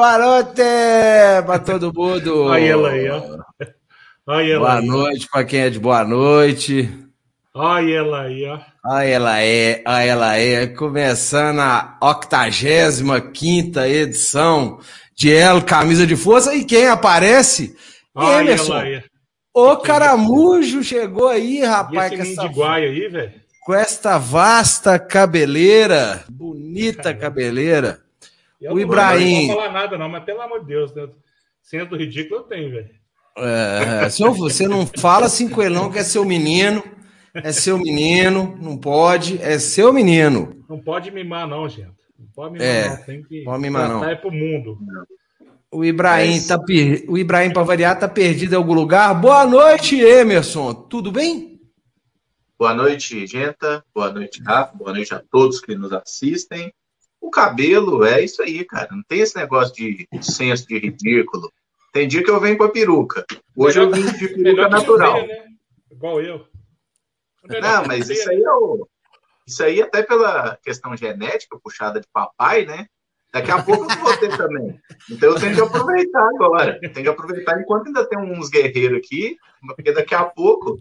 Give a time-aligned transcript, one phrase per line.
[0.00, 0.62] boa noite
[1.44, 2.44] para todo mundo.
[2.48, 3.22] Olha ela aí, ó.
[4.26, 4.86] Olha ela boa aí.
[4.86, 6.88] noite para quem é de boa noite.
[7.52, 8.58] Olha ela aí, ó.
[8.82, 10.66] Olha ela é, olha ela é.
[10.68, 14.80] Começando a 85 edição
[15.14, 16.54] de El Camisa de Força.
[16.54, 17.76] E quem aparece?
[18.14, 18.72] Olha Emerson.
[18.72, 19.04] ela aí.
[19.52, 22.12] O Caramujo chegou aí, rapaz.
[22.12, 22.72] E esse com essa...
[22.72, 23.32] aí, velho?
[23.66, 27.20] Com esta vasta cabeleira, bonita Caramba.
[27.20, 28.09] cabeleira.
[28.60, 29.48] Eu o não Ibrahim.
[29.48, 31.08] Não vou falar nada, não, mas pelo amor de Deus, né?
[31.62, 32.90] sendo ridículo eu tenho, velho.
[33.36, 36.82] É, se você não fala assim ele, não, que é seu menino.
[37.32, 40.64] É seu menino, não pode, é seu menino.
[40.68, 41.92] Não pode mimar, não, gente.
[42.18, 42.96] Não pode mimar, é, não.
[43.04, 44.04] Tem que pode mimar, não.
[44.04, 44.78] É pro mundo.
[45.70, 47.04] O Ibrahim, é tá per...
[47.08, 49.14] o Ibrahim para variar, tá perdido em algum lugar.
[49.14, 50.74] Boa noite, Emerson.
[50.74, 51.60] Tudo bem?
[52.58, 53.84] Boa noite, Genta.
[53.94, 54.76] Boa noite, Rafa.
[54.76, 56.72] Boa noite a todos que nos assistem.
[57.20, 58.88] O cabelo é isso aí, cara.
[58.90, 61.52] Não tem esse negócio de senso de ridículo.
[61.92, 63.24] Tem dia que eu venho com a peruca.
[63.56, 65.26] Hoje melhor, eu vim de peruca natural.
[65.26, 65.54] Né?
[65.90, 66.46] Igual eu.
[67.44, 68.88] Não, mas isso aí é o.
[69.46, 72.86] Isso aí, até pela questão genética, puxada de papai, né?
[73.32, 74.80] Daqui a pouco eu vou ter também.
[75.10, 76.80] Então eu tenho que aproveitar agora.
[76.80, 79.36] Tenho que aproveitar enquanto ainda tem uns guerreiros aqui,
[79.76, 80.78] porque daqui a pouco,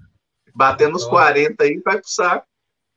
[0.56, 2.48] batendo os 40 aí, vai pro saco.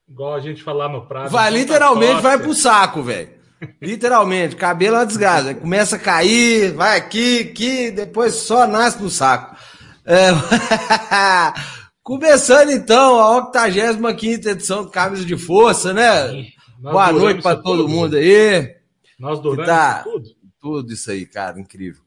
[0.09, 1.33] Igual a gente falar no prazo.
[1.33, 3.31] Vai, literalmente vai pro saco, velho.
[3.81, 5.55] Literalmente, cabelo é uma desgraça.
[5.55, 9.57] Começa a cair, vai aqui, aqui, depois só nasce no saco.
[10.05, 10.31] É...
[12.03, 16.49] Começando então a 85 edição do Camisa de Força, né?
[16.79, 18.75] Boa noite para todo tudo, mundo aí.
[19.19, 20.03] Nós duramos tá...
[20.03, 20.29] tudo.
[20.61, 22.03] Tudo isso aí, cara, incrível.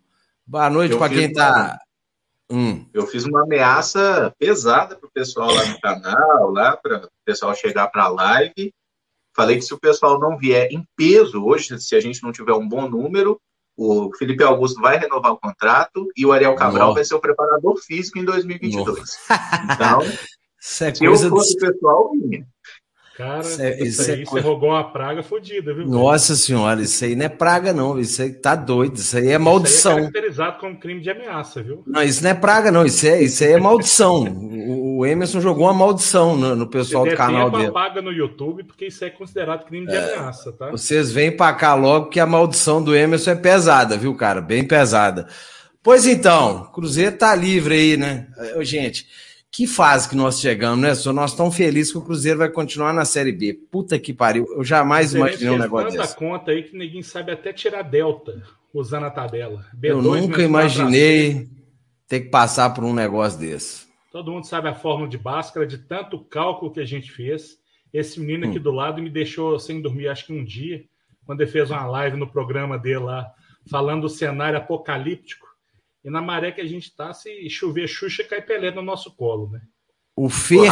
[0.45, 1.79] Boa noite para quem tá.
[2.51, 2.85] Hum.
[2.93, 7.87] Eu fiz uma ameaça pesada pro pessoal lá no canal, lá para o pessoal chegar
[7.87, 8.73] para a live.
[9.35, 12.53] Falei que se o pessoal não vier em peso hoje, se a gente não tiver
[12.53, 13.39] um bom número,
[13.75, 16.95] o Felipe Augusto vai renovar o contrato e o Ariel Cabral Nossa.
[16.95, 18.97] vai ser o preparador físico em 2022.
[18.97, 19.17] Nossa.
[19.73, 20.01] Então,
[20.59, 22.47] se eu fosse o pessoal, vinha.
[23.17, 24.25] Cara, isso, é, isso, isso aí é...
[24.25, 25.87] você rogou uma praga fodida, viu?
[25.87, 27.97] Nossa senhora, isso aí não é praga, não.
[27.97, 28.97] Isso aí tá doido.
[28.97, 29.93] Isso aí é maldição.
[29.93, 31.81] Isso é caracterizado como crime de ameaça, viu?
[31.87, 32.85] Não, isso não é praga, não.
[32.85, 34.23] Isso, é, isso aí é maldição.
[34.25, 37.71] o, o Emerson jogou uma maldição no, no pessoal do canal dele.
[37.71, 40.69] paga no YouTube, porque isso é considerado crime de é, ameaça, tá?
[40.71, 44.41] Vocês vêm pra cá logo que a maldição do Emerson é pesada, viu, cara?
[44.41, 45.25] Bem pesada.
[45.81, 48.27] Pois então, Cruzeiro tá livre aí, né?
[48.59, 49.07] Gente.
[49.55, 50.93] Que fase que nós chegamos, né?
[50.93, 53.53] Só nós estamos felizes que o Cruzeiro vai continuar na Série B.
[53.53, 54.45] Puta que pariu.
[54.53, 56.13] Eu jamais imaginei um negócio desse.
[56.13, 58.43] conta aí que ninguém sabe até tirar delta
[58.73, 59.65] usando a tabela.
[59.73, 61.47] B2 Eu nunca imaginei
[62.05, 63.85] ter que passar por um negócio desse.
[64.11, 67.57] Todo mundo sabe a fórmula de Bhaskara, de tanto cálculo que a gente fez.
[67.93, 68.61] Esse menino aqui hum.
[68.61, 70.83] do lado me deixou sem dormir, acho que um dia,
[71.25, 73.31] quando ele fez uma live no programa dele lá,
[73.71, 75.44] falando do cenário apocalíptico
[76.05, 79.49] e na maré que a gente está, se chover Xuxa, cai Pelé no nosso colo,
[79.49, 79.61] né?
[80.15, 80.71] O Fer...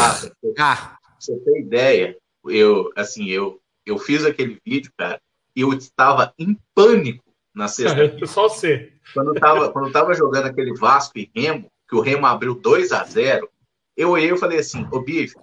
[0.59, 2.16] Ah, você tem ideia?
[2.45, 5.19] Eu, assim, eu, eu fiz aquele vídeo, cara,
[5.55, 7.23] e eu estava em pânico
[7.53, 7.97] na sexta.
[8.27, 8.94] Só você.
[9.11, 12.53] Quando eu tava, quando eu tava jogando aquele Vasco e Remo, que o Remo abriu
[12.53, 13.50] 2 a 0
[13.97, 15.35] eu olhei e falei assim, ô Bife,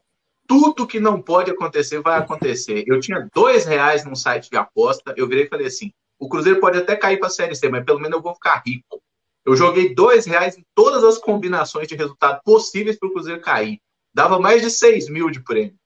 [0.46, 2.84] tudo que não pode acontecer vai acontecer.
[2.86, 6.60] Eu tinha dois reais num site de aposta, eu virei e falei assim, o Cruzeiro
[6.60, 9.00] pode até cair para a Série C, mas pelo menos eu vou ficar rico.
[9.44, 13.80] Eu joguei dois reais em todas as combinações de resultado possíveis para o Cruzeiro cair.
[14.12, 15.78] Dava mais de 6 mil de prêmio.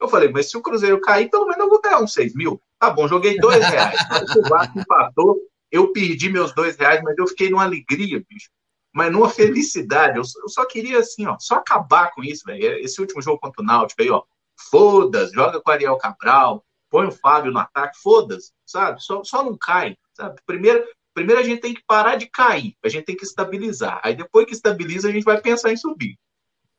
[0.00, 2.60] Eu falei, mas se o Cruzeiro cair, pelo menos eu vou ganhar uns 6 mil.
[2.78, 3.98] Tá bom, joguei dois reais.
[4.36, 8.50] o Vasco empatou, eu perdi meus dois reais, mas eu fiquei numa alegria, bicho.
[8.94, 10.18] Mas numa felicidade.
[10.18, 12.78] Eu, só queria, assim, ó, só acabar com isso, velho.
[12.78, 14.22] Esse último jogo contra o Náutico aí, ó.
[14.70, 19.00] Foda-se, joga com o Ariel Cabral, põe o Fábio no ataque, foda-se, sabe?
[19.02, 20.40] Só, só não cai, sabe?
[20.44, 20.84] Primeiro,
[21.18, 24.00] Primeiro a gente tem que parar de cair, a gente tem que estabilizar.
[24.04, 26.16] Aí depois que estabiliza, a gente vai pensar em subir.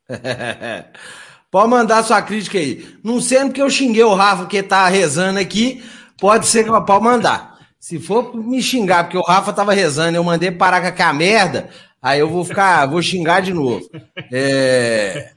[1.51, 2.97] pode mandar sua crítica aí.
[3.03, 5.83] Não sendo que eu xinguei o Rafa que tá rezando aqui,
[6.17, 7.59] pode ser que pode mandar.
[7.77, 11.69] Se for me xingar porque o Rafa tava rezando, eu mandei parar com aquela merda,
[12.01, 13.85] aí eu vou ficar, vou xingar de novo.
[14.31, 15.31] É...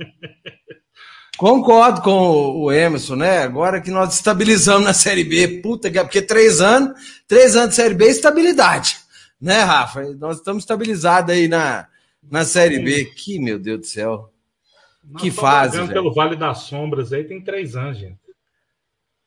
[1.43, 3.39] Concordo com o Emerson, né?
[3.39, 6.93] Agora que nós estabilizamos na Série B, puta que é, porque três anos,
[7.27, 8.99] três anos de Série B, estabilidade,
[9.41, 10.05] né, Rafa?
[10.21, 11.89] Nós estamos estabilizados aí na,
[12.31, 13.07] na Série B.
[13.07, 14.31] Que, meu Deus do céu.
[15.03, 15.93] Nós que fase, velho.
[15.93, 18.21] pelo Vale das Sombras aí tem três anos, gente.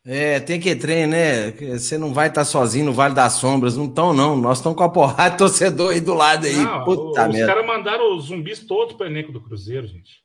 [0.05, 1.51] É, tem que trem, né?
[1.51, 4.37] Você não vai estar sozinho no Vale das Sombras, não estão, não.
[4.37, 6.55] Nós estamos com a porrada de torcedor aí do lado aí.
[6.55, 10.23] Não, Puta os caras mandaram os zumbis todos para o elenco do Cruzeiro, gente.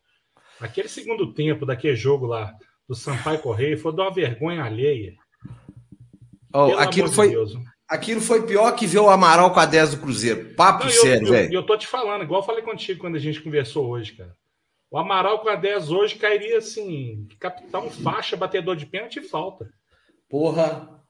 [0.60, 2.54] Aquele segundo tempo daquele jogo lá
[2.88, 5.14] do Sampaio Correia foi de uma vergonha alheia.
[6.52, 7.54] Oh, aquilo foi, Deus.
[7.88, 10.54] Aquilo foi pior que ver o Amaral com a 10 do Cruzeiro.
[10.54, 11.50] Papo Não, sério, velho.
[11.50, 14.12] E eu, eu tô te falando, igual eu falei contigo quando a gente conversou hoje,
[14.12, 14.36] cara.
[14.90, 19.70] O Amaral com a 10 hoje cairia assim, capitão, faixa, batedor de pênalti e falta.
[20.28, 21.00] Porra.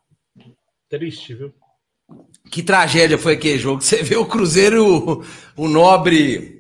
[0.89, 1.55] Triste, viu?
[2.51, 3.81] Que tragédia foi aquele jogo.
[3.83, 5.25] Você vê o Cruzeiro, o,
[5.57, 6.60] o Nobre.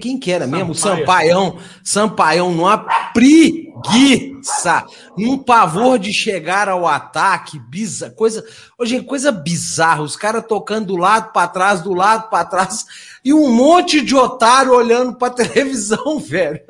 [0.00, 0.74] Quem que era mesmo?
[0.74, 1.58] Sampaião.
[1.84, 2.76] Sampaião numa
[3.12, 4.84] preguiça.
[5.16, 7.60] Num pavor de chegar ao ataque.
[7.60, 8.44] Biza, coisa,
[8.76, 10.02] hoje coisa bizarra.
[10.02, 12.84] Os caras tocando do lado para trás, do lado para trás.
[13.24, 16.60] E um monte de otário olhando pra televisão, velho.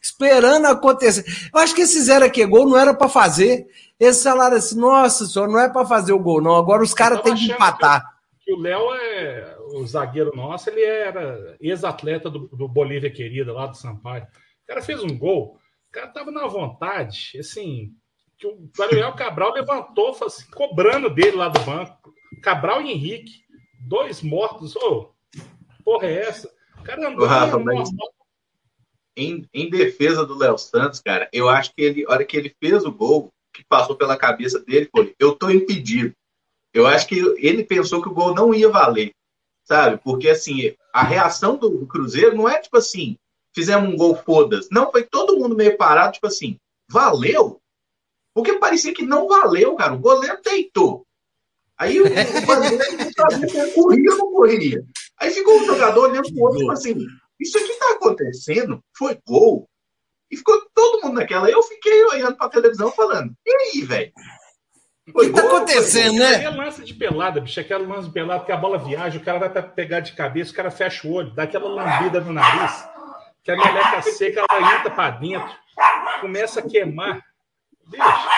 [0.00, 1.24] Esperando acontecer.
[1.52, 3.66] Eu acho que esse zero aqui gol não era para fazer.
[3.98, 6.54] Esse salário assim, nossa senhora, não é para fazer o gol, não.
[6.54, 8.00] Agora os caras têm que empatar.
[8.38, 13.52] Que, que o Léo é o zagueiro nosso, ele era ex-atleta do, do, Bolívia Querida,
[13.52, 14.24] lá do Sampaio.
[14.24, 17.92] O cara fez um gol, o cara tava na vontade, assim,
[18.36, 22.12] que o Gabriel Cabral levantou, assim, cobrando dele lá do banco.
[22.42, 23.32] Cabral e Henrique,
[23.80, 24.76] dois mortos.
[24.76, 25.42] Ô, oh,
[25.84, 26.52] porra é essa?
[26.78, 27.90] O cara andou Rafa, mas...
[29.16, 32.54] em, em defesa do Léo Santos, cara, eu acho que ele, a hora que ele
[32.60, 36.14] fez o gol, que passou pela cabeça dele foi: eu tô impedido.
[36.72, 39.12] Eu acho que ele pensou que o gol não ia valer,
[39.68, 40.00] sabe?
[40.02, 43.18] Porque assim, a reação do Cruzeiro não é tipo assim,
[43.54, 44.68] fizemos um gol foda-se.
[44.72, 46.58] Não, foi todo mundo meio parado, tipo assim,
[46.90, 47.60] valeu?
[48.34, 49.92] Porque parecia que não valeu, cara.
[49.92, 51.04] O goleiro deitou.
[51.76, 52.78] Aí o, goleiro
[53.56, 54.82] não corria ou não corria.
[55.18, 56.96] Aí ficou o jogador olhando pro outro, tipo assim,
[57.38, 58.80] isso aqui tá acontecendo?
[58.96, 59.68] Foi gol?
[60.30, 61.50] E ficou todo mundo naquela.
[61.50, 64.12] Eu fiquei olhando pra televisão falando, e aí, velho?
[65.14, 66.44] O que tá acontecendo, né?
[66.44, 67.60] É lance de pelada, bicho.
[67.60, 70.54] Aquela lance de pelada que a bola viaja, o cara vai pegar de cabeça, o
[70.54, 72.84] cara fecha o olho, dá aquela lambida no nariz,
[73.42, 75.50] que a meleca seca, ela entra pra dentro,
[76.20, 77.20] começa a queimar.
[77.90, 78.28] Deixa.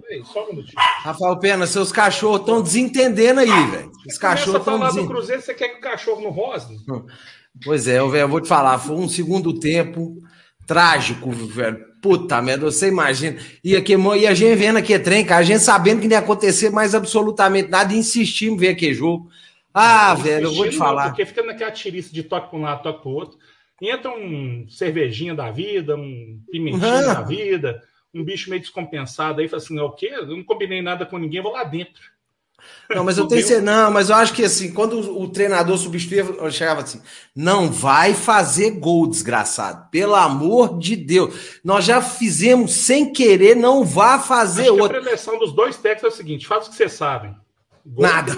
[0.00, 0.80] Peraí, só um minutinho.
[1.02, 3.90] Rafael Pena, seus cachorros estão desentendendo aí, velho.
[4.06, 5.08] Os cachorros estão desentendendo.
[5.08, 6.76] do Cruzeiro, você quer que o cachorro não rose?
[7.64, 10.16] Pois é, eu vou te falar, foi um segundo tempo
[10.66, 11.84] trágico, velho.
[12.02, 13.38] Puta merda, você imagina.
[13.64, 16.18] E, aqui, e a gente vendo aqui trem, cara, a gente sabendo que não ia
[16.18, 19.28] acontecer mais absolutamente nada e insistimos em ver aquele jogo.
[19.72, 21.04] Ah, não, velho, eu vou te falar.
[21.04, 23.38] Não, porque fica naquela tirice de toque para um lado, toque para o outro.
[23.80, 27.06] Entra um cervejinha da vida, um pimentinho uhum.
[27.06, 27.82] da vida,
[28.14, 30.10] um bicho meio descompensado aí, fala assim: o quê?
[30.12, 32.02] Eu não combinei nada com ninguém, vou lá dentro.
[32.90, 36.22] Não, mas eu tenho certeza, não, mas eu acho que assim, quando o treinador substituía,
[36.22, 37.00] eu chegava assim,
[37.34, 39.88] não vai fazer gol, desgraçado.
[39.90, 41.34] Pelo amor de Deus.
[41.64, 44.98] Nós já fizemos sem querer, não vá fazer acho outro.
[44.98, 47.34] a preleção dos dois técnicos é o seguinte: faz o que vocês sabem.
[47.84, 48.32] Gol nada.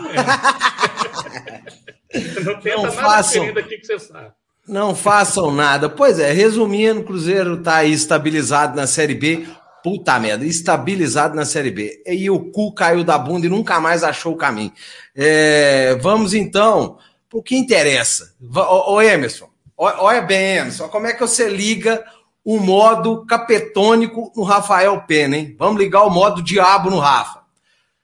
[2.12, 2.40] É.
[2.42, 4.32] não tenta não nada façam, que você sabe.
[4.68, 5.88] Não façam nada.
[5.88, 9.46] Pois é, resumindo, o Cruzeiro está aí estabilizado na Série B.
[9.82, 12.02] Puta merda, estabilizado na Série B.
[12.06, 14.72] E o cu caiu da bunda e nunca mais achou o caminho.
[15.14, 16.98] É, vamos então
[17.32, 18.34] o que interessa.
[18.40, 22.04] Ô, ô Emerson, olha bem, Emerson, como é que você liga
[22.44, 25.54] o modo capetônico no Rafael Pena, hein?
[25.58, 27.42] Vamos ligar o modo diabo no Rafa.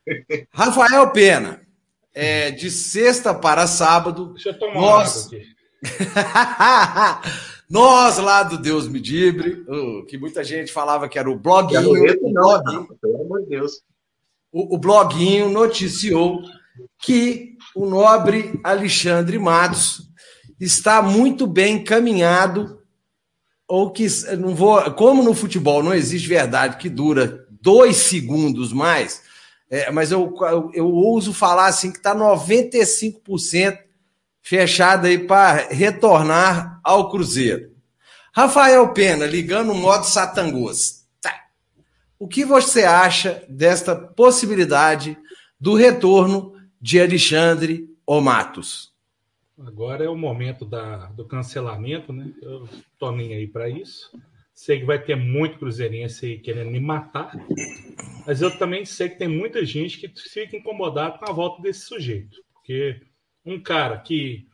[0.52, 1.62] Rafael Pena,
[2.12, 4.34] é, de sexta para sábado.
[4.34, 5.26] Deixa eu tomar nós...
[5.26, 5.54] água aqui.
[7.68, 9.64] Nós lá do Deus Medibre,
[10.08, 11.90] que muita gente falava que era o bloguinho.
[11.90, 13.82] O bloguinho, pelo amor de Deus.
[14.52, 16.42] O, o bloguinho noticiou
[16.98, 20.08] que o nobre Alexandre Matos
[20.60, 22.80] está muito bem encaminhado
[23.66, 24.06] ou que
[24.38, 29.22] não vou, como no futebol não existe verdade que dura dois segundos mais,
[29.70, 33.83] é, mas eu, eu, eu ouso falar assim que está 95%
[34.44, 37.72] fechada aí para retornar ao Cruzeiro.
[38.32, 41.06] Rafael Pena, ligando o modo Satangos.
[41.20, 41.46] Tá.
[42.18, 45.16] O que você acha desta possibilidade
[45.58, 48.92] do retorno de Alexandre ou Matos?
[49.58, 52.30] Agora é o momento da, do cancelamento, né?
[52.42, 54.10] Eu tô nem aí para isso.
[54.52, 57.32] Sei que vai ter muito cruzeirense aí querendo me matar,
[58.26, 61.86] mas eu também sei que tem muita gente que fica incomodada com a volta desse
[61.86, 63.00] sujeito, porque
[63.44, 64.46] um cara que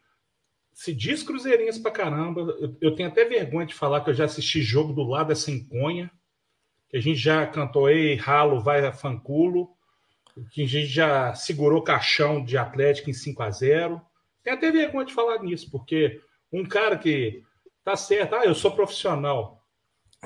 [0.72, 4.24] se diz cruzeirense pra caramba, eu, eu, tenho até vergonha de falar que eu já
[4.24, 6.10] assisti jogo do lado dessa enconha,
[6.88, 9.70] que a gente já cantou Ei, ralo, vai a fanculo,
[10.50, 14.00] que a gente já segurou caixão de Atlético em 5 a 0
[14.42, 16.20] Tenho até vergonha de falar nisso, porque
[16.50, 17.42] um cara que
[17.84, 19.62] tá certo, ah, eu sou profissional.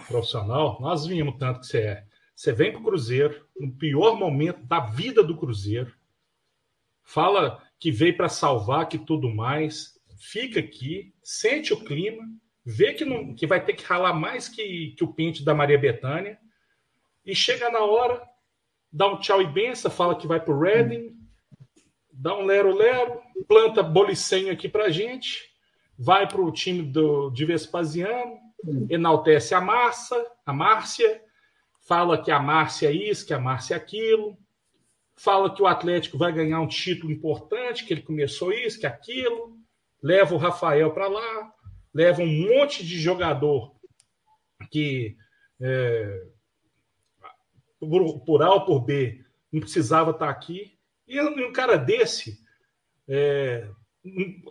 [0.06, 2.04] Profissional, nós vimos tanto que você é.
[2.35, 5.92] Você vem pro Cruzeiro, no pior momento da vida do Cruzeiro,
[7.02, 12.25] fala que veio para salvar, que tudo mais, fica aqui, sente o clima,
[12.64, 15.79] vê que, não, que vai ter que ralar mais que, que o pente da Maria
[15.79, 16.38] Bethânia,
[17.26, 18.26] e chega na hora,
[18.91, 21.14] dá um tchau e benção, fala que vai pro Reading,
[22.11, 25.43] dá um lero-lero, planta bolicenho aqui pra gente,
[25.99, 28.38] vai para o time do, de Vespasiano,
[28.88, 31.21] enaltece a Massa, a Márcia,
[31.87, 34.38] fala que a Márcia é isso, que a Márcia é aquilo,
[35.16, 39.56] fala que o Atlético vai ganhar um título importante, que ele começou isso, que aquilo,
[40.02, 41.52] leva o Rafael para lá,
[41.92, 43.75] leva um monte de jogador
[44.71, 45.16] que
[45.61, 46.26] é,
[47.78, 50.76] por, por A ou por B não precisava estar tá aqui.
[51.06, 52.40] E um cara desse,
[53.06, 53.68] é,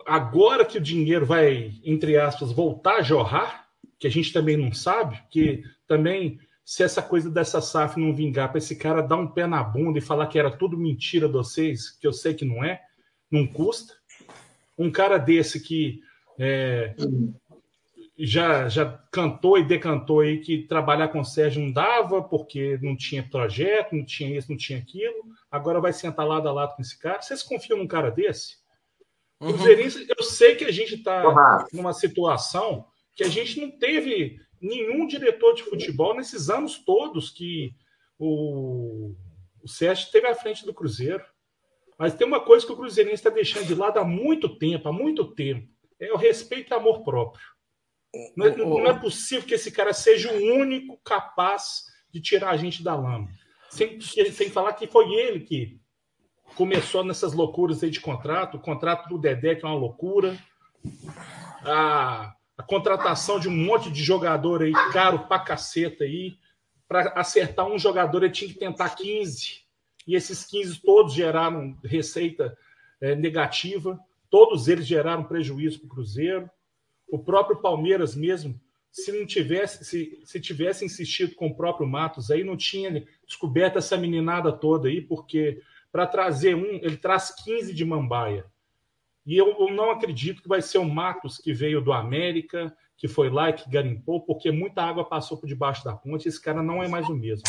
[0.06, 3.68] agora que o dinheiro vai, entre aspas, voltar a jorrar,
[3.98, 8.48] que a gente também não sabe, que também, se essa coisa dessa SAF não vingar,
[8.48, 11.34] para esse cara dar um pé na bunda e falar que era tudo mentira de
[11.34, 12.80] vocês, que eu sei que não é,
[13.30, 13.94] não custa.
[14.78, 16.00] Um cara desse que
[16.38, 16.94] é,
[18.18, 22.96] já, já cantou e decantou aí que trabalhar com o Sérgio não dava, porque não
[22.96, 25.24] tinha projeto, não tinha isso, não tinha aquilo.
[25.50, 27.20] Agora vai sentar lado a lado com esse cara.
[27.20, 28.56] Vocês confiam num cara desse?
[29.40, 29.56] Uhum.
[29.68, 31.22] eu sei que a gente está
[31.72, 37.74] numa situação que a gente não teve nenhum diretor de futebol nesses anos todos que
[38.18, 39.14] o,
[39.62, 41.24] o Sérgio teve à frente do Cruzeiro.
[41.98, 44.92] Mas tem uma coisa que o Cruzeirense está deixando de lado há muito tempo, há
[44.92, 45.68] muito tempo.
[46.00, 47.44] É o respeito e amor próprio.
[48.36, 52.56] Não é, não é, possível que esse cara seja o único capaz de tirar a
[52.56, 53.28] gente da lama.
[53.70, 55.80] Sem, sem falar que foi ele que
[56.54, 60.38] começou nessas loucuras aí de contrato, o contrato do Dedé, que é uma loucura,
[61.64, 66.36] a, a contratação de um monte de jogador aí, caro pra caceta aí,
[66.86, 69.64] para acertar um jogador ele tinha que tentar 15,
[70.06, 72.56] e esses 15 todos geraram receita
[73.00, 73.98] é, negativa,
[74.30, 76.50] todos eles geraram prejuízo para o Cruzeiro.
[77.08, 82.30] O próprio Palmeiras mesmo, se não tivesse, se, se tivesse insistido com o próprio Matos
[82.30, 87.72] aí, não tinha descoberto essa meninada toda aí, porque para trazer um, ele traz 15
[87.72, 88.44] de Mambaia.
[89.26, 93.08] E eu, eu, não acredito que vai ser o Matos que veio do América, que
[93.08, 96.28] foi lá e que garimpou, porque muita água passou por debaixo da ponte.
[96.28, 97.44] Esse cara não é mais o mesmo.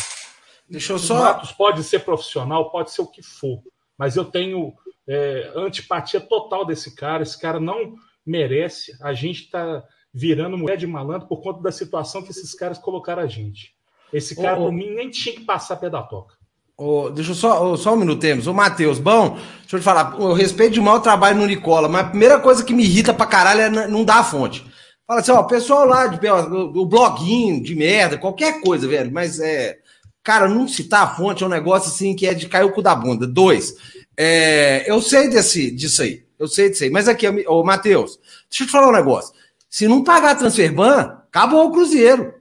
[0.68, 1.14] Deixa eu só.
[1.14, 3.62] O Matos pode ser profissional, pode ser o que for,
[3.96, 4.74] mas eu tenho
[5.06, 7.22] é, antipatia total desse cara.
[7.22, 8.96] Esse cara não merece.
[9.00, 13.22] A gente está virando mulher de malandro por conta da situação que esses caras colocaram
[13.22, 13.76] a gente.
[14.12, 16.35] Esse cara, por mim, nem tinha que passar pé da toca.
[16.78, 18.46] Oh, deixa eu só, oh, só um minuto, temos.
[18.46, 22.02] Ô, Matheus, bom, deixa eu te falar, eu respeito demais o trabalho no Nicola, mas
[22.02, 24.64] a primeira coisa que me irrita pra caralho é não dar a fonte.
[25.06, 29.40] Fala assim, ó, o pessoal lá, de, o bloguinho de merda, qualquer coisa, velho, mas
[29.40, 29.78] é.
[30.22, 32.82] Cara, não citar a fonte é um negócio assim que é de cair o cu
[32.82, 33.28] da bunda.
[33.28, 33.76] Dois,
[34.16, 36.24] é, eu sei desse, disso aí.
[36.36, 36.90] Eu sei disso aí.
[36.90, 38.18] Mas aqui, ô Matheus,
[38.50, 39.32] deixa eu te falar um negócio.
[39.70, 42.34] Se não pagar a Transferban, acabou o Cruzeiro.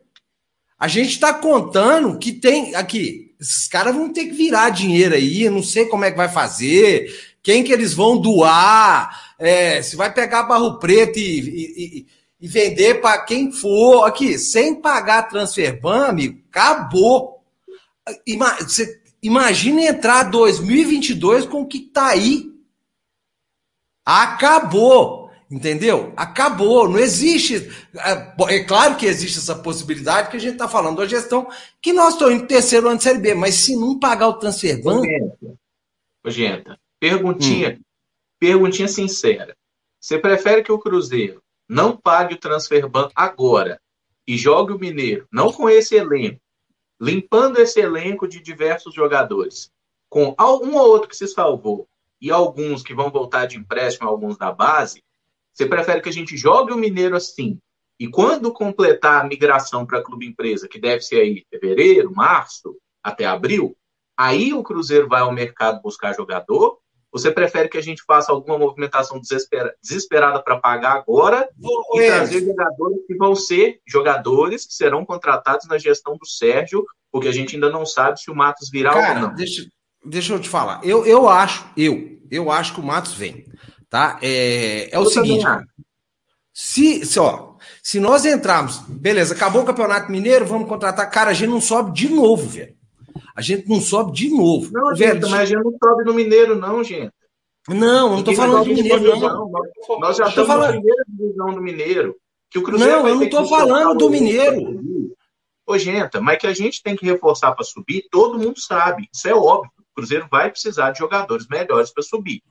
[0.79, 2.73] A gente está contando que tem.
[2.73, 6.29] Aqui, esses caras vão ter que virar dinheiro aí, não sei como é que vai
[6.29, 12.05] fazer, quem que eles vão doar, é, se vai pegar barro preto e, e,
[12.41, 14.05] e vender para quem for.
[14.05, 17.43] Aqui, sem pagar a Transferban, amigo, acabou.
[19.21, 22.55] Imagina entrar 2022 com o que tá aí
[24.05, 25.24] Acabou.
[25.49, 26.11] Entendeu?
[26.17, 26.89] Acabou.
[26.89, 27.69] Não existe.
[27.95, 31.47] É, é claro que existe essa possibilidade que a gente está falando da gestão
[31.81, 34.81] que nós estamos em terceiro ano de Série B, mas se não pagar o transfer
[34.81, 35.01] ban.
[36.27, 37.83] Genta, perguntinha, hum.
[38.39, 39.55] perguntinha sincera.
[39.99, 43.79] Você prefere que o Cruzeiro não pague o transfer ban agora
[44.27, 46.39] e jogue o Mineiro, não com esse elenco,
[46.99, 49.71] limpando esse elenco de diversos jogadores,
[50.09, 51.87] com um ou outro que se salvou,
[52.19, 55.03] e alguns que vão voltar de empréstimo, alguns da base,
[55.55, 57.57] você prefere que a gente jogue o Mineiro assim?
[57.97, 63.25] E quando completar a migração para clube empresa, que deve ser aí fevereiro, março, até
[63.25, 63.75] abril,
[64.17, 66.77] aí o Cruzeiro vai ao mercado buscar jogador?
[67.09, 69.21] Você prefere que a gente faça alguma movimentação
[69.81, 71.47] desesperada para pagar agora
[71.93, 77.29] e trazer jogadores que vão ser jogadores que serão contratados na gestão do Sérgio, porque
[77.29, 79.35] a gente ainda não sabe se o Matos virá Cara, ou não?
[79.35, 79.65] Deixa,
[80.03, 80.81] deixa eu te falar.
[80.83, 83.45] Eu, eu acho, eu, eu acho que o Matos vem.
[83.95, 84.19] Tá?
[84.21, 85.45] É, é o seguinte.
[86.53, 91.09] Se, se, ó, se nós entrarmos, beleza, acabou o Campeonato Mineiro, vamos contratar.
[91.09, 92.75] Cara, a gente não sobe de novo, velho.
[93.33, 94.69] A gente não sobe de novo.
[94.73, 97.09] Não, velho, gente, mas a gente não sobe no Mineiro, não, gente.
[97.69, 99.49] Não, eu não tô falando de Mineiro, não.
[99.97, 100.65] Nós já estamos falando...
[100.65, 102.17] na primeira divisão do Mineiro.
[102.49, 104.83] Que o Cruzeiro não, eu não tô falando do Mineiro.
[105.65, 109.07] Ô, gente, mas que a gente tem que reforçar para subir, todo mundo sabe.
[109.13, 109.71] Isso é óbvio.
[109.79, 112.43] O Cruzeiro vai precisar de jogadores melhores para subir.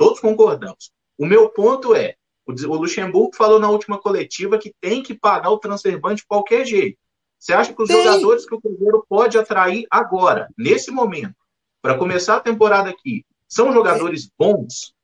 [0.00, 0.90] Todos concordamos.
[1.18, 2.14] O meu ponto é,
[2.46, 6.64] o Luxemburgo falou na última coletiva que tem que pagar o transfer ban de qualquer
[6.64, 6.96] jeito.
[7.38, 8.02] Você acha que os tem.
[8.02, 11.34] jogadores que o Cruzeiro pode atrair agora, nesse momento,
[11.82, 14.94] para começar a temporada aqui, São jogadores bons?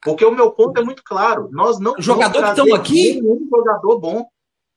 [0.00, 1.50] Porque o meu ponto é muito claro.
[1.52, 4.26] Nós não jogador que estão aqui, nenhum jogador bom.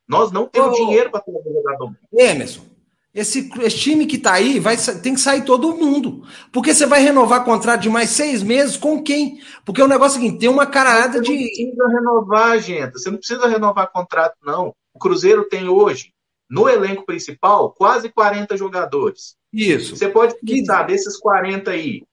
[0.05, 1.93] Nós não temos oh, dinheiro para ter um jogador bom.
[2.12, 2.65] Emerson,
[3.13, 6.24] esse, esse, time que está aí vai, tem que sair todo mundo.
[6.51, 9.39] Porque você vai renovar contrato de mais seis meses com quem?
[9.63, 11.32] Porque o negócio é o seguinte: tem uma carada de.
[11.32, 12.93] Você não precisa renovar, gente.
[12.93, 14.74] Você não precisa renovar contrato, não.
[14.93, 16.12] O Cruzeiro tem hoje,
[16.50, 19.36] no elenco principal, quase 40 jogadores.
[19.51, 19.96] Isso.
[19.96, 22.03] Você pode pensar, desses 40 aí,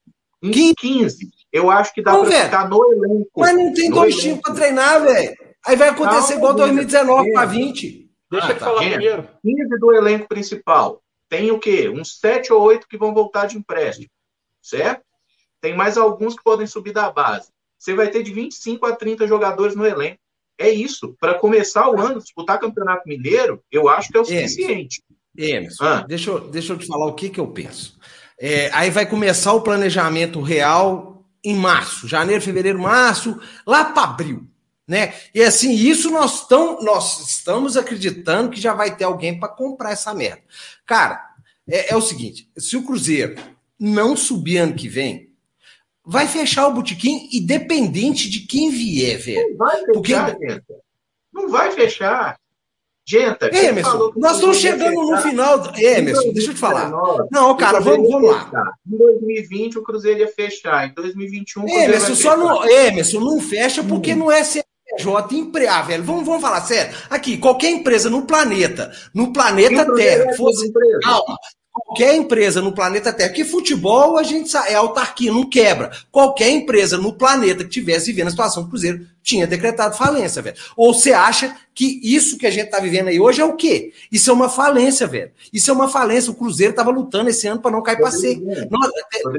[0.42, 3.30] uns 15 eu acho que dá para ficar no elenco.
[3.36, 5.36] Mas não tem dois times para treinar, velho.
[5.66, 7.99] Aí vai acontecer não, igual 2019 para 20.
[8.30, 8.66] Deixa ah, ele tá.
[8.66, 9.28] falar Gente, primeiro.
[9.42, 11.02] 15 do elenco principal.
[11.28, 11.88] Tem o quê?
[11.88, 14.10] Uns 7 ou 8 que vão voltar de empréstimo.
[14.62, 15.02] Certo?
[15.60, 17.48] Tem mais alguns que podem subir da base.
[17.78, 20.18] Você vai ter de 25 a 30 jogadores no elenco.
[20.58, 21.16] É isso.
[21.18, 25.02] Para começar o ano, disputar campeonato mineiro, eu acho que é o suficiente.
[25.36, 26.04] Emerson, ah.
[26.06, 27.98] deixa, eu, deixa eu te falar o que, que eu penso.
[28.38, 34.49] É, aí vai começar o planejamento real em março, janeiro, fevereiro, março, lá para abril.
[34.90, 35.14] Né?
[35.32, 39.92] E assim, isso nós, tão, nós estamos acreditando que já vai ter alguém para comprar
[39.92, 40.42] essa merda.
[40.84, 41.30] Cara,
[41.68, 43.36] é, é, o seguinte: se o Cruzeiro
[43.78, 45.32] não subir ano que vem,
[46.04, 49.50] vai fechar o botequim, independente de quem vier, velho.
[49.50, 50.62] Não vai fechar, Porque...
[51.32, 52.40] Não vai fechar.
[53.06, 55.72] Genta, Emerson, nós estamos chegando no final.
[55.76, 56.90] Emerson, deixa eu te falar.
[57.30, 58.50] Não, cara, vamos, vamos lá.
[58.86, 60.88] Em 2020 o Cruzeiro ia fechar.
[60.88, 64.16] Em 2021 o Cruzeiro Emerson, só não, Emerson, não fecha porque hum.
[64.16, 64.42] não é
[64.98, 66.04] CNPJ empregar, ah, velho.
[66.04, 66.94] Vamos, vamos falar sério.
[67.08, 70.72] Aqui, qualquer empresa no planeta, no planeta Terra, fosse.
[71.02, 71.38] Calma,
[71.72, 75.90] Qualquer empresa no planeta Terra, que futebol a gente é autarquia, não quebra.
[76.10, 80.56] Qualquer empresa no planeta que tivesse vivendo a situação do Cruzeiro tinha decretado falência, velho.
[80.76, 83.92] Ou você acha que isso que a gente tá vivendo aí hoje é o quê?
[84.10, 85.30] Isso é uma falência, velho.
[85.52, 86.32] Isso é uma falência.
[86.32, 88.40] O Cruzeiro tava lutando esse ano para não cair para C.
[88.68, 88.90] Nós,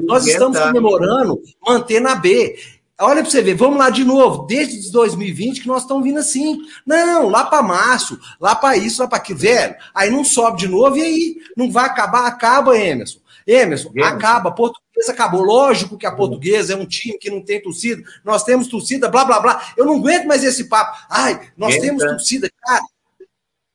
[0.02, 2.56] nós estamos comemorando manter na B.
[3.02, 6.60] Olha para você ver, vamos lá de novo, desde 2020 que nós estamos vindo assim.
[6.86, 9.74] Não, lá para março, lá para isso, lá para aquilo, velho.
[9.92, 13.18] Aí não sobe de novo e aí não vai acabar, acaba, Emerson.
[13.44, 14.14] Emerson, Emerson.
[14.14, 15.42] acaba, a portuguesa acabou.
[15.42, 19.24] Lógico que a portuguesa é um time que não tem torcida, nós temos torcida, blá
[19.24, 19.72] blá blá.
[19.76, 20.96] Eu não aguento mais esse papo.
[21.10, 22.84] Ai, nós temos torcida, cara.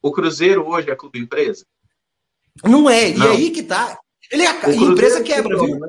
[0.01, 1.65] O Cruzeiro hoje é clube empresa?
[2.63, 3.25] Não é, não.
[3.25, 3.99] e aí que tá.
[4.31, 5.79] Ele é a empresa quebra, viu?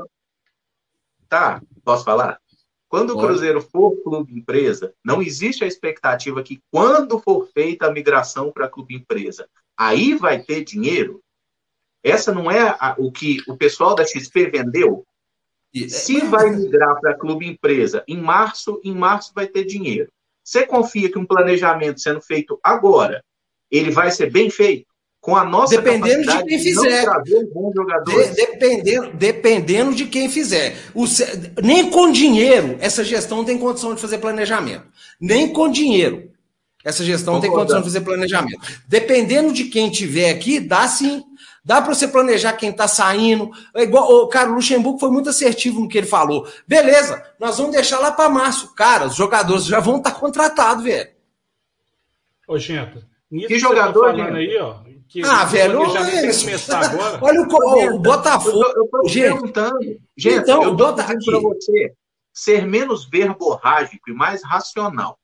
[1.28, 2.40] Tá, posso falar?
[2.88, 7.92] Quando o Cruzeiro for clube empresa, não existe a expectativa que quando for feita a
[7.92, 9.46] migração para clube empresa,
[9.76, 11.20] aí vai ter dinheiro.
[12.02, 15.04] Essa não é a, o que o pessoal da XP vendeu.
[15.88, 20.10] Se vai migrar para clube empresa em março, em março vai ter dinheiro.
[20.42, 23.22] Você confia que um planejamento sendo feito agora,
[23.70, 24.87] ele vai ser bem feito?
[25.28, 27.04] Com a nossa dependendo de quem fizer.
[27.22, 30.74] De, dependendo, dependendo de quem fizer.
[30.94, 31.04] O,
[31.62, 34.86] nem com dinheiro essa gestão tem condição de fazer planejamento.
[35.20, 36.30] Nem com dinheiro
[36.82, 37.42] essa gestão Concordo.
[37.42, 38.58] tem condição de fazer planejamento.
[38.88, 41.22] Dependendo de quem tiver aqui, dá sim.
[41.62, 43.50] Dá para você planejar quem está saindo.
[43.76, 46.48] É igual, o cara, o Luxemburgo foi muito assertivo no que ele falou.
[46.66, 48.74] Beleza, nós vamos deixar lá para março.
[48.74, 51.10] Cara, os jogadores já vão estar tá contratados, velho.
[52.46, 57.18] Ô, gente, que tá jogador, tá aí, ó, que ah, velho, já é começar agora.
[57.24, 58.62] Olha o, o Botafogo.
[58.62, 59.78] Eu, eu, gente, perguntando.
[60.16, 61.94] Gente, então, eu estou pedindo para você
[62.32, 65.18] ser menos verborrágico e mais racional.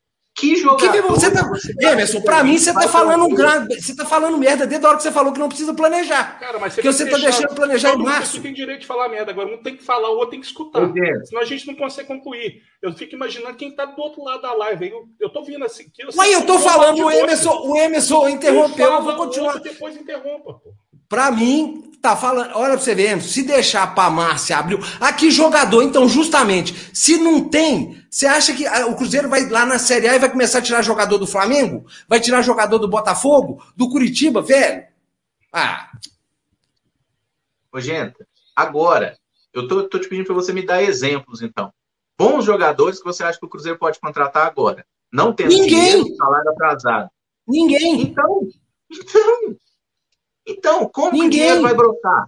[0.45, 0.93] Que jogador.
[0.93, 1.93] Que você tá...
[1.93, 3.81] Emerson, pra mim você tá falando um grande.
[3.81, 6.39] Você tá falando merda desde a hora que você falou que não precisa planejar.
[6.39, 8.37] Cara, mas você que você tá deixando planejar em março.
[8.37, 9.31] Você tem direito de falar merda.
[9.31, 10.91] Agora, um tem que falar, o outro tem que escutar.
[11.25, 12.63] Senão a gente não consegue concluir.
[12.83, 14.91] Eu fico imaginando quem tá do outro lado da live.
[14.91, 15.87] Eu, eu tô vindo assim.
[15.99, 19.59] Eu Mas eu tô falando, o Emerson, o Emerson interrompeu, eu vou continuar.
[19.59, 20.75] Depois interrompa, pô.
[21.15, 22.51] Pra mim, tá falando.
[22.57, 24.81] Olha pra você ver, se deixar pra Márcia abriu.
[25.01, 29.79] Aqui, jogador, então, justamente, se não tem, você acha que o Cruzeiro vai lá na
[29.79, 31.87] Série A e vai começar a tirar jogador do Flamengo?
[32.09, 33.63] Vai tirar jogador do Botafogo?
[33.77, 34.83] Do Curitiba, velho?
[35.53, 35.89] Ah.
[37.73, 38.17] Ô, gente,
[38.57, 39.17] agora,
[39.53, 41.73] eu tô, tô te pedindo pra você me dar exemplos, então.
[42.19, 44.85] Bons jogadores que você acha que o Cruzeiro pode contratar agora.
[45.13, 45.69] Não tendo Ninguém.
[45.69, 47.09] dinheiro, salário atrasado.
[47.47, 48.03] Ninguém.
[48.03, 48.49] Então,
[48.91, 49.57] então,
[50.47, 51.31] então, como Ninguém.
[51.31, 52.27] que o dinheiro vai brotar?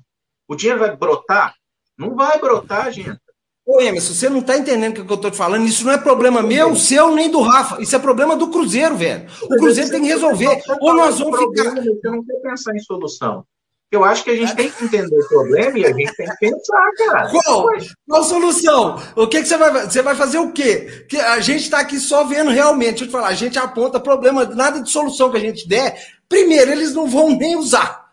[0.48, 1.54] O dinheiro vai brotar?
[1.98, 3.18] Não vai brotar, gente.
[3.66, 5.66] Ô, Emerson, você não tá entendendo o que eu tô te falando.
[5.66, 7.82] Isso não é problema meu, seu, nem do Rafa.
[7.82, 9.26] Isso é problema do Cruzeiro, velho.
[9.42, 10.62] O Cruzeiro tem que resolver.
[10.80, 11.74] Ou nós vamos ficar.
[11.74, 13.44] Você não quer pensar em solução.
[13.90, 16.36] Eu acho que a gente tem que entender o problema e a gente tem que
[16.38, 17.30] pensar, cara.
[17.30, 17.66] Qual?
[18.08, 19.02] Qual solução?
[19.16, 21.06] O que, que você vai Você vai fazer o quê?
[21.08, 22.90] Que a gente está aqui só vendo realmente.
[22.90, 25.96] Deixa eu te falar, a gente aponta problema, nada de solução que a gente der.
[26.28, 28.05] Primeiro, eles não vão nem usar.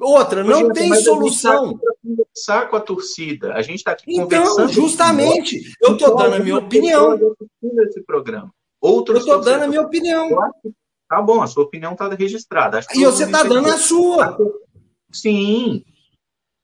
[0.00, 1.76] Outra, não gente, tem solução.
[1.76, 3.54] Para conversar com a torcida.
[3.54, 4.70] A gente está aqui então, conversando.
[4.70, 7.18] Então, justamente, eu estou dando a minha opinião.
[7.86, 8.50] Esse programa.
[8.80, 10.30] Outros eu estou dando a minha opinião.
[11.06, 12.80] Tá bom, a sua opinião está registrada.
[12.94, 14.38] e você está dando a sua.
[15.12, 15.84] Sim.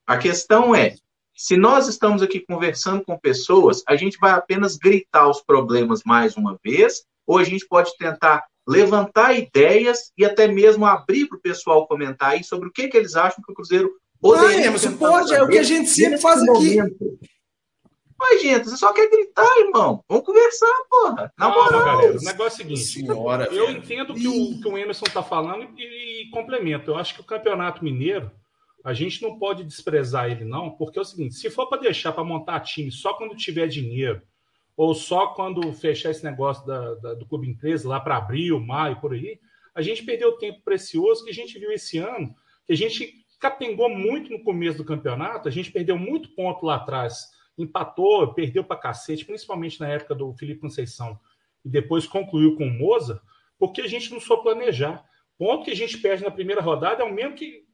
[0.07, 0.95] A questão é,
[1.37, 6.37] se nós estamos aqui conversando com pessoas, a gente vai apenas gritar os problemas mais
[6.37, 11.41] uma vez, ou a gente pode tentar levantar ideias e até mesmo abrir para o
[11.41, 14.69] pessoal comentar aí sobre o que, que eles acham que o Cruzeiro poderia.
[14.69, 16.77] Ah, mas pode, é o que a gente sempre faz aqui.
[16.77, 17.19] Momento.
[18.19, 20.03] Mas, gente, você só quer gritar, irmão.
[20.09, 21.33] Vamos conversar, porra.
[21.39, 21.85] Na moral.
[21.85, 23.79] galera, o negócio é o seguinte: Senhora, eu velho.
[23.79, 26.91] entendo que o que o Emerson está falando e, e complemento.
[26.91, 28.31] Eu acho que o Campeonato Mineiro,
[28.83, 32.13] a gente não pode desprezar ele, não, porque é o seguinte: se for para deixar
[32.13, 34.23] para montar time só quando tiver dinheiro,
[34.77, 39.01] ou só quando fechar esse negócio da, da, do Clube Empresa lá para abril, maio,
[39.01, 39.41] por aí,
[39.75, 42.35] a gente perdeu tempo precioso que a gente viu esse ano,
[42.67, 46.77] que a gente capengou muito no começo do campeonato, a gente perdeu muito ponto lá
[46.77, 51.19] atrás empatou, perdeu para cacete, principalmente na época do Felipe Conceição,
[51.65, 53.23] e depois concluiu com o Moza,
[53.59, 55.05] porque a gente não soube planejar.
[55.39, 57.65] Ponto que a gente perde na primeira rodada é o mesmo que,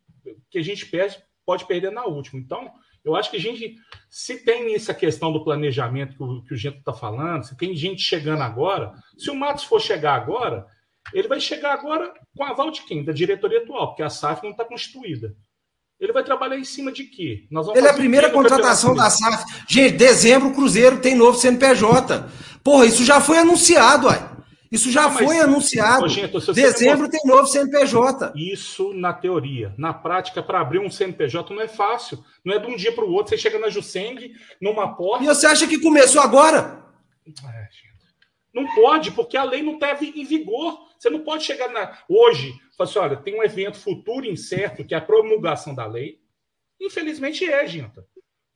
[0.50, 2.40] que a gente perde, pode perder na última.
[2.40, 2.72] Então,
[3.04, 3.76] eu acho que a gente,
[4.08, 7.74] se tem essa questão do planejamento que o, que o Gento está falando, se tem
[7.74, 10.66] gente chegando agora, se o Matos for chegar agora,
[11.12, 13.04] ele vai chegar agora com a aval de quem?
[13.04, 15.34] Da diretoria atual, porque a SAF não está constituída.
[15.98, 17.46] Ele vai trabalhar em cima de quê?
[17.76, 19.44] Ele é a primeira contratação da SAF.
[19.68, 22.28] Gente, dezembro o Cruzeiro tem novo CNPJ.
[22.62, 24.31] Porra, isso já foi anunciado, uai.
[24.72, 26.08] Isso já não, foi anunciado.
[26.08, 28.32] Gente, dezembro tem novo CNPJ.
[28.34, 29.74] Isso na teoria.
[29.76, 32.24] Na prática, para abrir um CNPJ não é fácil.
[32.42, 33.28] Não é de um dia para o outro.
[33.28, 35.22] Você chega na Jusseng, numa porta.
[35.22, 36.82] E você acha que começou agora?
[37.26, 37.68] É,
[38.54, 40.78] não pode, porque a lei não está em vigor.
[40.98, 41.98] Você não pode chegar na...
[42.08, 46.18] hoje Fala assim, olha, tem um evento futuro incerto, que é a promulgação da lei.
[46.80, 48.00] Infelizmente é, gente.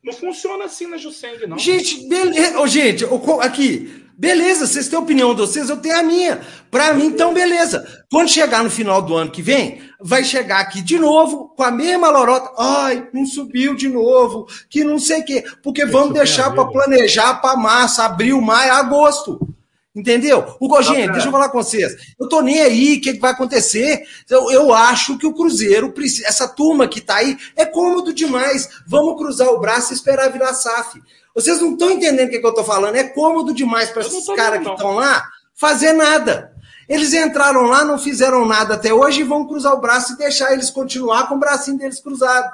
[0.02, 1.58] Não funciona assim na Jusseng, não.
[1.58, 2.60] Gente, beleza.
[2.60, 3.04] Oh, gente,
[3.42, 6.40] aqui, beleza, vocês têm a opinião de vocês, eu tenho a minha.
[6.70, 7.86] Para mim, então, beleza.
[8.10, 11.70] Quando chegar no final do ano que vem, vai chegar aqui de novo com a
[11.70, 12.50] mesma lorota.
[12.58, 15.44] Ai, não subiu de novo, que não sei o quê.
[15.62, 19.55] Porque vamos deixar para planejar para março, abril, maio, agosto.
[19.96, 20.54] Entendeu?
[20.60, 22.14] O gente, deixa eu falar com vocês.
[22.20, 24.02] Eu tô nem aí, o que, vai acontecer?
[24.28, 28.68] Eu, eu acho que o Cruzeiro, essa turma que tá aí, é cômodo demais.
[28.86, 31.02] Vamos cruzar o braço e esperar virar SAF.
[31.34, 32.94] Vocês não estão entendendo o que, que, eu tô falando.
[32.94, 36.52] É cômodo demais para esses caras que estão lá fazer nada.
[36.86, 40.52] Eles entraram lá, não fizeram nada até hoje e vão cruzar o braço e deixar
[40.52, 42.50] eles continuar com o bracinho deles cruzado.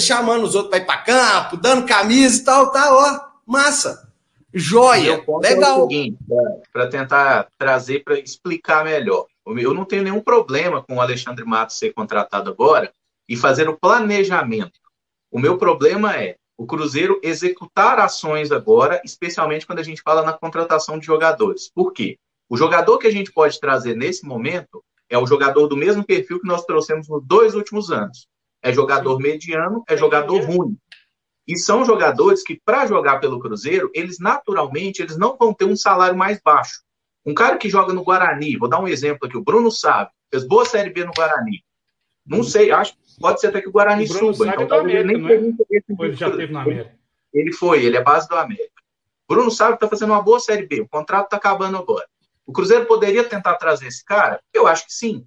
[0.00, 4.13] Chamando os outros para ir para campo, dando camisa e tal, tá, ó, massa.
[4.54, 5.24] Joia!
[5.42, 5.78] Legal.
[5.78, 6.18] É seguinte,
[6.72, 9.26] para tentar trazer, para explicar melhor.
[9.46, 12.92] Eu não tenho nenhum problema com o Alexandre Matos ser contratado agora
[13.28, 14.78] e fazer o planejamento.
[15.30, 20.32] O meu problema é o Cruzeiro executar ações agora, especialmente quando a gente fala na
[20.32, 21.68] contratação de jogadores.
[21.68, 22.16] Por quê?
[22.48, 26.40] O jogador que a gente pode trazer nesse momento é o jogador do mesmo perfil
[26.40, 28.28] que nós trouxemos nos dois últimos anos.
[28.62, 30.78] É jogador mediano, é jogador ruim.
[31.46, 35.76] E são jogadores que, para jogar pelo Cruzeiro, eles naturalmente eles não vão ter um
[35.76, 36.82] salário mais baixo.
[37.24, 40.44] Um cara que joga no Guarani, vou dar um exemplo aqui, o Bruno Sabe, fez
[40.44, 41.62] boa Série B no Guarani.
[42.26, 44.48] Não sei, acho pode ser até que o Guarani o suba.
[44.48, 46.06] Então, é América, ele, nem é?
[46.06, 46.98] ele já teve na América.
[47.32, 48.72] Ele foi, ele é base do América.
[49.28, 52.06] Bruno Sabe está fazendo uma boa Série B, o contrato está acabando agora.
[52.46, 54.40] O Cruzeiro poderia tentar trazer esse cara?
[54.52, 55.24] Eu acho que sim.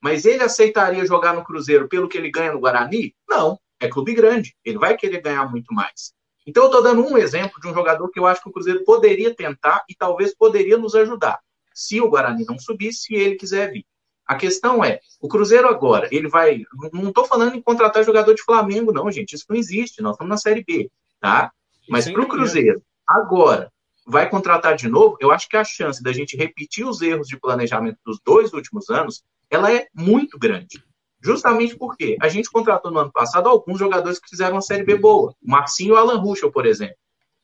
[0.00, 3.14] Mas ele aceitaria jogar no Cruzeiro pelo que ele ganha no Guarani?
[3.28, 6.12] Não é clube grande, ele vai querer ganhar muito mais.
[6.46, 8.84] Então, eu estou dando um exemplo de um jogador que eu acho que o Cruzeiro
[8.84, 11.38] poderia tentar e talvez poderia nos ajudar,
[11.74, 13.84] se o Guarani não subisse, se ele quiser vir.
[14.26, 16.62] A questão é, o Cruzeiro agora, ele vai.
[16.92, 19.34] Não estou falando em contratar jogador de Flamengo, não, gente.
[19.34, 20.00] Isso não existe.
[20.00, 20.88] Nós estamos na Série B,
[21.20, 21.50] tá?
[21.88, 23.72] Mas para o Cruzeiro, agora,
[24.06, 27.38] vai contratar de novo, eu acho que a chance da gente repetir os erros de
[27.38, 30.82] planejamento dos dois últimos anos, ela é muito grande.
[31.22, 34.96] Justamente porque a gente contratou no ano passado alguns jogadores que fizeram uma Série B
[34.96, 35.34] boa.
[35.42, 36.96] O Marcinho e o Alan Ruschel, por exemplo.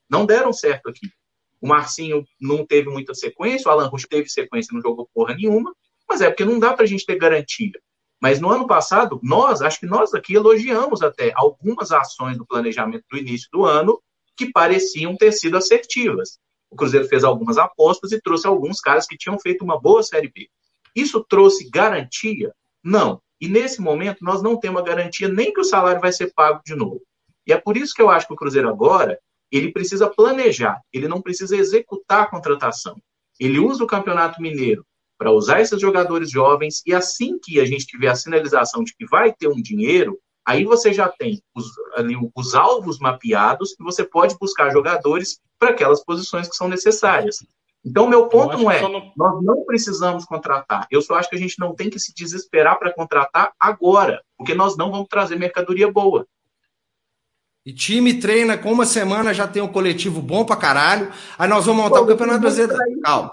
[0.08, 1.10] Não deram certo aqui.
[1.60, 5.74] O Marcinho não teve muita sequência, o Alan Ruschel teve sequência, não jogou porra nenhuma,
[6.08, 7.72] mas é porque não dá para a gente ter garantia.
[8.20, 13.04] Mas no ano passado, nós, acho que nós aqui elogiamos até algumas ações do planejamento
[13.10, 14.00] do início do ano
[14.36, 16.38] que pareciam ter sido assertivas.
[16.70, 20.30] O Cruzeiro fez algumas apostas e trouxe alguns caras que tinham feito uma boa Série
[20.30, 20.48] B.
[20.94, 22.54] Isso trouxe garantia?
[22.82, 23.20] Não.
[23.40, 26.60] E nesse momento, nós não temos a garantia nem que o salário vai ser pago
[26.64, 27.02] de novo.
[27.46, 29.18] E é por isso que eu acho que o Cruzeiro agora,
[29.50, 32.96] ele precisa planejar, ele não precisa executar a contratação.
[33.38, 34.84] Ele usa o Campeonato Mineiro
[35.18, 39.06] para usar esses jogadores jovens e assim que a gente tiver a sinalização de que
[39.06, 44.04] vai ter um dinheiro, Aí você já tem os, ali, os alvos mapeados e você
[44.04, 47.38] pode buscar jogadores para aquelas posições que são necessárias.
[47.86, 49.12] Então, meu ponto não é, não...
[49.16, 50.88] nós não precisamos contratar.
[50.90, 54.56] Eu só acho que a gente não tem que se desesperar para contratar agora, porque
[54.56, 56.26] nós não vamos trazer mercadoria boa.
[57.64, 61.12] E time treina com uma semana, já tem um coletivo bom pra caralho.
[61.38, 62.76] Aí nós vamos montar Pô, o Campeonato Brasileiro.
[63.02, 63.30] Calma.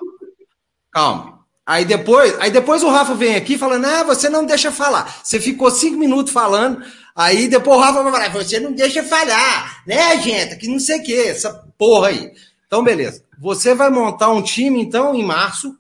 [0.92, 1.40] Calma.
[1.66, 5.22] Aí depois, aí depois o Rafa vem aqui falando: ah, você não deixa falar.
[5.24, 6.84] Você ficou cinco minutos falando.
[7.16, 10.58] Aí depois o Rafa vai falar: você não deixa falhar, né, gente?
[10.58, 12.32] Que não sei o que, essa porra aí.
[12.68, 13.24] Então, beleza.
[13.40, 15.78] Você vai montar um time, então, em março.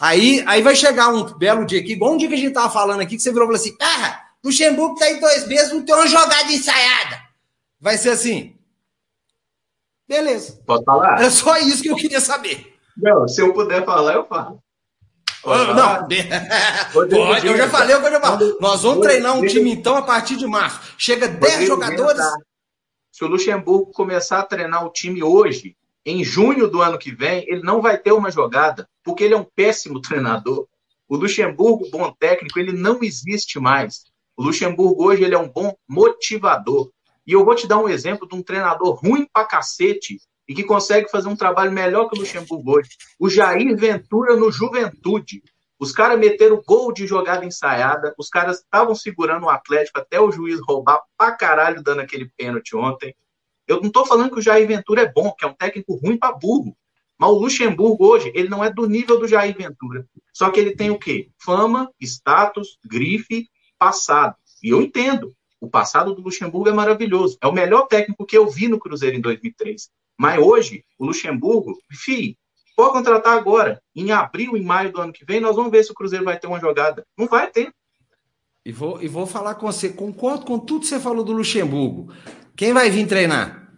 [0.00, 2.70] Aí, aí vai chegar um belo dia aqui, igual um dia que a gente tava
[2.70, 5.84] falando aqui, que você virou e falou assim: ah, Luxemburgo tá em dois meses, não
[5.84, 7.20] tem uma jogada ensaiada.
[7.80, 8.56] Vai ser assim.
[10.08, 10.60] Beleza.
[10.66, 11.20] Pode falar?
[11.20, 12.74] É só isso que eu queria saber.
[12.96, 14.62] Não, se eu puder falar, eu falo.
[15.42, 16.08] Pode não,
[16.92, 18.58] pode, eu já falei, eu já falo.
[18.60, 20.80] Nós vamos treinar um time então a partir de março.
[20.98, 22.20] Chega 10 jogadores.
[23.12, 27.44] Se o Luxemburgo começar a treinar o time hoje, em junho do ano que vem,
[27.48, 30.68] ele não vai ter uma jogada, porque ele é um péssimo treinador.
[31.08, 34.04] O Luxemburgo, bom técnico, ele não existe mais.
[34.36, 36.92] O Luxemburgo hoje ele é um bom motivador.
[37.26, 40.62] E eu vou te dar um exemplo de um treinador ruim pra cacete e que
[40.62, 42.90] consegue fazer um trabalho melhor que o Luxemburgo hoje.
[43.18, 45.42] O Jair Ventura no Juventude.
[45.76, 50.30] Os caras meteram gol de jogada ensaiada, os caras estavam segurando o Atlético até o
[50.30, 53.12] juiz roubar pra caralho dando aquele pênalti ontem.
[53.66, 56.16] Eu não estou falando que o Jair Ventura é bom, que é um técnico ruim
[56.16, 56.76] para burro.
[57.18, 60.06] Mas o Luxemburgo hoje, ele não é do nível do Jair Ventura.
[60.32, 61.30] Só que ele tem o quê?
[61.38, 63.48] Fama, status, grife,
[63.78, 64.36] passado.
[64.62, 65.32] E eu entendo.
[65.60, 67.38] O passado do Luxemburgo é maravilhoso.
[67.40, 69.88] É o melhor técnico que eu vi no Cruzeiro em 2003.
[70.18, 72.36] Mas hoje, o Luxemburgo, fi,
[72.76, 73.80] pode contratar agora.
[73.94, 76.38] Em abril, em maio do ano que vem, nós vamos ver se o Cruzeiro vai
[76.38, 77.04] ter uma jogada.
[77.16, 77.72] Não vai ter.
[78.64, 82.12] E vou, e vou falar com você, concordo com tudo que você falou do Luxemburgo.
[82.56, 83.68] Quem vai vir treinar?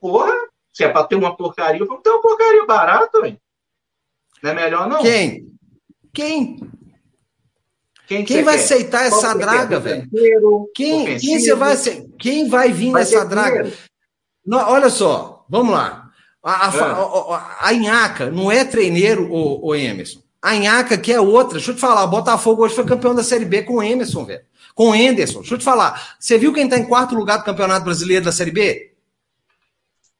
[0.00, 0.32] Porra,
[0.72, 3.38] se é para ter uma porcaria, vamos ter uma porcaria barata, hein?
[4.42, 5.02] Não é melhor, não?
[5.02, 5.46] Quem?
[6.14, 6.60] Quem?
[8.06, 8.64] Quem, quem vai quer?
[8.64, 10.08] aceitar essa draga, velho?
[10.74, 11.76] Quem, quem você vai
[12.18, 13.72] Quem vai vir vai nessa draga?
[14.44, 16.10] Não, olha só, vamos lá.
[16.42, 16.80] A, a, é.
[16.80, 20.20] a, a Inhaca não é treineiro, o, o Emerson.
[20.42, 21.58] A Inhaca que é outra.
[21.58, 24.24] Deixa eu te falar, o Botafogo hoje foi campeão da Série B com o Emerson,
[24.24, 24.42] velho.
[24.80, 25.40] Com o Enderson.
[25.40, 26.16] Deixa eu te falar.
[26.18, 28.94] Você viu quem está em quarto lugar do Campeonato Brasileiro da Série B?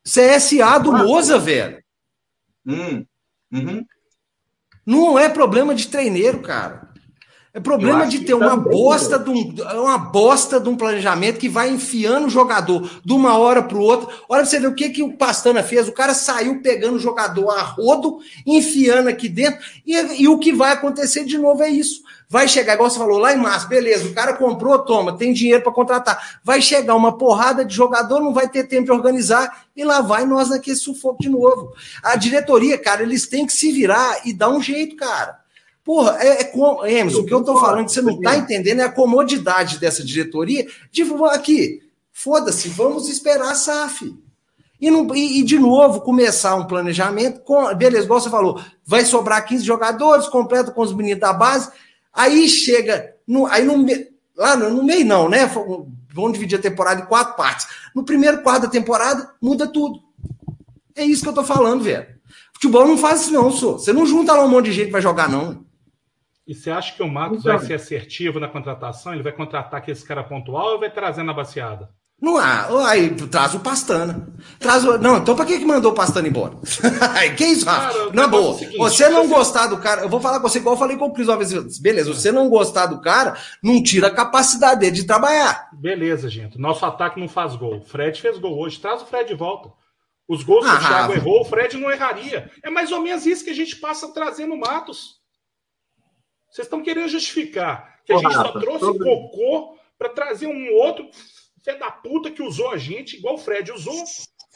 [0.04, 1.82] CSA do ah, Moza, velho.
[2.66, 3.06] Hum.
[3.50, 3.86] Uhum.
[4.84, 6.89] Não é problema de treineiro, cara.
[7.52, 11.68] É problema de ter uma bosta de um, uma bosta de um planejamento que vai
[11.68, 14.06] enfiando o jogador de uma hora para o outro.
[14.28, 15.88] Olha pra você ver o que, que o Pastana fez.
[15.88, 20.52] O cara saiu pegando o jogador a rodo, enfiando aqui dentro, e, e o que
[20.52, 22.02] vai acontecer de novo é isso.
[22.28, 25.64] Vai chegar, igual você falou, lá em março, beleza, o cara comprou, toma, tem dinheiro
[25.64, 26.38] para contratar.
[26.44, 30.24] Vai chegar uma porrada de jogador, não vai ter tempo de organizar, e lá vai
[30.24, 31.72] nós naquele sufoco de novo.
[32.00, 35.40] A diretoria, cara, eles têm que se virar e dar um jeito, cara.
[35.84, 38.80] Porra, é, é com, Emerson, o que eu tô falando que você não tá entendendo
[38.80, 41.80] é a comodidade dessa diretoria de aqui,
[42.12, 44.14] foda-se, vamos esperar a SAF.
[44.80, 47.74] E, não, e, e, de novo começar um planejamento com.
[47.74, 51.70] Beleza, igual você falou, vai sobrar 15 jogadores, completa com os meninos da base.
[52.12, 53.14] Aí chega.
[53.26, 53.86] No, aí no,
[54.36, 55.46] lá no, no meio, não, né?
[56.14, 57.66] Vamos dividir a temporada em quatro partes.
[57.94, 60.00] No primeiro quarto da temporada, muda tudo.
[60.96, 62.06] É isso que eu tô falando, velho.
[62.54, 63.78] Futebol não faz isso, não, sou.
[63.78, 65.64] Você não junta lá um monte de gente que vai jogar, não.
[66.50, 69.14] E você acha que o Matos então, vai ser assertivo na contratação?
[69.14, 71.88] Ele vai contratar que esse cara pontual ou vai trazer na baseada?
[72.20, 72.88] Não há.
[72.88, 74.28] Aí traz o Pastana.
[74.58, 74.98] Traz o...
[74.98, 76.54] Não, então pra que, que mandou o Pastana embora?
[77.38, 77.96] que isso, Rafa?
[77.96, 78.56] Cara, não, boa.
[78.56, 79.34] É seguinte, você não você...
[79.36, 81.36] gostar do cara, eu vou falar com você igual eu falei com o Cris uma
[81.36, 81.78] vez.
[81.78, 85.68] Beleza, você não gostar do cara, não tira a capacidade dele de trabalhar.
[85.74, 86.58] Beleza, gente.
[86.58, 87.76] Nosso ataque não faz gol.
[87.76, 88.80] O Fred fez gol hoje.
[88.80, 89.70] Traz o Fred de volta.
[90.28, 91.14] Os gols ah, que o Thiago Rafa.
[91.14, 92.50] errou, o Fred não erraria.
[92.60, 95.19] É mais ou menos isso que a gente passa trazendo Matos.
[96.50, 99.04] Vocês estão querendo justificar que a gente só trouxe sobre...
[99.04, 101.08] cocô para trazer um outro
[101.62, 104.02] fé da puta que usou a gente, igual o Fred usou,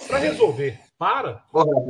[0.07, 0.81] para resolver.
[0.99, 1.45] Para.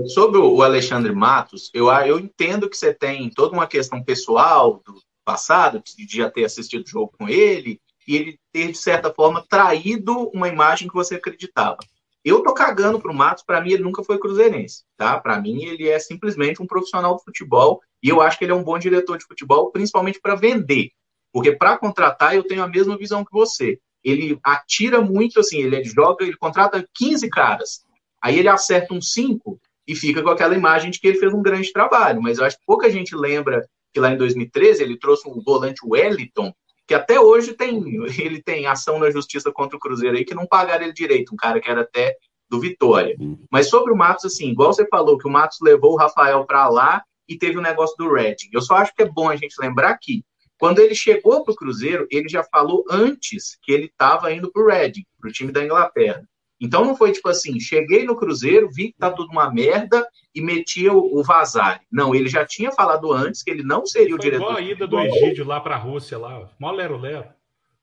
[0.08, 5.00] sobre o Alexandre Matos, eu, eu entendo que você tem toda uma questão pessoal do
[5.24, 9.44] passado, de já ter assistido o jogo com ele, e ele ter, de certa forma,
[9.48, 11.78] traído uma imagem que você acreditava.
[12.24, 15.20] Eu tô cagando pro Matos, para mim ele nunca foi cruzeirense, tá?
[15.20, 18.54] Para mim ele é simplesmente um profissional do futebol e eu acho que ele é
[18.54, 20.90] um bom diretor de futebol, principalmente para vender.
[21.30, 23.78] Porque para contratar eu tenho a mesma visão que você.
[24.02, 27.84] Ele atira muito assim, ele joga, ele contrata 15 caras.
[28.22, 31.42] Aí ele acerta uns 5 e fica com aquela imagem de que ele fez um
[31.42, 35.28] grande trabalho, mas eu acho que pouca gente lembra que lá em 2013 ele trouxe
[35.28, 36.52] um volante Wellington
[36.86, 37.82] que até hoje tem
[38.18, 41.36] ele tem ação na justiça contra o Cruzeiro aí que não pagaram ele direito, um
[41.36, 42.16] cara que era até
[42.48, 43.16] do Vitória.
[43.50, 46.68] Mas sobre o Matos, assim, igual você falou, que o Matos levou o Rafael para
[46.68, 48.50] lá e teve o um negócio do Redding.
[48.52, 50.22] Eu só acho que é bom a gente lembrar que
[50.58, 54.62] quando ele chegou para o Cruzeiro, ele já falou antes que ele estava indo para
[54.62, 56.22] o Reading, para o time da Inglaterra.
[56.60, 60.40] Então não foi tipo assim, cheguei no Cruzeiro, vi que tá tudo uma merda e
[60.40, 61.80] meti o, o Vazari.
[61.90, 64.44] Não, ele já tinha falado antes que ele não seria foi o diretor.
[64.44, 67.26] Igual a ida do Egídio lá para a Rússia, lá, mó lero lero.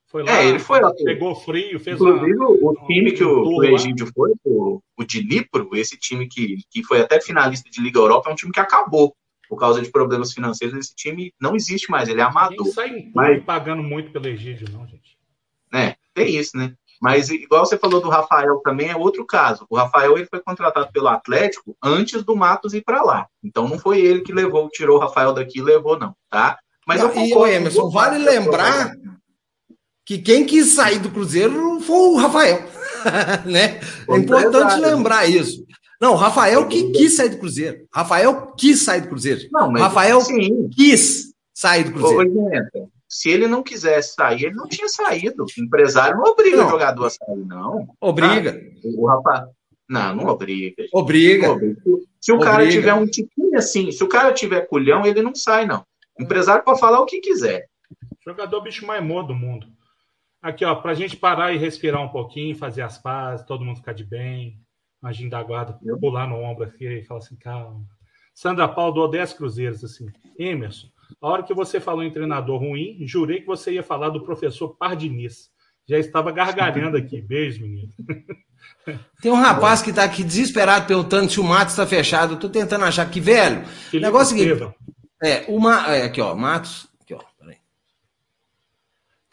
[0.08, 0.94] Foi lá, é, ele foi lá.
[0.94, 5.70] Pegou frio, fez Inclusive, uma, o time que o, o Egídio foi, o, o Dnipro,
[5.74, 9.16] esse time que, que foi até finalista de Liga Europa, é um time que acabou
[9.48, 10.78] por causa de problemas financeiros.
[10.78, 12.66] Esse time não existe mais, ele é amador.
[12.66, 13.42] Não sai mas...
[13.44, 15.18] pagando muito pelo Egídio, não, gente.
[15.74, 16.74] É, tem isso, né?
[17.02, 19.66] Mas igual você falou do Rafael também é outro caso.
[19.68, 23.28] O Rafael ele foi contratado pelo Atlético antes do Matos ir para lá.
[23.44, 26.60] Então não foi ele que levou, tirou o Rafael daqui e levou não, tá?
[26.86, 28.92] Mas não, e o Emerson, vale lembrar
[30.06, 32.60] que quem quis sair do Cruzeiro foi o Rafael,
[33.46, 33.80] né?
[34.08, 35.66] É importante lembrar isso.
[36.00, 37.88] Não, o Rafael que quis sair do Cruzeiro.
[37.94, 39.42] Rafael quis sair do Cruzeiro.
[39.52, 40.70] Não, Rafael sim.
[40.70, 42.32] quis sair do Cruzeiro.
[42.74, 45.44] Ô, se ele não quisesse sair, ele não tinha saído.
[45.44, 46.68] O empresário não obriga não.
[46.68, 47.94] o jogador a sair, não.
[48.00, 48.58] Obriga.
[48.58, 49.50] Ah, o rapaz.
[49.90, 50.86] Não, não obriga.
[50.94, 51.48] Obriga.
[51.48, 51.82] Não obriga.
[52.22, 52.52] Se o obriga.
[52.52, 55.86] cara tiver um tiquinho assim, se o cara tiver culhão, ele não sai, não.
[56.18, 57.68] O empresário pode falar o que quiser.
[58.26, 59.68] Jogador bicho mais morto do mundo.
[60.42, 63.94] Aqui, ó, pra gente parar e respirar um pouquinho, fazer as pazes, todo mundo ficar
[63.94, 64.58] de bem.
[65.04, 67.84] Imagina da guarda pular no ombro aqui e falar assim, calma.
[68.34, 70.08] Sandra Paulo do 10 Cruzeiros, assim.
[70.40, 70.88] Emerson,
[71.20, 74.76] a hora que você falou em treinador ruim, jurei que você ia falar do professor
[74.78, 75.50] Pardiniz.
[75.88, 77.22] Já estava gargalhando aqui.
[77.22, 77.90] Beijo, menino.
[79.22, 82.34] Tem um rapaz que está aqui desesperado perguntando se o Matos está fechado.
[82.34, 83.66] Eu tô tentando achar que, velho.
[83.66, 84.76] Felipe negócio é seguinte.
[85.22, 85.96] É, uma.
[85.96, 86.88] É, aqui, ó, Matos.
[87.02, 87.20] Aqui, ó.
[87.40, 87.58] Peraí.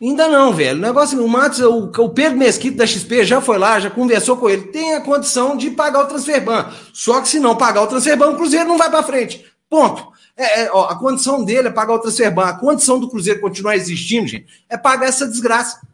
[0.02, 0.78] Ainda não, velho.
[0.78, 4.36] O negócio, o Matos, o, o Pedro Mesquita da XP já foi lá, já conversou
[4.36, 4.68] com ele.
[4.68, 6.70] Tem a condição de pagar o transferban.
[6.92, 9.44] Só que se não pagar o transferban, o Cruzeiro não vai para frente.
[9.68, 10.17] Ponto.
[10.38, 12.44] É, é, ó, a condição dele é pagar o transferban.
[12.44, 15.84] A condição do Cruzeiro continuar existindo, gente, é pagar essa desgraça.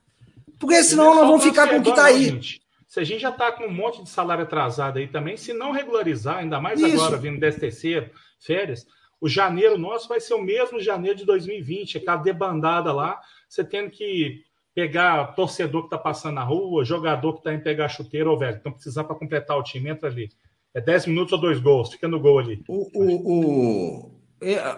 [0.59, 2.27] Porque senão nós vamos ficar com o que está aí.
[2.27, 2.63] Gente.
[2.87, 5.73] Se a gente já está com um monte de salário atrasado aí também, se não
[5.73, 6.95] regularizar, ainda mais Isso.
[6.95, 8.87] agora vindo 10 terceiro, férias,
[9.21, 13.91] o janeiro nosso vai ser o mesmo janeiro de 2020, aquela debandada lá, você tendo
[13.91, 14.43] que
[14.75, 18.59] pegar torcedor que está passando na rua, jogador que está em pegar chuteiro, ou velho,
[18.59, 20.29] então precisar para completar o time, entra ali.
[20.75, 22.63] É 10 minutos ou dois gols, fica no gol ali.
[22.69, 24.14] O, o, o, é,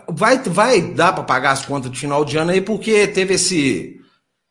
[0.08, 4.00] vai, vai dar para pagar as contas de final de ano aí, porque teve esse.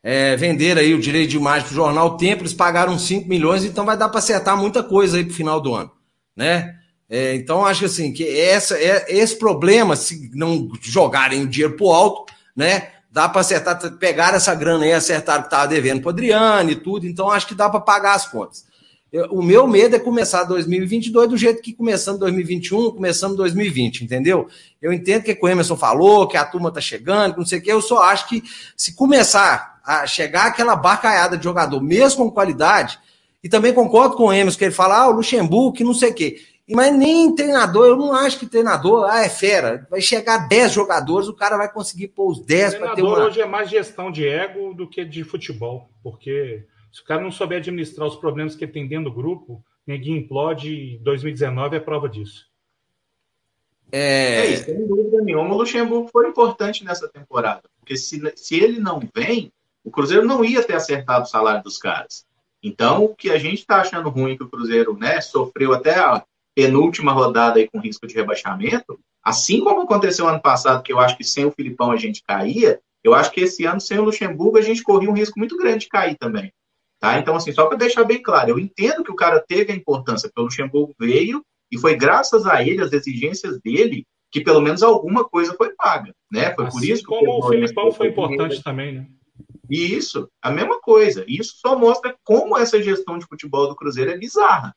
[0.02, 3.64] É, vender aí o direito de imagem para o jornal Tempo, eles pagaram 5 milhões,
[3.64, 5.90] então vai dar para acertar muita coisa aí para final do ano.
[6.36, 6.76] Né?
[7.08, 11.90] É, então, acho assim, que essa, é, esse problema, se não jogarem o dinheiro pro
[11.90, 12.90] alto, né?
[13.10, 16.76] Dá para acertar, pegar essa grana aí, acertar o que estava devendo para Adriano e
[16.76, 18.65] tudo, então acho que dá para pagar as contas.
[19.12, 24.48] Eu, o meu medo é começar 2022 do jeito que começando 2021, começando 2020, entendeu?
[24.82, 27.62] Eu entendo que o Emerson falou, que a turma tá chegando, que não sei o
[27.62, 28.42] quê, eu só acho que
[28.76, 32.98] se começar a chegar aquela barcaiada de jogador, mesmo com qualidade,
[33.42, 36.10] e também concordo com o Emerson, que ele fala, ah, o Luxemburgo, que não sei
[36.10, 36.40] o quê.
[36.68, 39.86] Mas nem treinador, eu não acho que treinador, ah, é fera.
[39.88, 43.24] Vai chegar 10 jogadores, o cara vai conseguir pôr os 10 para ter uma.
[43.24, 47.30] hoje é mais gestão de ego do que de futebol, porque se o cara não
[47.30, 51.80] souber administrar os problemas que ele tem dentro do grupo, ninguém implode e 2019 é
[51.80, 52.46] prova disso.
[53.92, 57.62] É, é isso, sem dúvida nenhuma, o Luxemburgo foi importante nessa temporada.
[57.78, 59.52] Porque se, se ele não vem,
[59.84, 62.26] o Cruzeiro não ia ter acertado o salário dos caras.
[62.62, 66.24] Então, o que a gente está achando ruim que o Cruzeiro né, sofreu até a
[66.54, 71.16] penúltima rodada aí com risco de rebaixamento, assim como aconteceu ano passado, que eu acho
[71.16, 74.58] que sem o Filipão a gente caía, eu acho que esse ano sem o Luxemburgo
[74.58, 76.52] a gente corria um risco muito grande de cair também.
[77.06, 77.20] Tá?
[77.20, 80.28] Então, assim, só para deixar bem claro, eu entendo que o cara teve a importância,
[80.28, 81.40] porque o Luxemburgo veio
[81.70, 86.12] e foi graças a ele, as exigências dele, que pelo menos alguma coisa foi paga.
[86.32, 86.52] Né?
[86.54, 89.06] Foi assim por isso como o Filipão foi importante também, né?
[89.70, 91.24] E isso, a mesma coisa.
[91.28, 94.74] Isso só mostra como essa gestão de futebol do Cruzeiro é bizarra.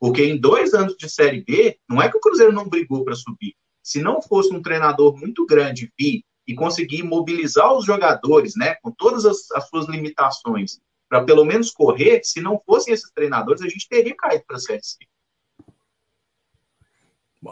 [0.00, 3.14] Porque em dois anos de Série B, não é que o Cruzeiro não brigou para
[3.14, 3.54] subir.
[3.82, 8.90] Se não fosse um treinador muito grande vir e conseguir mobilizar os jogadores, né, com
[8.90, 10.78] todas as, as suas limitações,
[11.08, 14.60] para pelo menos correr, se não fossem esses treinadores, a gente teria caído para a
[14.60, 14.96] Série C.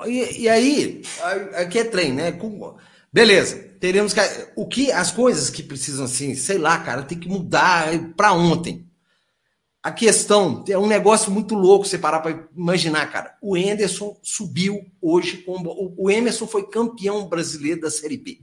[0.07, 1.02] E, e, aí,
[1.54, 2.36] aqui é trem, né?
[3.12, 4.20] Beleza, teremos que.
[4.57, 8.84] O que as coisas que precisam, assim, sei lá, cara, tem que mudar para ontem.
[9.82, 13.36] A questão é um negócio muito louco você parar para imaginar, cara.
[13.40, 15.62] O Enderson subiu hoje, com,
[15.96, 18.40] o Emerson foi campeão brasileiro da Série B.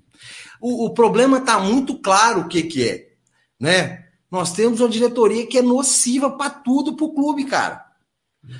[0.61, 3.13] O, o problema está muito claro o que, que é
[3.63, 4.03] né?
[4.33, 7.85] Nós temos uma diretoria que é nociva para tudo para o clube, cara.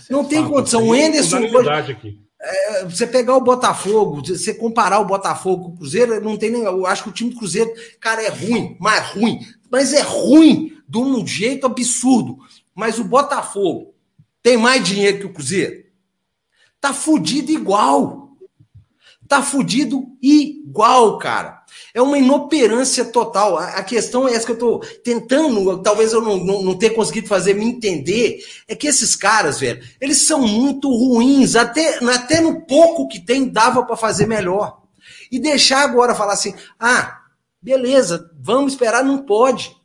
[0.08, 0.88] Não é tem condição.
[0.88, 1.40] O Enderson.
[1.40, 6.52] Hoje, é, você pegar o Botafogo, você comparar o Botafogo com o Cruzeiro, não tem
[6.52, 6.62] nem.
[6.62, 9.40] Eu acho que o time do Cruzeiro, cara, é ruim, mas ruim.
[9.72, 12.38] Mas é ruim de um jeito absurdo.
[12.76, 13.96] Mas o Botafogo
[14.44, 15.86] tem mais dinheiro que o Cruzeiro?
[16.80, 18.38] Tá fudido igual.
[19.28, 21.63] Tá fudido igual, cara.
[21.94, 23.58] É uma inoperância total.
[23.58, 27.28] A, questão é essa que eu estou tentando, talvez eu não, não, não tenha conseguido
[27.28, 31.56] fazer me entender, é que esses caras, velho, eles são muito ruins.
[31.56, 34.82] Até, até no pouco que tem, dava para fazer melhor.
[35.32, 37.20] E deixar agora falar assim, ah,
[37.62, 39.76] beleza, vamos esperar, não pode.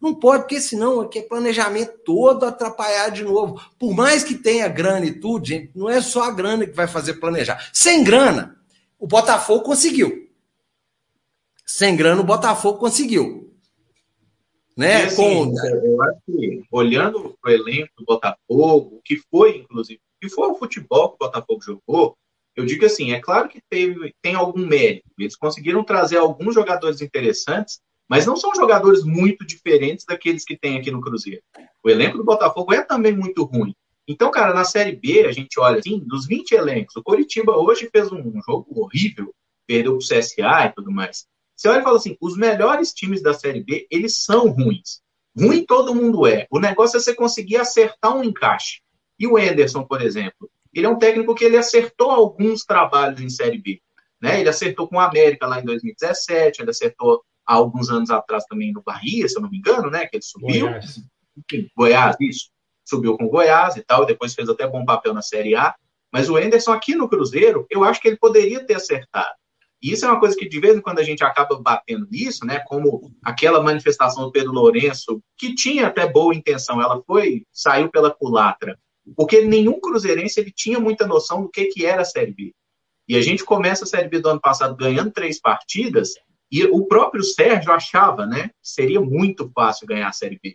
[0.00, 3.60] Não pode, porque senão aqui é planejamento todo atrapalhar de novo.
[3.78, 6.86] Por mais que tenha grana e tudo, gente, não é só a grana que vai
[6.86, 7.68] fazer planejar.
[7.72, 8.56] Sem grana,
[8.98, 10.27] o Botafogo conseguiu.
[11.68, 13.54] Sem grana, o Botafogo conseguiu.
[14.74, 15.04] Né?
[15.04, 15.54] Assim, Com...
[15.66, 20.48] Eu acho que, olhando o elenco do Botafogo, o que foi, inclusive, o que foi
[20.48, 22.16] o futebol que o Botafogo jogou,
[22.56, 25.10] eu digo assim, é claro que teve, tem algum mérito.
[25.18, 30.78] Eles conseguiram trazer alguns jogadores interessantes, mas não são jogadores muito diferentes daqueles que tem
[30.78, 31.42] aqui no Cruzeiro.
[31.84, 33.74] O elenco do Botafogo é também muito ruim.
[34.08, 37.90] Então, cara, na Série B, a gente olha assim, dos 20 elencos, o Coritiba hoje
[37.92, 39.34] fez um jogo horrível,
[39.66, 41.26] perdeu para o CSA e tudo mais.
[41.58, 45.00] Você olha e fala assim: os melhores times da Série B, eles são ruins.
[45.36, 46.46] Ruim todo mundo é.
[46.50, 48.80] O negócio é você conseguir acertar um encaixe.
[49.18, 53.28] E o Enderson, por exemplo, ele é um técnico que ele acertou alguns trabalhos em
[53.28, 53.80] Série B.
[54.20, 54.40] Né?
[54.40, 58.72] Ele acertou com o América lá em 2017, ele acertou há alguns anos atrás também
[58.72, 60.06] no Bahia, se eu não me engano, né?
[60.06, 60.66] Que ele subiu.
[60.66, 61.00] Goiás.
[61.36, 62.50] Enfim, Goiás, isso.
[62.84, 65.74] Subiu com o Goiás e tal, e depois fez até bom papel na Série A.
[66.12, 69.34] Mas o Enderson aqui no Cruzeiro, eu acho que ele poderia ter acertado.
[69.80, 72.44] E isso é uma coisa que de vez em quando a gente acaba batendo nisso,
[72.44, 72.60] né?
[72.66, 78.10] Como aquela manifestação do Pedro Lourenço, que tinha até boa intenção, ela foi, saiu pela
[78.10, 78.78] culatra.
[79.16, 82.52] Porque nenhum cruzeirense ele tinha muita noção do que, que era a Série B.
[83.08, 86.12] E a gente começa a Série B do ano passado ganhando três partidas,
[86.50, 88.48] e o próprio Sérgio achava, né?
[88.48, 90.54] Que seria muito fácil ganhar a Série B.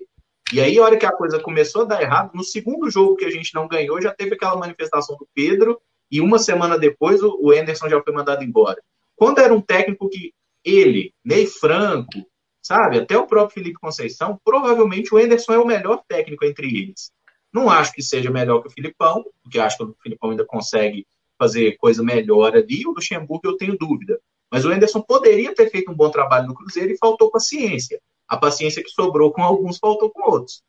[0.51, 3.25] E aí, a hora que a coisa começou a dar errado, no segundo jogo que
[3.25, 5.79] a gente não ganhou, já teve aquela manifestação do Pedro,
[6.11, 8.79] e uma semana depois o Anderson já foi mandado embora.
[9.15, 10.33] Quando era um técnico que
[10.63, 12.25] ele, Ney Franco,
[12.61, 17.11] sabe, até o próprio Felipe Conceição, provavelmente o Enderson é o melhor técnico entre eles.
[17.53, 21.05] Não acho que seja melhor que o Filipão, porque acho que o Filipão ainda consegue
[21.37, 22.85] fazer coisa melhor ali.
[22.87, 24.19] O Luxemburgo eu tenho dúvida.
[24.49, 27.99] Mas o Enderson poderia ter feito um bom trabalho no Cruzeiro e faltou paciência.
[28.27, 30.63] A paciência que sobrou com alguns faltou com outros.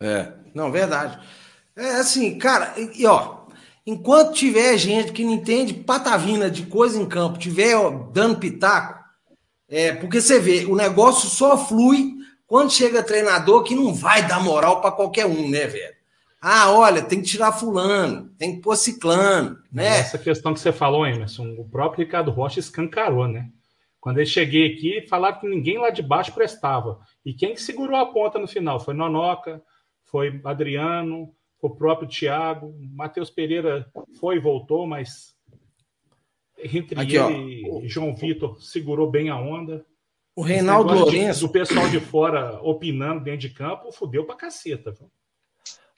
[0.00, 1.18] É, não, verdade.
[1.74, 3.45] É assim, cara, e ó,
[3.86, 8.98] Enquanto tiver gente que não entende patavina de coisa em campo, tiver ó, dando pitaco,
[9.68, 12.16] é, porque você vê, o negócio só flui
[12.46, 15.94] quando chega treinador que não vai dar moral para qualquer um, né, velho?
[16.40, 19.98] Ah, olha, tem que tirar fulano, tem que pôr ciclano, né?
[19.98, 23.50] Essa questão que você falou, Emerson, o próprio Ricardo Rocha escancarou, né?
[24.00, 27.00] Quando eu cheguei aqui, falaram que ninguém lá de baixo prestava.
[27.24, 28.78] E quem que segurou a ponta no final?
[28.78, 29.60] Foi Nonoca,
[30.04, 31.32] foi Adriano,
[31.66, 35.34] o próprio Thiago, Matheus Pereira foi e voltou, mas
[36.58, 37.80] entre Aqui, ele ó.
[37.80, 39.84] e João Vitor segurou bem a onda.
[40.34, 41.46] O Reinaldo Lourenço.
[41.46, 44.94] O pessoal de fora opinando dentro de campo, fudeu pra caceta.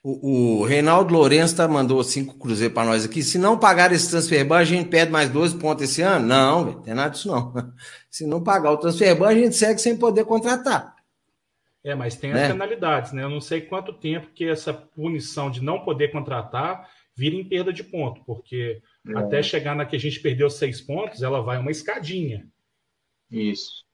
[0.02, 3.22] O, o Reinaldo Lourenço tá, mandou cinco cruzeiros para nós aqui.
[3.22, 6.26] Se não pagar esse transfer ban, a gente perde mais 12 pontos esse ano?
[6.26, 7.52] Não, não tem nada disso não.
[8.08, 10.94] Se não pagar o transfer ban, a gente segue sem poder contratar.
[11.84, 12.48] É, mas tem as né?
[12.48, 13.22] penalidades, né?
[13.22, 17.72] Eu não sei quanto tempo que essa punição de não poder contratar vira em perda
[17.72, 19.18] de ponto, porque é.
[19.18, 22.46] até chegar na que a gente perdeu seis pontos, ela vai uma escadinha.
[23.30, 23.84] Isso.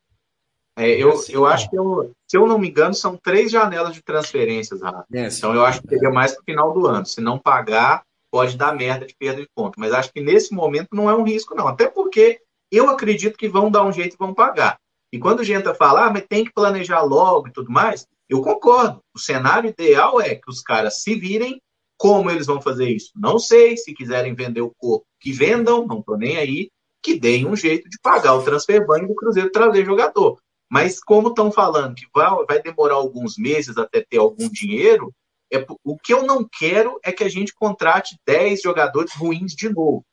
[0.76, 3.94] É, eu, assim, eu acho que, eu, se eu não me engano, são três janelas
[3.94, 4.80] de transferências,
[5.12, 7.06] É, então eu acho que seria mais para o final do ano.
[7.06, 9.78] Se não pagar, pode dar merda de perda de ponto.
[9.78, 11.68] Mas acho que nesse momento não é um risco, não.
[11.68, 14.78] Até porque eu acredito que vão dar um jeito e vão pagar.
[15.14, 18.42] E quando a gente fala, ah, mas tem que planejar logo e tudo mais, eu
[18.42, 19.00] concordo.
[19.14, 21.62] O cenário ideal é que os caras se virem.
[21.96, 23.12] Como eles vão fazer isso?
[23.14, 23.76] Não sei.
[23.76, 26.68] Se quiserem vender o corpo, que vendam, não estou nem aí.
[27.00, 30.36] Que deem um jeito de pagar o transfer ban do Cruzeiro trazer jogador.
[30.68, 35.14] Mas como estão falando que vai, vai demorar alguns meses até ter algum dinheiro,
[35.52, 39.68] é, o que eu não quero é que a gente contrate 10 jogadores ruins de
[39.68, 40.04] novo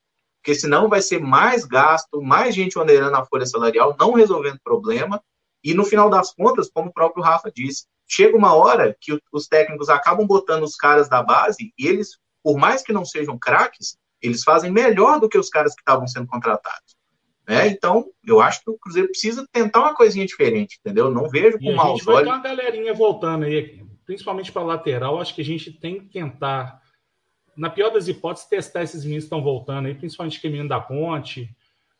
[0.42, 5.22] porque senão vai ser mais gasto, mais gente onerando a folha salarial, não resolvendo problema,
[5.64, 9.48] e no final das contas, como o próprio Rafa disse, chega uma hora que os
[9.48, 13.96] técnicos acabam botando os caras da base e eles, por mais que não sejam craques,
[14.20, 16.96] eles fazem melhor do que os caras que estavam sendo contratados.
[17.48, 17.68] Né?
[17.68, 21.12] Então, eu acho que o Cruzeiro precisa tentar uma coisinha diferente, entendeu?
[21.12, 22.08] Não vejo com maus olhos.
[22.08, 25.20] A gente vai ter uma galerinha voltando aí, principalmente para lateral.
[25.20, 26.82] Acho que a gente tem que tentar,
[27.56, 30.80] na pior das hipóteses, testar esses meninos que estão voltando aí, principalmente o menino da
[30.80, 31.50] Ponte,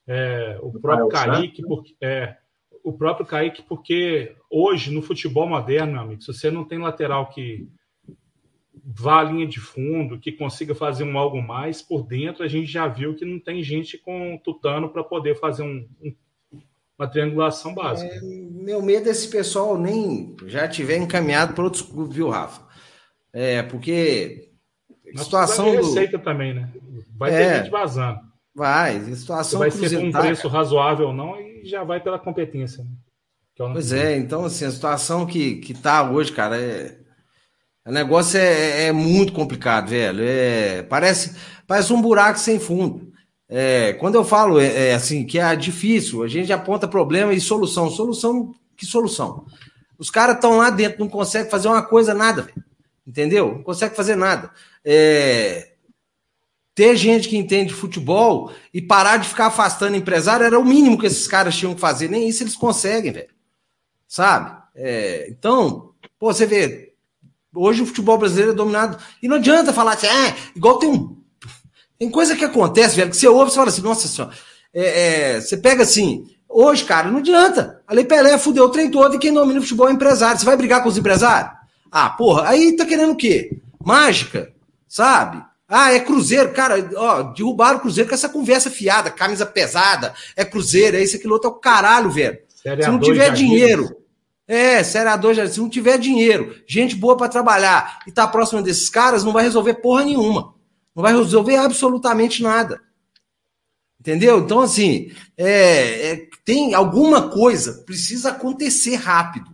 [0.08, 2.38] é, o próprio Kaique, porque, é,
[2.84, 7.30] o próprio Kaique, porque hoje no futebol moderno, meu amigo, se você não tem lateral
[7.30, 7.68] que
[8.84, 12.72] vá à linha de fundo, que consiga fazer um algo mais por dentro, a gente
[12.72, 16.16] já viu que não tem gente com tutano para poder fazer um, um,
[16.98, 18.14] uma triangulação básica.
[18.14, 22.68] É, meu medo é esse pessoal nem já tiver encaminhado para outros clubes, viu, Rafa?
[23.32, 24.51] É, porque
[25.16, 25.78] a situação do...
[25.78, 26.70] receita também, né?
[27.18, 28.20] Vai é, ter gente vazando.
[28.54, 32.20] Vai, a situação vai ser com um preço razoável ou não e já vai pela
[32.20, 32.84] competência.
[32.84, 32.90] Né?
[33.60, 36.98] É pois é, então assim, a situação que, que tá hoje, cara, é
[37.86, 40.24] o negócio é, é muito complicado, velho.
[40.24, 41.36] É, parece,
[41.66, 43.12] parece um buraco sem fundo.
[43.50, 47.42] É, quando eu falo é, é, assim que é difícil, a gente aponta problema e
[47.42, 47.90] solução.
[47.90, 49.46] Solução, que solução?
[49.98, 52.64] Os caras estão lá dentro, não conseguem fazer uma coisa, nada, velho.
[53.06, 53.56] Entendeu?
[53.56, 54.52] Não consegue fazer nada.
[54.84, 55.74] É,
[56.74, 61.08] ter gente que entende futebol e parar de ficar afastando empresário era o mínimo que
[61.08, 62.10] esses caras tinham que fazer.
[62.10, 63.34] Nem isso eles conseguem, velho.
[64.08, 64.62] Sabe?
[64.76, 66.92] É, então, pô, você vê,
[67.54, 68.98] Hoje o futebol brasileiro é dominado.
[69.22, 71.18] E não adianta falar assim, é, igual tem um.
[72.00, 74.34] Tem coisa que acontece, velho, que você ouve e fala assim, nossa senhora.
[74.74, 77.82] É, é, você pega assim, hoje, cara, não adianta.
[77.86, 80.40] A Lei Pelé fudeu o trem todo e quem domina o futebol é empresário.
[80.40, 81.52] Você vai brigar com os empresários?
[81.92, 83.60] Ah, porra, aí tá querendo o quê?
[83.84, 84.54] Mágica,
[84.88, 85.44] sabe?
[85.68, 90.46] Ah, é Cruzeiro, cara, ó, derrubaram o Cruzeiro com essa conversa fiada, camisa pesada, é
[90.46, 92.40] Cruzeiro, é isso, aquilo outro, é o caralho, velho.
[92.84, 93.90] Se não tiver dinheiro,
[94.48, 98.62] é, Série A2, já, se não tiver dinheiro, gente boa para trabalhar e tá próximo
[98.62, 100.54] desses caras, não vai resolver porra nenhuma.
[100.96, 102.82] Não vai resolver absolutamente nada.
[104.00, 104.40] Entendeu?
[104.40, 109.50] Então, assim, é, é, tem alguma coisa, precisa acontecer rápido.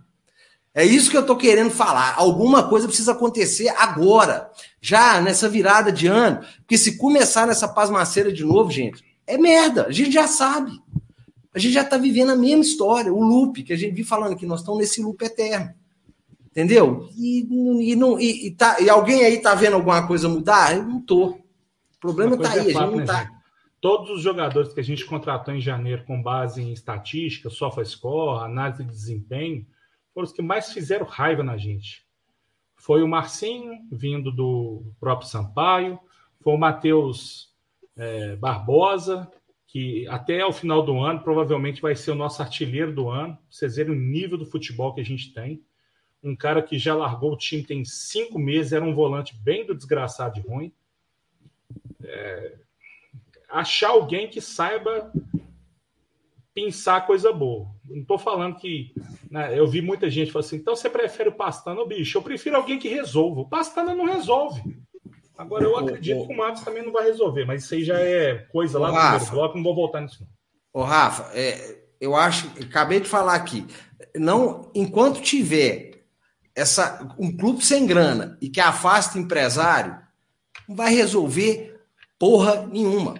[0.78, 2.14] É isso que eu tô querendo falar.
[2.18, 6.42] Alguma coisa precisa acontecer agora, já nessa virada de ano.
[6.58, 9.88] Porque se começar nessa pasmaceira de novo, gente, é merda.
[9.88, 10.72] A gente já sabe.
[11.52, 14.36] A gente já está vivendo a mesma história, o loop que a gente vive falando,
[14.36, 15.74] que nós estamos nesse loop eterno.
[16.52, 17.10] Entendeu?
[17.18, 20.78] E, e, não, e, e, tá, e alguém aí está vendo alguma coisa mudar?
[20.78, 21.30] Eu não tô.
[21.30, 21.40] O
[22.00, 23.24] problema está aí, é fato, a gente não está.
[23.24, 23.32] Né,
[23.82, 28.84] Todos os jogadores que a gente contratou em janeiro com base em estatística, SofaScore, análise
[28.84, 29.66] de desempenho,
[30.18, 32.04] foram os que mais fizeram raiva na gente.
[32.76, 36.00] Foi o Marcinho, vindo do próprio Sampaio,
[36.42, 37.54] foi o Matheus
[37.96, 39.32] é, Barbosa,
[39.68, 43.36] que até o final do ano provavelmente vai ser o nosso artilheiro do ano.
[43.36, 45.62] Pra vocês verem o nível do futebol que a gente tem.
[46.24, 49.76] Um cara que já largou o time tem cinco meses, era um volante bem do
[49.76, 50.74] desgraçado de ruim.
[52.04, 52.56] É...
[53.48, 55.12] Achar alguém que saiba
[56.58, 57.68] pensar coisa boa.
[57.86, 58.92] Não estou falando que.
[59.30, 62.18] Né, eu vi muita gente falando assim, então você prefere o Pastana, bicho?
[62.18, 63.42] Eu prefiro alguém que resolva.
[63.42, 64.76] O Pastana não resolve.
[65.38, 68.34] Agora, eu acredito que o Matos também não vai resolver, mas isso aí já é
[68.52, 70.28] coisa lá do Rafa, primeiro bloco, não vou voltar nisso.
[70.74, 73.64] Ô, Rafa, é, eu acho, acabei de falar aqui,
[74.16, 76.06] não, enquanto tiver
[76.56, 79.96] essa, um clube sem grana e que afasta empresário,
[80.68, 81.80] não vai resolver
[82.18, 83.20] porra nenhuma.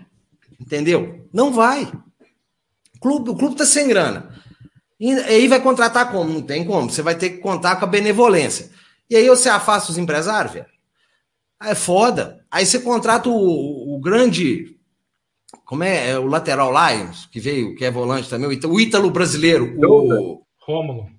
[0.60, 1.30] Entendeu?
[1.32, 1.88] Não vai.
[2.98, 4.30] O clube, o clube tá sem grana.
[5.00, 6.34] E aí vai contratar como?
[6.34, 6.90] Não tem como.
[6.90, 8.72] Você vai ter que contar com a benevolência.
[9.10, 10.66] E aí você afasta os empresários, velho?
[11.62, 12.44] É foda.
[12.50, 14.76] Aí você contrata o, o grande.
[15.64, 16.10] Como é?
[16.10, 16.20] é?
[16.20, 19.76] O lateral Lions, que veio, que é volante também, o Ítalo brasileiro.
[19.78, 21.10] O Rômulo.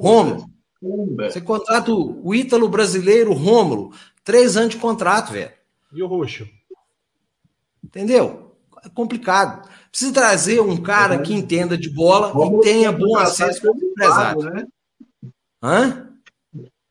[0.00, 0.46] Rômulo.
[1.18, 3.92] Você contrata o, o Ítalo brasileiro, Rômulo.
[4.22, 5.52] Três anos de contrato, velho.
[5.92, 6.48] E o Roxo?
[7.82, 8.56] Entendeu?
[8.84, 9.68] É complicado.
[9.94, 14.42] Precisa trazer um cara que entenda de bola e tenha bom acesso para o empresário.
[14.42, 14.66] Né?
[15.62, 16.08] Hã?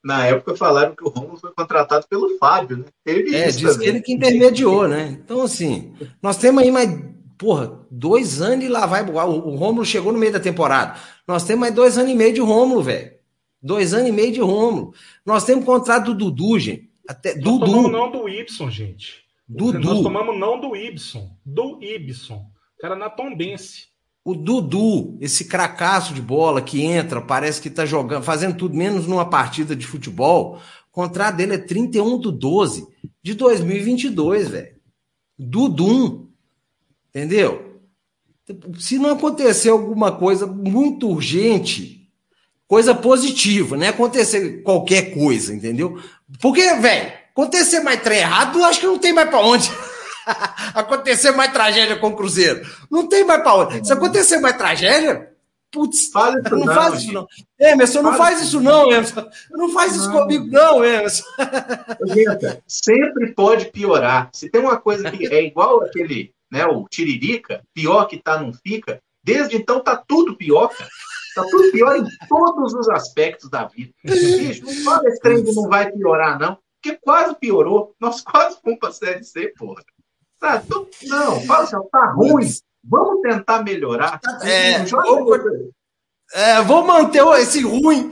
[0.01, 2.85] na época falaram que o Romulo foi contratado pelo Fábio, né?
[3.03, 5.17] Teve é, diz que ele que intermediou, né?
[5.21, 6.89] Então, assim, nós temos aí mais,
[7.37, 9.03] porra, dois anos e lá vai.
[9.03, 10.97] O, o Rômulo chegou no meio da temporada.
[11.27, 13.11] Nós temos mais dois anos e meio de Rômulo, velho.
[13.61, 14.93] Dois anos e meio de Rômulo.
[15.25, 16.89] Nós temos contrato do Dudu, gente.
[17.05, 17.65] Até, nós Dudu.
[17.65, 19.23] tomamos não do Y, gente.
[19.45, 19.79] Dudu.
[19.79, 21.29] Nós tomamos não do Y.
[21.45, 22.52] Do Y.
[22.83, 23.87] cara na Tombense.
[24.25, 29.07] O Dudu, esse cracaço de bola que entra, parece que tá jogando, fazendo tudo menos
[29.07, 30.59] numa partida de futebol.
[30.91, 32.85] O contrato dele é 31 do 12
[33.21, 34.75] de 2022, velho.
[35.39, 36.27] Dudum.
[37.09, 37.79] Entendeu?
[38.77, 42.09] Se não acontecer alguma coisa muito urgente,
[42.67, 46.01] coisa positiva, não é acontecer qualquer coisa, entendeu?
[46.41, 49.71] Porque, velho, acontecer mais trem errado, acho que não tem mais para onde.
[50.73, 52.65] acontecer mais tragédia com o Cruzeiro.
[52.89, 53.85] Não tem mais pra onde.
[53.85, 55.31] Se acontecer mais tragédia,
[55.71, 57.27] putz, faz isso não, não faz isso não.
[57.59, 59.29] Emerson, não faz isso não, Emerson.
[59.51, 61.23] Não faz isso comigo não, Emerson.
[62.07, 64.29] Gente, sempre pode piorar.
[64.31, 68.53] Se tem uma coisa que é igual aquele, né, o Tiririca, pior que tá, não
[68.53, 69.01] fica.
[69.23, 70.89] Desde então tá tudo pior, cara.
[71.33, 73.91] Tá tudo pior em todos os aspectos da vida.
[74.03, 76.57] Bicho, não fala esse trem que não vai piorar, não.
[76.81, 77.95] Porque quase piorou.
[77.99, 79.81] Nós quase fomos pra Série C, porra.
[80.43, 80.61] Tá,
[81.03, 82.45] não, fala assim, tá ruim.
[82.83, 84.19] Vamos tentar melhorar.
[84.41, 85.33] É, vou,
[86.33, 88.11] é, vou manter esse ruim.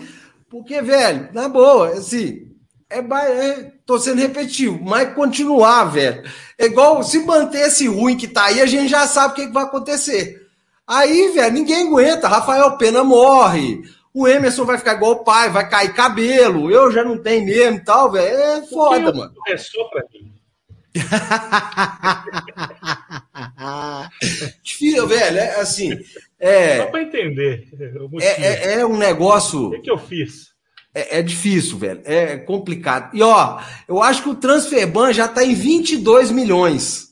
[0.50, 2.50] Porque, velho, na boa, assim,
[2.90, 6.24] é, é, tô sendo repetitivo, mas continuar, velho.
[6.58, 9.48] É igual se manter esse ruim que tá aí, a gente já sabe o que,
[9.48, 10.48] que vai acontecer.
[10.88, 12.30] Aí, velho, ninguém aguenta.
[12.30, 13.82] Rafael Pena morre.
[14.14, 16.72] O Emerson vai ficar igual o pai, vai cair cabelo.
[16.72, 18.38] Eu já não tenho mesmo e tal, velho.
[18.38, 19.34] É foda, mano.
[19.58, 20.41] Só pra mim.
[24.64, 25.38] Difícil, velho.
[25.38, 25.98] É assim.
[26.40, 27.68] É, só pra entender.
[28.20, 29.68] É, é, é, um negócio.
[29.68, 30.52] O que, que eu fiz?
[30.94, 32.02] É, é, difícil, velho.
[32.04, 33.16] É complicado.
[33.16, 37.12] E ó, eu acho que o Transferban já tá em 22 milhões.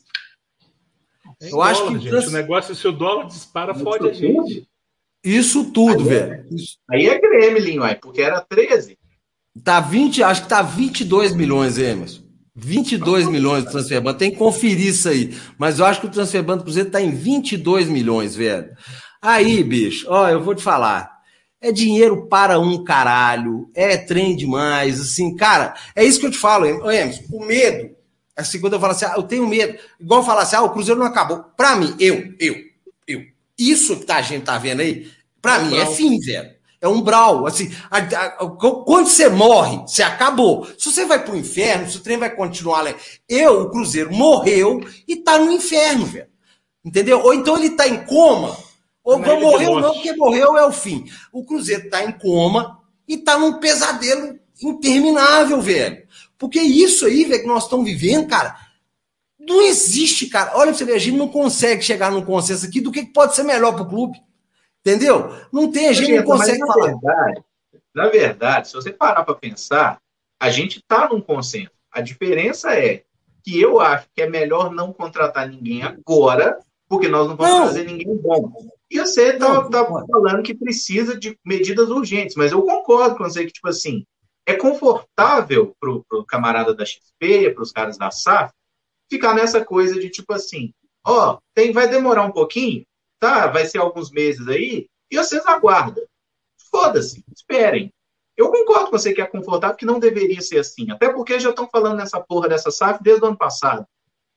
[1.40, 2.26] É eu acho que gente, trans...
[2.26, 4.68] o negócio é se o dólar dispara, Isso fode a gente.
[5.24, 6.32] Isso tudo, aí é- velho.
[6.32, 8.98] É, aí é Gremlin, ué, porque era 13.
[9.64, 12.29] Tá 20, acho que tá 22 milhões, Emerson.
[12.54, 14.14] 22 milhões do Transferban.
[14.14, 15.36] Tem que conferir isso aí.
[15.58, 18.70] Mas eu acho que o Transferban do Cruzeiro tá em 22 milhões, velho.
[19.22, 21.10] Aí, bicho, ó, eu vou te falar.
[21.60, 23.70] É dinheiro para um caralho.
[23.74, 25.00] É trem demais.
[25.00, 27.22] Assim, cara, é isso que eu te falo, Emerson.
[27.30, 27.90] O medo
[28.40, 30.98] Assim, quando eu falo assim, ah, eu tenho medo, igual falar assim, ah, o Cruzeiro
[30.98, 31.44] não acabou.
[31.56, 32.56] Para mim, eu, eu,
[33.06, 33.22] eu.
[33.58, 35.10] Isso que tá, a gente tá vendo aí,
[35.42, 36.50] para é mim, é fim, velho.
[36.80, 37.46] É um brau.
[37.46, 40.66] Assim, a, a, quando você morre, você acabou.
[40.78, 42.94] Se você vai pro inferno, se o trem vai continuar lá.
[43.28, 46.28] Eu, o Cruzeiro, morreu e tá no inferno, velho.
[46.84, 47.20] Entendeu?
[47.20, 48.56] Ou então ele tá em coma,
[49.04, 51.04] ou não morreu não, porque morreu é o fim.
[51.30, 56.02] O Cruzeiro tá em coma e tá num pesadelo interminável, velho.
[56.38, 58.56] Porque isso aí, velho, que nós estamos vivendo, cara,
[59.38, 60.52] não existe, cara.
[60.54, 63.34] Olha pra você ver, a gente não consegue chegar num consenso aqui do que pode
[63.34, 64.18] ser melhor pro clube.
[64.84, 65.30] Entendeu?
[65.52, 66.86] Não tem, a gente não consegue na falar.
[66.86, 67.44] Verdade,
[67.94, 70.00] na verdade, se você parar para pensar,
[70.40, 71.70] a gente está num consenso.
[71.92, 73.02] A diferença é
[73.42, 76.58] que eu acho que é melhor não contratar ninguém agora,
[76.88, 77.62] porque nós não vamos não.
[77.64, 78.52] trazer ninguém bom.
[78.90, 83.44] E você está tá falando que precisa de medidas urgentes, mas eu concordo com você
[83.44, 84.04] que, tipo assim,
[84.46, 88.52] é confortável para o camarada da XP, para os caras da SAF,
[89.10, 90.72] ficar nessa coisa de tipo assim,
[91.04, 92.84] ó, oh, tem, vai demorar um pouquinho,
[93.20, 93.46] tá?
[93.46, 96.04] Vai ser alguns meses aí, e vocês aguardam.
[96.70, 97.92] Foda-se, esperem.
[98.36, 100.90] Eu concordo com você que é confortável, que não deveria ser assim.
[100.90, 103.86] Até porque já estão falando nessa porra dessa SAF desde o ano passado.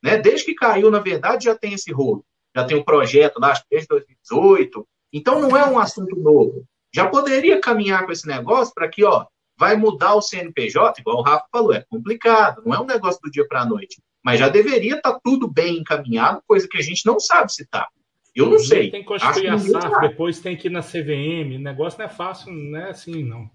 [0.03, 0.17] Né?
[0.17, 2.25] Desde que caiu, na verdade, já tem esse rolo.
[2.55, 4.88] Já tem um projeto lá, acho que desde 2018.
[5.13, 6.65] Então não é um assunto novo.
[6.93, 9.25] Já poderia caminhar com esse negócio para que, ó,
[9.57, 13.29] Vai mudar o CNPJ, igual o Rafa falou, é complicado, não é um negócio do
[13.29, 14.01] dia para a noite.
[14.23, 17.63] Mas já deveria estar tá tudo bem encaminhado, coisa que a gente não sabe se
[17.63, 17.88] está.
[18.36, 18.89] Eu não sei.
[18.89, 21.55] Tem que construir a SAF, depois tem que ir na CVM.
[21.55, 23.49] O negócio não é fácil, não é assim, não.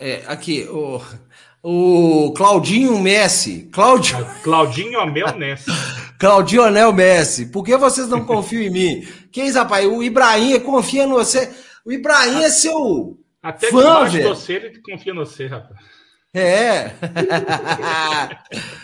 [0.00, 1.00] É, aqui, o,
[1.62, 3.68] o Claudinho Messi.
[3.72, 4.16] Claudio...
[4.42, 5.70] Claudinho Amel Messi.
[6.18, 7.46] Claudinho Anel Messi.
[7.46, 9.08] Por que vocês não confiam em mim?
[9.30, 9.86] Quem, rapaz?
[9.86, 11.52] O Ibrahim confia em você.
[11.84, 14.10] O Ibrahim é seu até Fã, velho.
[14.10, 15.78] de você, ele confia no você, rapaz.
[16.32, 16.92] É.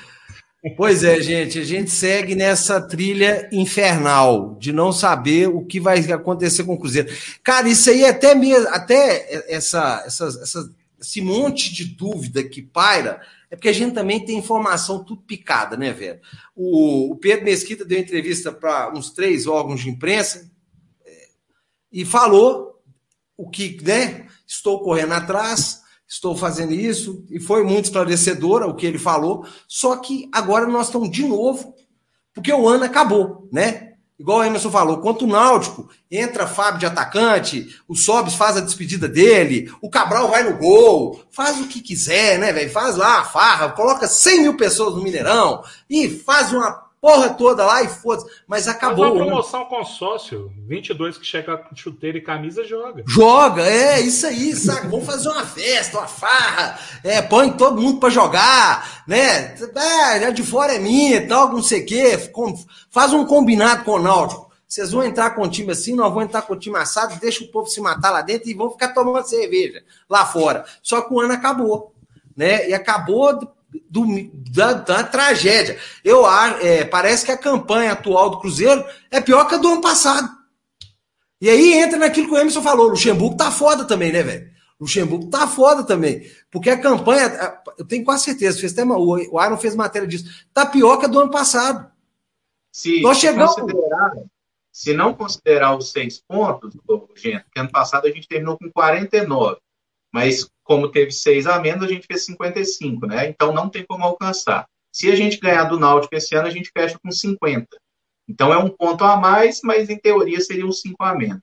[0.76, 5.98] pois é, gente, a gente segue nessa trilha infernal de não saber o que vai
[6.12, 7.08] acontecer com o Cruzeiro.
[7.42, 13.22] Cara, isso aí até mesmo, até essa, essa, essa, esse monte de dúvida que paira,
[13.50, 16.20] é porque a gente também tem informação tudo picada, né, velho?
[16.54, 20.50] O, o Pedro Mesquita deu entrevista para uns três órgãos de imprensa
[21.04, 21.28] é,
[21.90, 22.80] e falou
[23.36, 24.26] o que, né?
[24.46, 25.79] estou correndo atrás,
[26.10, 30.86] estou fazendo isso, e foi muito esclarecedora o que ele falou, só que agora nós
[30.86, 31.72] estamos de novo,
[32.34, 33.92] porque o ano acabou, né?
[34.18, 38.60] Igual o Emerson falou, quanto o Náutico, entra Fábio de atacante, o Sobis faz a
[38.60, 42.70] despedida dele, o Cabral vai no gol, faz o que quiser, né, velho?
[42.70, 47.64] Faz lá a farra, coloca 100 mil pessoas no Mineirão e faz uma porra toda
[47.64, 48.28] lá e foda-se.
[48.46, 49.06] Mas acabou.
[49.06, 50.52] Faz uma promoção com sócio.
[50.68, 53.02] 22 que chega com chuteira e camisa joga.
[53.06, 54.88] Joga, é isso aí, sabe?
[54.88, 56.78] Vamos fazer uma festa, uma farra.
[57.02, 59.54] É, põe todo mundo para jogar, né?
[59.54, 62.30] É, de fora é minha e tal, não sei o quê.
[62.90, 64.50] Faz um combinado com o Náutico.
[64.70, 67.42] Vocês vão entrar com o time assim, nós vamos entrar com o time assado, deixa
[67.42, 70.64] o povo se matar lá dentro e vão ficar tomando cerveja lá fora.
[70.80, 71.92] Só que o ano acabou,
[72.36, 72.68] né?
[72.68, 73.36] E acabou
[73.88, 74.04] do,
[74.52, 75.78] da, da, tragédia.
[76.04, 76.24] Eu
[76.60, 80.28] é, parece que a campanha atual do Cruzeiro é pior que a do ano passado.
[81.40, 84.50] E aí entra naquilo que o Emerson falou: o Luxemburgo tá foda também, né, velho?
[84.80, 86.30] Luxemburgo tá foda também.
[86.50, 90.66] Porque a campanha, eu tenho quase certeza, fez até, o Aaron fez matéria disso, tá
[90.66, 91.90] pior que a do ano passado.
[92.72, 93.54] Se, Nós chegamos...
[93.54, 94.12] considerar,
[94.72, 96.72] se não considerar os seis pontos,
[97.16, 99.58] gente, que ano passado a gente terminou com 49,
[100.12, 103.28] mas como teve seis a menos, a gente fez 55, né?
[103.28, 104.66] Então não tem como alcançar.
[104.92, 107.66] Se a gente ganhar do Náutico esse ano, a gente fecha com 50.
[108.28, 111.42] Então é um ponto a mais, mas em teoria seria um cinco a menos.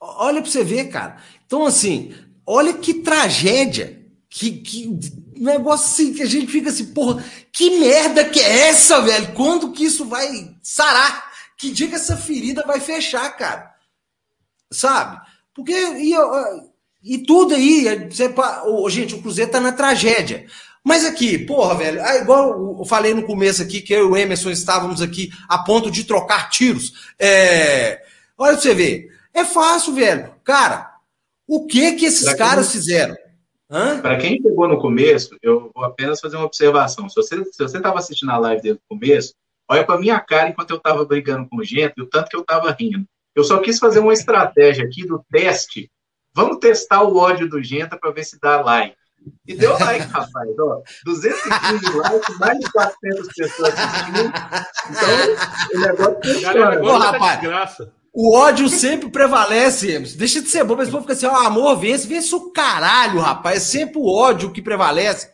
[0.00, 1.22] Olha para você ver, cara.
[1.46, 2.12] Então, assim,
[2.44, 4.02] olha que tragédia.
[4.28, 4.98] Que, que
[5.36, 7.22] negócio assim que a gente fica assim, porra,
[7.52, 9.34] que merda que é essa, velho?
[9.34, 11.30] Quando que isso vai sarar?
[11.58, 13.72] Que dia que essa ferida vai fechar, cara?
[14.72, 15.20] Sabe?
[15.54, 16.14] Porque e,
[17.02, 18.32] e tudo aí, você,
[18.66, 20.46] oh, gente, o Cruzeiro tá na tragédia.
[20.84, 24.16] Mas aqui, porra, velho, é igual eu falei no começo aqui, que eu e o
[24.16, 27.12] Emerson estávamos aqui a ponto de trocar tiros.
[27.18, 28.02] É...
[28.36, 29.08] Olha pra você ver.
[29.32, 30.34] É fácil, velho.
[30.44, 30.92] Cara,
[31.46, 32.80] o que que esses pra caras quem...
[32.80, 33.16] fizeram?
[34.02, 37.08] Para quem chegou no começo, eu vou apenas fazer uma observação.
[37.08, 39.34] Se você se você estava assistindo a live desde o começo,
[39.66, 42.42] olha para minha cara enquanto eu estava brigando com gente e o tanto que eu
[42.42, 43.06] estava rindo.
[43.34, 45.90] Eu só quis fazer uma estratégia aqui do teste.
[46.34, 48.96] Vamos testar o ódio do Genta para ver se dá like.
[49.46, 50.48] E deu like, rapaz.
[50.58, 54.32] Ó, 215 likes, mais de 400 pessoas assistindo.
[54.90, 56.54] Então, o negócio funciona.
[56.54, 57.92] Galera, agora tá rapaz, graça.
[58.14, 60.18] O ódio sempre prevalece, Emerson.
[60.18, 63.20] Deixa de ser bom, mas o povo fica assim, ó, amor, vence, vence o caralho,
[63.20, 63.56] rapaz.
[63.56, 65.30] É sempre o ódio que prevalece.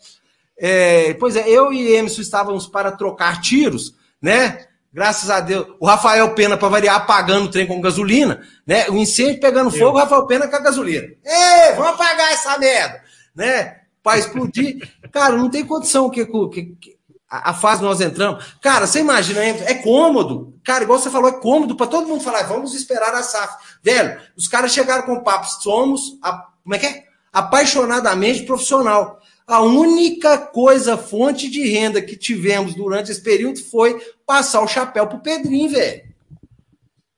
[0.56, 4.66] É, pois é, eu e Emerson estávamos para trocar tiros, né?
[4.92, 5.66] Graças a Deus.
[5.78, 8.88] O Rafael Pena, para variar, apagando o trem com gasolina, né?
[8.88, 11.06] O incêndio pegando fogo, o Rafael Pena com a gasolina.
[11.24, 13.02] Ei, vamos apagar essa merda,
[13.34, 13.80] né?
[14.02, 14.88] Para explodir.
[15.12, 16.98] Cara, não tem condição que, que, que
[17.30, 18.56] a, fase nós entramos.
[18.62, 20.54] Cara, você imagina, é cômodo.
[20.64, 23.78] Cara, igual você falou, é cômodo para todo mundo falar, vamos esperar a SAF.
[23.82, 27.04] Velho, os caras chegaram com o papo, somos, a, como é que é?
[27.30, 29.18] Apaixonadamente profissional.
[29.48, 35.06] A única coisa, fonte de renda que tivemos durante esse período foi passar o chapéu
[35.06, 36.06] pro Pedrinho, velho.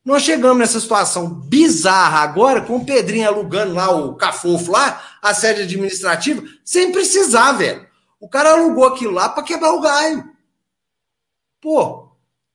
[0.04, 5.34] Nós chegamos nessa situação bizarra agora, com o Pedrinho alugando lá o cafofo lá, a
[5.34, 7.84] sede administrativa, sem precisar, velho.
[8.20, 10.30] O cara alugou aquilo lá para quebrar o galho.
[11.60, 12.12] Pô,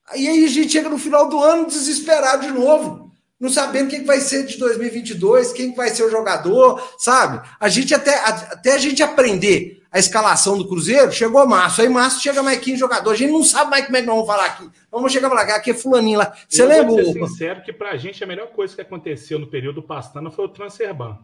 [0.07, 3.04] aí a gente chega no final do ano desesperado de novo,
[3.39, 7.47] não sabendo quem vai ser de 2022, quem vai ser o jogador, sabe?
[7.59, 12.21] A gente até, até a gente aprender a escalação do Cruzeiro, chegou março, aí março
[12.21, 14.45] chega mais 15 jogadores, a gente não sabe mais como é que nós vamos falar
[14.45, 14.69] aqui.
[14.91, 16.33] Vamos chegar para lá, aqui é fulaninho lá.
[16.49, 17.03] Você Eu lembra?
[17.03, 20.45] Vou ser sincero que pra gente a melhor coisa que aconteceu no período Pastana foi
[20.45, 21.19] o Transferban.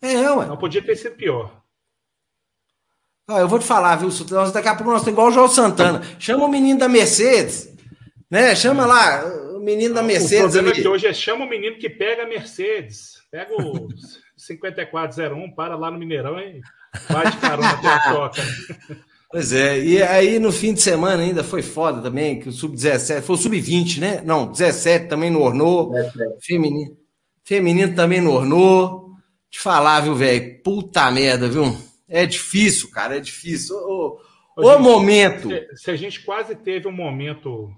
[0.00, 0.46] É, ué.
[0.46, 1.62] Não podia ter sido pior.
[3.26, 4.08] Ah, eu vou te falar, viu?
[4.52, 6.02] Daqui a pouco nós estamos igual o João Santana.
[6.18, 7.68] Chama o menino da Mercedes,
[8.30, 8.54] né?
[8.54, 10.38] Chama lá o menino da Mercedes.
[10.38, 10.78] O problema ali.
[10.78, 13.18] é que hoje é chama o menino que pega a Mercedes.
[13.30, 13.88] Pega o
[14.36, 16.60] 5401, para lá no Mineirão e
[17.08, 18.42] vai de carona até a toca.
[19.30, 23.20] Pois é, e aí no fim de semana ainda foi foda também, que o Sub-17,
[23.20, 24.22] foi o Sub-20, né?
[24.24, 25.92] Não, 17 também no Ornô,
[26.40, 26.96] feminino,
[27.44, 29.06] feminino também no Ornô.
[29.50, 30.62] Te falar, viu, velho?
[30.62, 31.76] Puta merda, viu?
[32.08, 33.76] É difícil, cara, é difícil.
[33.76, 34.18] O,
[34.56, 35.48] o gente, momento.
[35.48, 37.70] Se, se, a gente quase teve um momento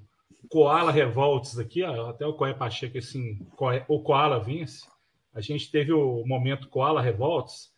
[0.50, 3.38] Koala Revolts aqui, ó, até o Coé Pacheco, assim,
[3.86, 4.84] o Koala Vince,
[5.32, 7.72] a gente teve o momento Koala Revolts.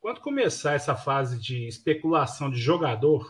[0.00, 3.24] Quando começar essa fase de especulação de jogador,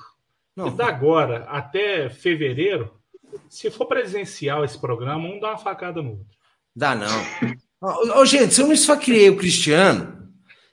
[0.57, 0.69] Não.
[0.69, 2.99] e da agora até fevereiro,
[3.47, 6.39] se for presencial esse programa, um dá uma facada no outro.
[6.75, 8.19] Dá não.
[8.19, 10.33] Ô, gente, se eu não esfaqueei o Cristiano,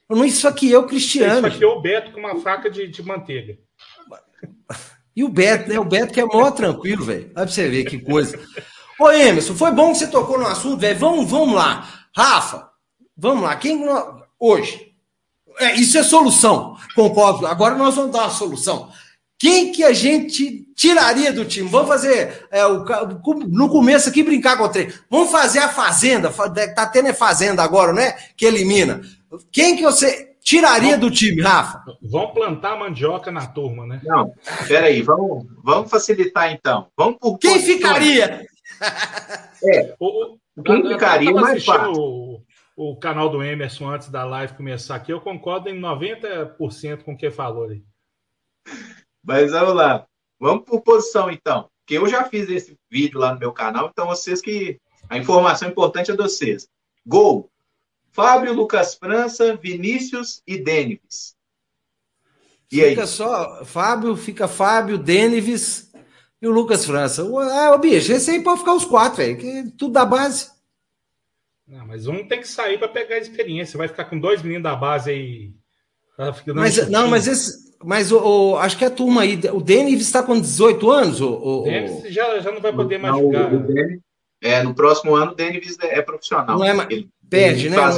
[0.09, 1.41] eu não esfaqueei o Cristiano.
[1.41, 3.57] Você esfaqueou o Beto com uma faca de, de manteiga.
[5.19, 5.77] E o Beto, né?
[5.77, 7.25] O Beto que é mó tranquilo, velho.
[7.35, 8.39] Olha pra você ver que coisa.
[8.97, 10.97] Ô, Emerson, foi bom que você tocou no assunto, velho.
[10.97, 12.07] Vamos, vamos lá.
[12.15, 12.69] Rafa,
[13.17, 13.53] vamos lá.
[13.57, 13.85] Quem
[14.39, 14.93] hoje?
[15.57, 16.77] É, isso é solução.
[16.95, 17.45] Concordo.
[17.45, 18.89] Agora nós vamos dar uma solução.
[19.37, 21.67] Quem que a gente tiraria do time?
[21.67, 22.85] Vamos fazer é, o,
[23.45, 24.89] no começo aqui brincar com o trem.
[25.09, 26.31] Vamos fazer a fazenda.
[26.73, 28.15] Tá tendo a fazenda agora, né?
[28.37, 29.01] Que elimina.
[29.51, 31.83] Quem que você tiraria do time, Rafa?
[32.01, 34.01] Vamos plantar mandioca na turma, né?
[34.03, 34.33] Não,
[34.67, 36.87] peraí, vamos, vamos facilitar então.
[36.97, 37.75] Vamos por Quem posições.
[37.75, 38.47] ficaria?
[39.63, 41.93] É, o, quem ficaria mais fácil?
[41.95, 42.43] O,
[42.75, 47.17] o canal do Emerson antes da live começar aqui, eu concordo em 90% com o
[47.17, 47.83] que falou ali.
[49.23, 50.05] Mas vamos lá.
[50.39, 51.69] Vamos por posição então.
[51.79, 54.79] Porque eu já fiz esse vídeo lá no meu canal, então vocês que.
[55.09, 56.67] A informação importante é de vocês.
[57.05, 57.49] Gol.
[58.11, 61.35] Fábio, Lucas França, Vinícius e Denis.
[62.71, 63.07] E fica aí?
[63.07, 65.91] só Fábio, fica Fábio, Denives
[66.41, 67.23] e o Lucas França.
[67.23, 70.51] Ah, o bicho, esse aí pode ficar os quatro, velho, que tudo da base.
[71.67, 73.77] Não, mas um tem que sair para pegar a experiência.
[73.77, 75.51] Vai ficar com dois meninos da base aí.
[76.53, 77.69] Mas, não, mas esse.
[77.81, 81.21] Mas o, o, acho que a turma aí, o Denis está com 18 anos.
[81.21, 83.51] O, o, Denis já, já não vai poder mais jogar.
[84.41, 86.57] É, no próximo ano o Denis é profissional.
[86.57, 87.75] Não é, ele, perde, né?
[87.75, 87.97] Faz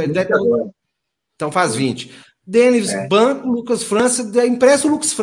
[1.36, 2.12] então faz 20.
[2.46, 3.08] Denis, é.
[3.08, 5.16] banco, Lucas França, empresta o Lucas,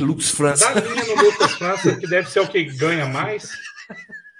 [0.00, 0.74] Lucas França.
[0.74, 3.48] Dá linha no Lucas França, que deve ser o que ganha mais.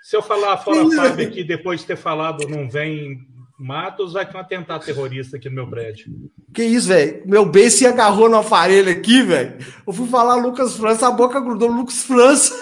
[0.02, 3.26] Se eu falar fora Fábio aqui, depois de ter falado, não vem
[3.58, 6.30] Matos, vai ter um atentado terrorista aqui no meu prédio.
[6.52, 7.22] Que isso, velho?
[7.26, 9.56] Meu bem se agarrou no aparelho aqui, velho.
[9.86, 12.54] Eu fui falar Lucas França, a boca grudou Lucas França.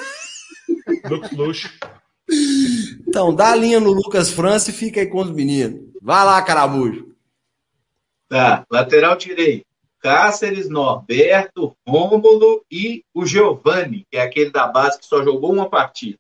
[1.11, 1.69] Lucas Luxo.
[3.15, 5.89] Então, dá a linha no Lucas França e fica aí com os meninos.
[6.03, 7.15] Vai lá, caramujo.
[8.29, 9.65] Tá, lateral direito.
[10.01, 15.71] Cáceres, Norberto, Rômulo e o Giovani, que é aquele da base que só jogou uma
[15.71, 16.19] partida.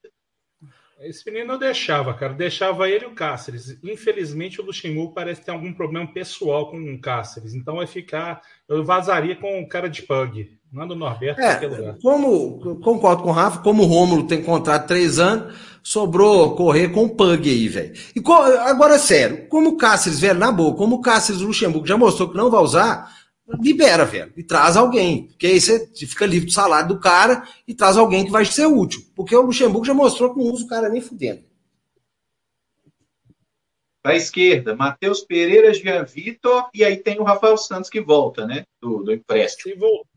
[1.00, 2.32] Esse menino eu deixava, cara.
[2.32, 3.76] Deixava ele e o Cáceres.
[3.82, 7.54] Infelizmente, o Luxemburgo parece ter algum problema pessoal com o Cáceres.
[7.54, 8.40] Então vai ficar.
[8.68, 10.56] Eu vazaria com o cara de pug.
[10.74, 11.96] Manda o Norberto é, lugar.
[12.02, 15.54] Como, concordo com o Rafa, como o Rômulo tem contrato três anos,
[15.84, 17.94] sobrou correr com o Pug aí, velho.
[18.16, 18.20] E
[18.58, 22.36] agora, sério, como o Cáceres, velho, na boa, como o Cáceres Luxemburgo já mostrou que
[22.36, 23.08] não vai usar,
[23.60, 25.28] libera, velho, e traz alguém.
[25.28, 28.66] Porque aí você fica livre do salário do cara e traz alguém que vai ser
[28.66, 29.00] útil.
[29.14, 31.44] Porque o Luxemburgo já mostrou que não usa o cara nem fudendo.
[34.02, 38.44] Para a esquerda, Matheus Pereira, Jean Vitor, e aí tem o Rafael Santos que volta,
[38.44, 38.64] né?
[38.82, 39.72] Do, do empréstimo.
[39.72, 40.13] Se,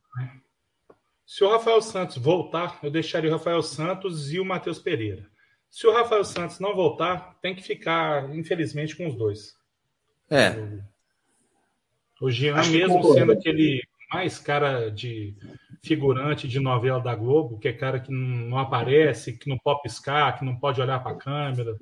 [1.28, 5.30] Se o Rafael Santos voltar, eu deixaria o Rafael Santos e o Matheus Pereira.
[5.69, 9.53] Se o Rafael Santos não voltar, tem que ficar, infelizmente, com os dois.
[10.32, 10.55] É.
[12.21, 15.36] O Jean, Acho mesmo sendo aquele mais cara de
[15.84, 20.39] figurante de novela da Globo, que é cara que não aparece, que não pode piscar,
[20.39, 21.78] que não pode olhar para a câmera.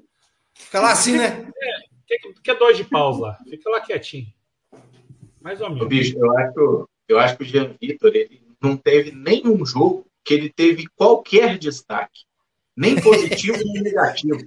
[0.55, 1.47] Fica lá assim, né?
[1.55, 3.37] É, que, que é dois de paus lá.
[3.47, 4.25] Fica lá quietinho.
[5.39, 5.87] Mais ou menos.
[5.87, 10.33] Bicho, eu acho, eu acho que o Jean Vitor ele não teve nenhum jogo que
[10.33, 12.25] ele teve qualquer destaque.
[12.75, 14.39] Nem positivo, nem negativo.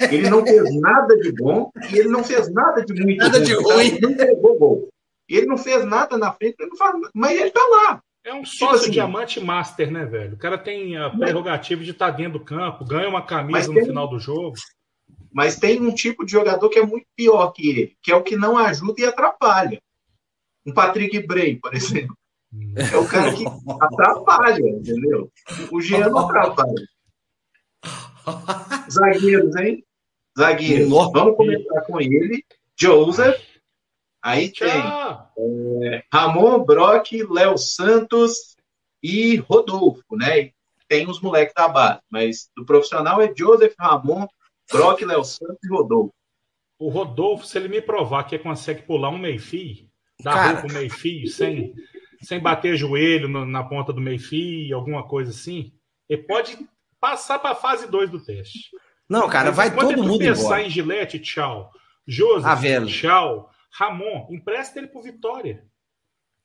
[0.00, 3.44] Ele não fez nada de bom e ele não fez nada de muito nada bom.
[3.44, 3.86] de ruim.
[3.86, 4.88] Ele não pegou gol.
[5.28, 8.02] Ele não fez nada na frente, ele faz, mas ele tá lá.
[8.24, 10.34] É um tipo sócio tipo assim, diamante master, né, velho?
[10.34, 13.84] O cara tem a prerrogativa de estar tá dentro do campo, ganha uma camisa no
[13.84, 14.54] final do jogo.
[15.32, 18.22] Mas tem um tipo de jogador que é muito pior que ele, que é o
[18.22, 19.80] que não ajuda e atrapalha.
[20.64, 22.16] Um Patrick Bray, por exemplo.
[22.76, 25.30] É o cara que atrapalha, entendeu?
[25.70, 26.88] O Jean não atrapalha.
[28.90, 29.84] Zagueiros, hein?
[30.38, 30.88] Zagueiros.
[30.88, 32.44] Vamos começar com ele.
[32.78, 33.42] Joseph,
[34.22, 38.56] Aí tem é, Ramon, Brock, Léo Santos
[39.02, 40.52] e Rodolfo, né?
[40.88, 44.28] Tem os moleques da base, mas do profissional é Joseph, Ramon,
[44.70, 46.14] Brock, Léo Santos e Rodolfo.
[46.78, 49.88] O Rodolfo, se ele me provar que consegue pular um meio-fio,
[50.22, 51.74] dar roupa meio-fio, sem,
[52.22, 55.72] sem bater joelho no, na ponta do meio-fio, alguma coisa assim,
[56.08, 56.56] ele pode
[57.00, 58.70] passar para a fase 2 do teste.
[59.08, 60.62] Não, cara, vai todo mundo pensar embora.
[60.62, 61.70] em Gillette, tchau.
[62.06, 63.50] Joseph, ah, tchau.
[63.72, 65.64] Ramon, empresta ele pro Vitória.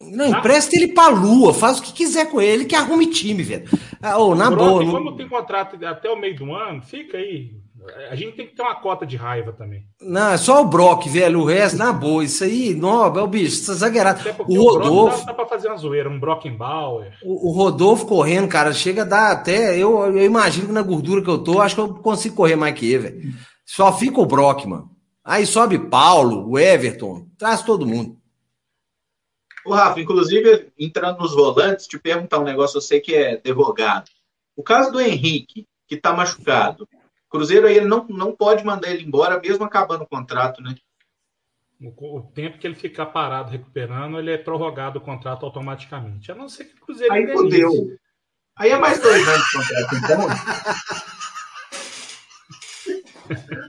[0.01, 0.39] Não, tá?
[0.39, 3.67] empresta ele pra Lua, faz o que quiser com ele, que arrume time, velho.
[4.01, 4.91] Ah, oh, na Brock, boa.
[4.91, 7.55] Como tem contrato até o meio do ano, fica aí.
[8.09, 9.85] A gente tem que ter uma cota de raiva também.
[10.01, 11.41] Não, é só o Brock, velho.
[11.41, 12.23] O resto, na boa.
[12.23, 14.21] Isso aí, não, é o bicho, tá exagerado.
[14.47, 15.19] O Rodolfo.
[15.19, 17.13] Dá, dá pra fazer uma zoeira, um Brockenbauer.
[17.23, 19.77] O, o Rodolfo correndo, cara, chega a dar até.
[19.77, 22.77] Eu, eu imagino que na gordura que eu tô, acho que eu consigo correr mais
[22.77, 23.33] que ele, velho.
[23.65, 24.89] Só fica o Brock, mano.
[25.23, 28.17] Aí sobe Paulo, o Everton, traz todo mundo.
[29.65, 34.09] O Rafa, inclusive, entrando nos volantes, te perguntar um negócio, eu sei que é advogado.
[34.55, 36.96] O caso do Henrique, que está machucado, o
[37.29, 40.75] Cruzeiro aí ele não, não pode mandar ele embora, mesmo acabando o contrato, né?
[41.79, 46.31] O, o tempo que ele ficar parado recuperando, ele é prorrogado o contrato automaticamente.
[46.31, 47.13] A não ser que o Cruzeiro.
[47.13, 47.97] Aí fodeu.
[48.57, 50.27] Aí é mais dois anos de contrato, então.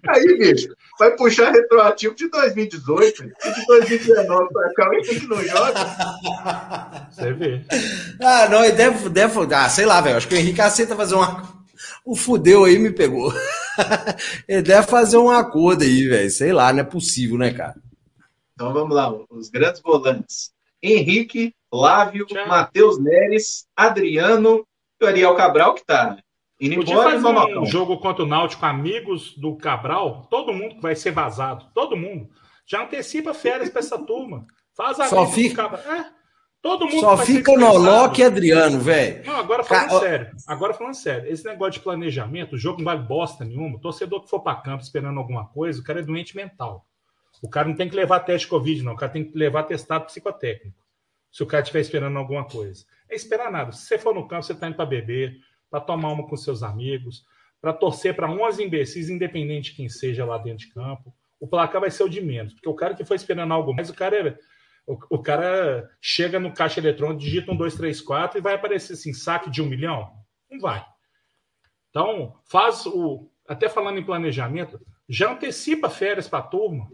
[0.08, 5.42] Aí, bicho, vai puxar retroativo de 2018 e de 2019 para cá, o Henrique não
[5.42, 7.08] joga.
[7.10, 7.62] Você vê.
[8.22, 9.54] Ah, não, ele deve, deve.
[9.54, 10.16] Ah, sei lá, velho.
[10.16, 11.57] Acho que o Henrique aceita fazer uma.
[12.08, 13.30] O fudeu aí me pegou.
[14.48, 16.30] ele deve fazer um acordo aí, velho.
[16.30, 17.74] Sei lá, não é possível, né, cara?
[18.54, 20.50] Então vamos lá, os grandes volantes.
[20.82, 24.66] Henrique, Flávio, Matheus Neres, Adriano
[24.98, 26.18] e o Ariel Cabral, que tá, né?
[26.58, 30.80] Indo Podia embora fazer um jogo contra o Náutico, amigos do Cabral, todo mundo que
[30.80, 32.30] vai ser vazado, todo mundo.
[32.66, 34.46] Já antecipa férias para essa turma.
[34.74, 35.62] Faz a Só fica.
[35.64, 36.17] É.
[36.60, 39.24] Todo mundo Só fica Noloque e Adriano, velho.
[39.24, 40.00] Não, agora falando Ca...
[40.00, 40.30] sério.
[40.46, 41.30] Agora falando sério.
[41.30, 43.76] Esse negócio de planejamento, o jogo não vale bosta nenhuma.
[43.76, 46.84] O torcedor que for para campo esperando alguma coisa, o cara é doente mental.
[47.40, 48.94] O cara não tem que levar teste Covid, não.
[48.94, 50.76] O cara tem que levar testado psicotécnico.
[51.30, 52.84] Se o cara estiver esperando alguma coisa.
[53.08, 53.70] É esperar nada.
[53.70, 55.36] Se você for no campo, você está indo para beber,
[55.70, 57.24] para tomar uma com seus amigos,
[57.60, 61.14] para torcer para 11 imbecis, independente de quem seja lá dentro de campo.
[61.38, 62.52] O placar vai ser o de menos.
[62.54, 64.38] Porque o cara que foi esperando algo mais, o cara é
[64.88, 68.94] o, o cara chega no caixa eletrônico, digita um, dois, três, quatro e vai aparecer
[68.94, 70.10] assim, saque de um milhão?
[70.50, 70.82] Não vai.
[71.90, 73.30] Então, faz o.
[73.46, 76.90] Até falando em planejamento, já antecipa férias para a turma.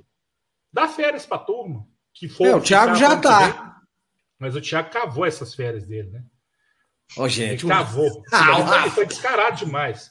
[0.73, 1.87] Dá férias para a turma.
[2.13, 3.81] Que for, é, o Thiago já está.
[4.39, 6.25] Mas o Thiago cavou essas férias dele, né?
[7.17, 7.65] Ô, gente.
[7.65, 8.11] Ele cavou.
[8.33, 10.11] Ah, foi, foi descarado demais.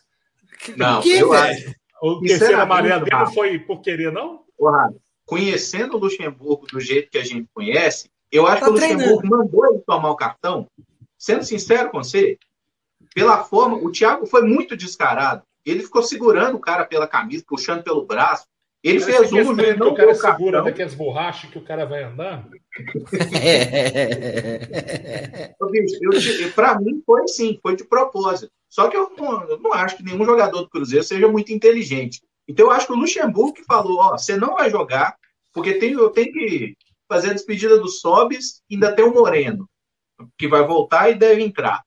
[0.77, 1.75] Não, que, eu acho.
[2.01, 4.45] O terceiro amarelo dele não foi por querer, não?
[4.57, 4.93] Porra,
[5.33, 9.17] conhecendo o Luxemburgo do jeito que a gente conhece, eu acho tá que o Luxemburgo
[9.17, 9.37] treinando.
[9.37, 10.67] mandou ele tomar o cartão.
[11.17, 12.37] Sendo sincero com você,
[13.15, 15.41] pela forma, o Thiago foi muito descarado.
[15.65, 18.45] Ele ficou segurando o cara pela camisa, puxando pelo braço.
[18.83, 22.51] Ele fez um, ele não o cara segura daquelas borrachas que o cara vai andando.
[26.53, 28.51] Para mim foi sim, foi de propósito.
[28.69, 32.21] Só que eu não, eu não acho que nenhum jogador do Cruzeiro seja muito inteligente.
[32.47, 35.15] Então, eu acho que o Luxemburgo que falou: ó, você não vai jogar,
[35.53, 36.75] porque tem, eu tenho que
[37.07, 39.69] fazer a despedida do Sobis, ainda tem o Moreno,
[40.37, 41.83] que vai voltar e deve entrar.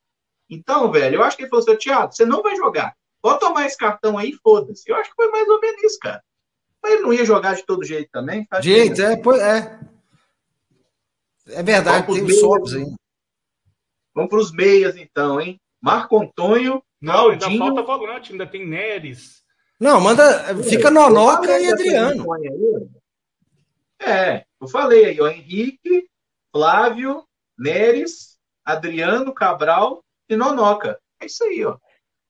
[0.48, 2.94] Então, velho, eu acho que ele falou assim: Thiago, você não vai jogar.
[3.20, 4.88] Pode tomar esse cartão aí, foda-se.
[4.88, 6.22] Eu acho que foi mais ou menos isso, cara.
[6.80, 8.46] Mas ele não ia jogar de todo jeito também?
[8.60, 9.80] Jeito, é, pois é.
[11.48, 12.86] É verdade, tem os Sobis aí.
[14.14, 15.60] Vamos para os meias, então, hein?
[15.82, 16.82] Marco Antônio.
[17.00, 19.42] Não, ainda falta volante, ainda tem Neres.
[19.78, 20.54] Não, manda.
[20.62, 22.24] Fica Nonoca e Adriano.
[24.00, 25.28] É, eu falei aí, ó.
[25.28, 26.08] Henrique,
[26.52, 27.24] Flávio,
[27.58, 30.98] Neres, Adriano, Cabral e Nonoca.
[31.20, 31.76] É isso aí, ó.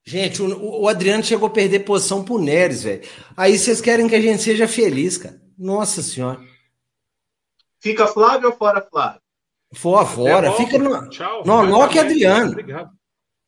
[0.05, 3.03] Gente, o, o Adriano chegou a perder posição pro Neres, velho.
[3.37, 5.41] Aí vocês querem que a gente seja feliz, cara.
[5.59, 6.41] Nossa senhora.
[7.81, 9.21] Fica Flávio ou fora Flávio?
[9.75, 10.53] Fora, fora.
[10.53, 11.09] Fica no...
[11.09, 11.45] Tchau.
[11.45, 12.53] Nonoca e Adriano.
[12.53, 12.91] Obrigado.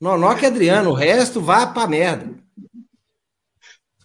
[0.00, 0.90] Nonoca e Adriano.
[0.90, 2.34] O resto vai pra merda.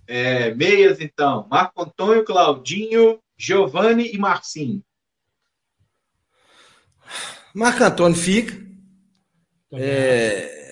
[0.08, 1.48] É, meias, então.
[1.50, 4.84] Marco Antônio, Claudinho, Giovanni e Marcinho.
[7.54, 8.56] Marco Antônio fica.
[9.74, 10.64] É...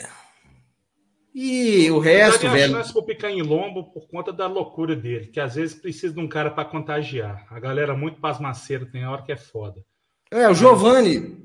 [1.33, 2.73] E o resto, eu velho.
[2.73, 6.27] chance picar em lombo por conta da loucura dele, que às vezes precisa de um
[6.27, 7.47] cara para contagiar.
[7.49, 9.81] A galera muito pasmaceira tem hora que é foda.
[10.29, 11.41] É, o Giovanni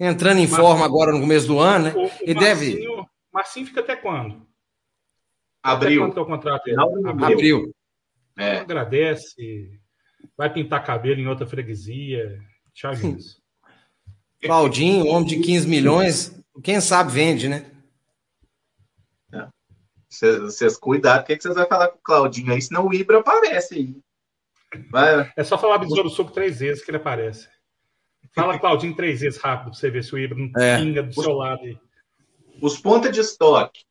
[0.00, 1.94] entrando em Marcinho, forma agora no começo do ano, né?
[1.94, 3.06] O, o Ele Marcinho, deve.
[3.32, 4.46] Marcinho fica até quando?
[5.62, 6.04] Abril.
[6.04, 6.80] Até quanto é o contrato dele?
[6.80, 7.26] Abril.
[7.26, 7.75] Abril.
[8.38, 8.58] É.
[8.58, 9.80] Agradece.
[10.36, 12.38] Vai pintar cabelo em outra freguesia.
[12.74, 13.40] Tchau, isso.
[14.40, 17.70] Claudinho, homem de 15 milhões, quem sabe vende, né?
[20.08, 23.74] Vocês cuidado, o que, vocês vão falar com o Claudinho aí, senão o Ibra aparece
[23.74, 23.96] aí.
[24.90, 25.32] Vai.
[25.36, 27.48] É só falar Besouro Suco três vezes que ele aparece.
[28.34, 30.78] Fala Claudinho três vezes rápido pra você ver se o Ibra não é.
[30.78, 31.78] pinga do os, seu lado aí.
[32.60, 33.84] Os pontas de estoque: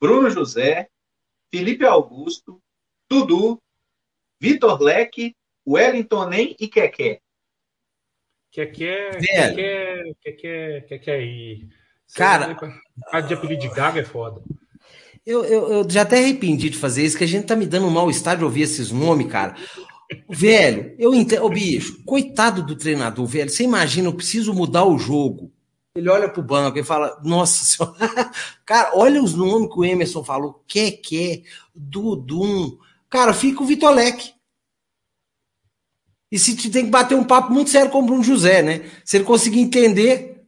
[0.00, 0.88] Bruno José,
[1.52, 2.60] Felipe Augusto,
[3.08, 3.60] Dudu,
[4.40, 5.34] Vitor Leque,
[5.66, 7.20] Wellington Nem e Keké.
[8.50, 11.68] Keké, Keké, Keké, Keké e...
[12.14, 12.56] Cara...
[13.12, 14.42] A de apelido de Gaga é foda.
[15.24, 17.86] Eu, eu, eu, já até arrependi de fazer isso, que a gente tá me dando
[17.86, 19.54] um mal-estar de ouvir esses nomes, cara.
[20.28, 21.44] Velho, eu entendo.
[21.44, 23.50] Ô, bicho, coitado do treinador, velho.
[23.50, 25.52] Você imagina, eu preciso mudar o jogo.
[25.94, 27.96] Ele olha pro banco e fala: Nossa senhora,
[28.64, 31.42] cara, olha os nomes que o Emerson falou: Keké,
[31.74, 32.78] Dudum.
[33.10, 34.32] Cara, fica o Vitor Leque.
[36.30, 38.88] E se tem que bater um papo muito sério com o Bruno José, né?
[39.04, 40.46] Se ele conseguir entender,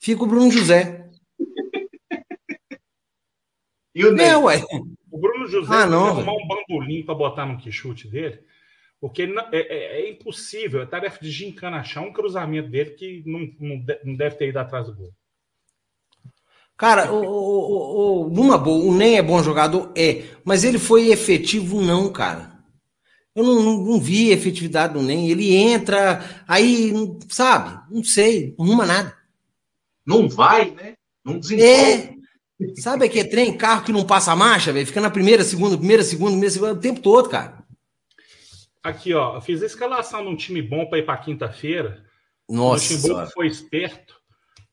[0.00, 1.08] fica o Bruno José.
[3.94, 4.20] e o?
[4.20, 4.60] É, ué.
[5.10, 8.42] O Bruno José ah, não, arrumar um bambolim para botar no quichute dele.
[9.00, 13.22] Porque não, é, é, é, impossível, é tarefa de gincana achar um cruzamento dele que
[13.26, 15.12] não, não, deve ter ido atrás do gol.
[16.82, 19.92] Cara, o, o, o, numa boa, o Nem é bom jogador?
[19.96, 22.58] É, mas ele foi efetivo, não, cara.
[23.36, 25.30] Eu não, não, não vi efetividade do Nem.
[25.30, 26.92] Ele entra, aí,
[27.28, 29.16] sabe, não sei, não arruma nada.
[30.04, 30.94] Não vai, né?
[31.24, 31.72] Não desenvolve.
[31.72, 32.14] É.
[32.80, 34.84] Sabe que é trem, carro que não passa marcha, velho?
[34.84, 37.62] Fica na primeira, segunda, primeira, segunda, primeira, segunda, o tempo todo, cara.
[38.82, 42.04] Aqui, ó, fiz a escalação de um time bom para ir para quinta-feira.
[42.50, 42.92] Nossa.
[42.92, 44.20] O Luxemburgo foi esperto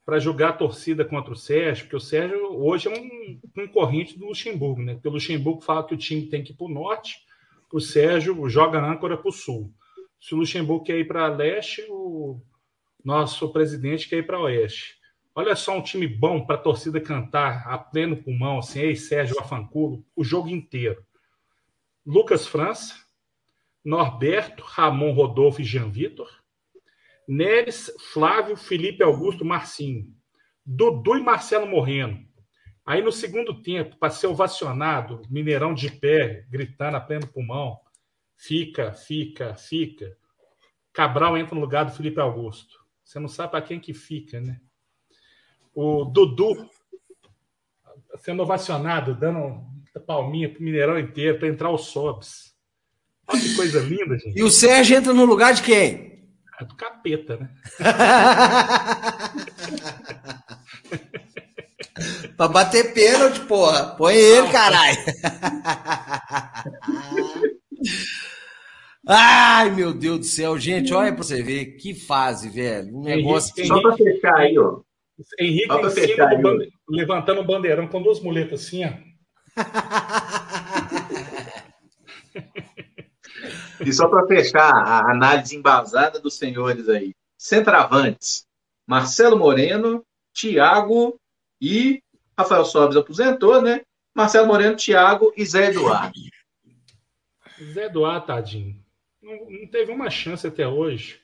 [0.09, 4.25] para jogar a torcida contra o Sérgio, porque o Sérgio hoje é um concorrente do
[4.25, 4.95] Luxemburgo, né?
[4.95, 7.27] Porque o Luxemburgo fala que o time tem que ir para o norte,
[7.71, 9.71] o Sérgio joga âncora para o sul.
[10.19, 12.41] Se o Luxemburgo quer ir para leste, o
[13.05, 14.95] nosso presidente quer ir para Oeste.
[15.35, 19.39] Olha só um time bom para a torcida cantar a pleno pulmão, assim, ei, Sérgio
[19.39, 21.05] Afanculo, o jogo inteiro.
[22.03, 22.95] Lucas França,
[23.85, 26.38] Norberto, Ramon Rodolfo e Jean Vitor,
[27.29, 30.11] Neres, Flávio, Felipe Augusto, Marcinho,
[30.65, 32.27] Dudu e Marcelo Morreno.
[32.83, 37.77] Aí no segundo tempo, para ser ovacionado, Mineirão de pé, gritando a pleno pulmão,
[38.35, 40.17] fica, fica, fica.
[40.91, 42.79] Cabral entra no lugar do Felipe Augusto.
[43.03, 44.59] Você não sabe para quem que fica, né?
[45.71, 46.67] O Dudu
[48.17, 49.67] sendo ovacionado, dando
[50.07, 52.55] palminha pro Mineirão inteiro para entrar o Sobs.
[53.27, 54.35] Olha que coisa linda, gente.
[54.35, 56.08] E o Sérgio entra no lugar de quem?
[56.59, 57.49] É do capeta, né?
[62.35, 63.95] pra bater pênalti, porra.
[63.95, 64.97] Põe ele, caralho.
[69.07, 72.93] Ai, meu Deus do céu, gente, olha pra você ver que fase, velho.
[72.95, 73.67] Um negócio Henrique, que...
[73.67, 74.81] Só pra fechar aí, ó.
[75.39, 76.69] Henrique em cima bande...
[76.87, 78.91] levantando o bandeirão com duas muletas assim, ó.
[83.81, 87.13] e só para fechar a análise embasada dos senhores aí.
[87.37, 88.45] Centravantes,
[88.85, 91.19] Marcelo Moreno, Thiago
[91.61, 92.01] e
[92.37, 93.81] Rafael Sobes aposentou, né?
[94.13, 96.19] Marcelo Moreno, Thiago e Zé Eduardo.
[97.73, 98.83] Zé Eduardo, tadinho.
[99.21, 101.21] Não, não, teve uma chance até hoje.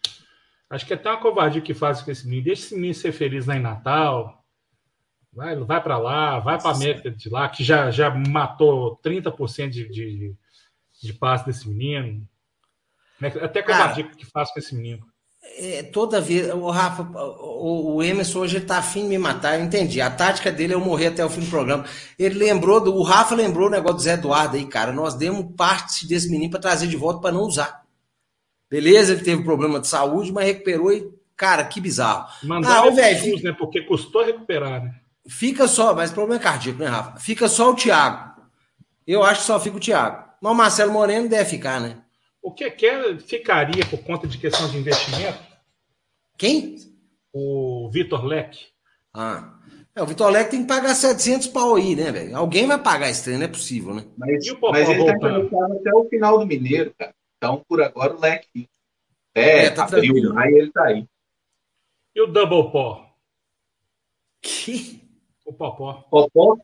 [0.70, 2.46] Acho que é até uma covardia que faz com esse menino.
[2.46, 4.44] Deixa esse menino ser feliz lá em Natal.
[5.34, 9.70] Vai, vai para lá, vai para a América de lá, que já, já matou 30%
[9.70, 10.36] de, de,
[11.02, 12.28] de passe desse menino.
[13.20, 13.34] Né?
[13.42, 15.06] Até covardia Cara, que faz com esse menino.
[15.58, 19.66] É, toda vez, o Rafa, o, o Emerson hoje está afim de me matar, eu
[19.66, 20.02] entendi.
[20.02, 21.86] A tática dele é eu morrer até o fim do programa.
[22.18, 24.92] Ele lembrou, do, o Rafa lembrou o negócio do Zé Eduardo aí, cara.
[24.92, 27.84] Nós demos parte desse menino para trazer de volta para não usar.
[28.70, 32.28] Beleza, ele teve problema de saúde, mas recuperou e, cara, que bizarro.
[32.44, 33.54] Mandaram ah, velho, né?
[33.54, 34.96] Porque custou recuperar, né?
[35.28, 37.20] Fica só, mas problema é cardíaco, né, Rafa?
[37.20, 38.36] Fica só o Thiago.
[39.08, 40.26] Eu acho que só fica o Thiago.
[40.42, 41.98] Mas o Marcelo Moreno deve ficar, né?
[42.46, 45.40] O que quer ficaria por conta de questão de investimento?
[46.38, 46.78] Quem?
[47.34, 48.68] O Vitor Leque.
[49.12, 49.58] Ah.
[49.96, 52.38] É, o Vitor Leque tem que pagar 700 pau aí, né, velho?
[52.38, 54.06] Alguém vai pagar esse trem, não é possível, né?
[54.16, 57.16] Mas, mas ele tá até o final do Mineiro, cara.
[57.36, 58.70] Então, por agora, o Leque
[59.34, 61.08] É, é tá abril, aí ele tá aí.
[62.14, 63.10] E o Double Paw?
[64.40, 65.02] Que?
[65.44, 65.94] O Popó.
[66.12, 66.58] Popó?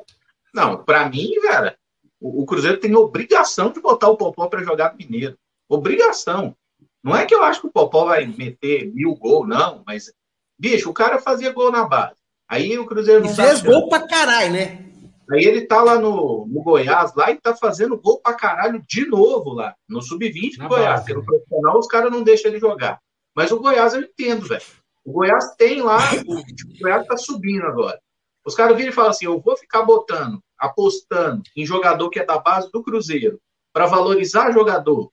[0.53, 1.75] Não, pra mim, cara,
[2.19, 5.40] o, o Cruzeiro tem obrigação de botar o Popó para jogar no Mineiro.
[5.71, 6.53] Obrigação.
[7.01, 10.11] Não é que eu acho que o Popó vai meter mil gols, não, mas,
[10.59, 12.19] bicho, o cara fazia gol na base.
[12.47, 13.31] Aí o Cruzeiro não.
[13.31, 14.85] E fez gol pra caralho, né?
[15.31, 19.07] Aí ele tá lá no, no Goiás lá e tá fazendo gol pra caralho de
[19.07, 20.99] novo lá, no sub-20 do Goiás.
[20.99, 21.25] Base, no né?
[21.25, 22.99] profissional os caras não deixam ele jogar.
[23.33, 24.61] Mas o Goiás eu entendo, velho.
[25.05, 27.97] O Goiás tem lá, o, o Goiás tá subindo agora.
[28.45, 32.25] Os caras viram e falam assim: eu vou ficar botando, apostando em jogador que é
[32.25, 33.39] da base do Cruzeiro
[33.71, 35.09] para valorizar jogador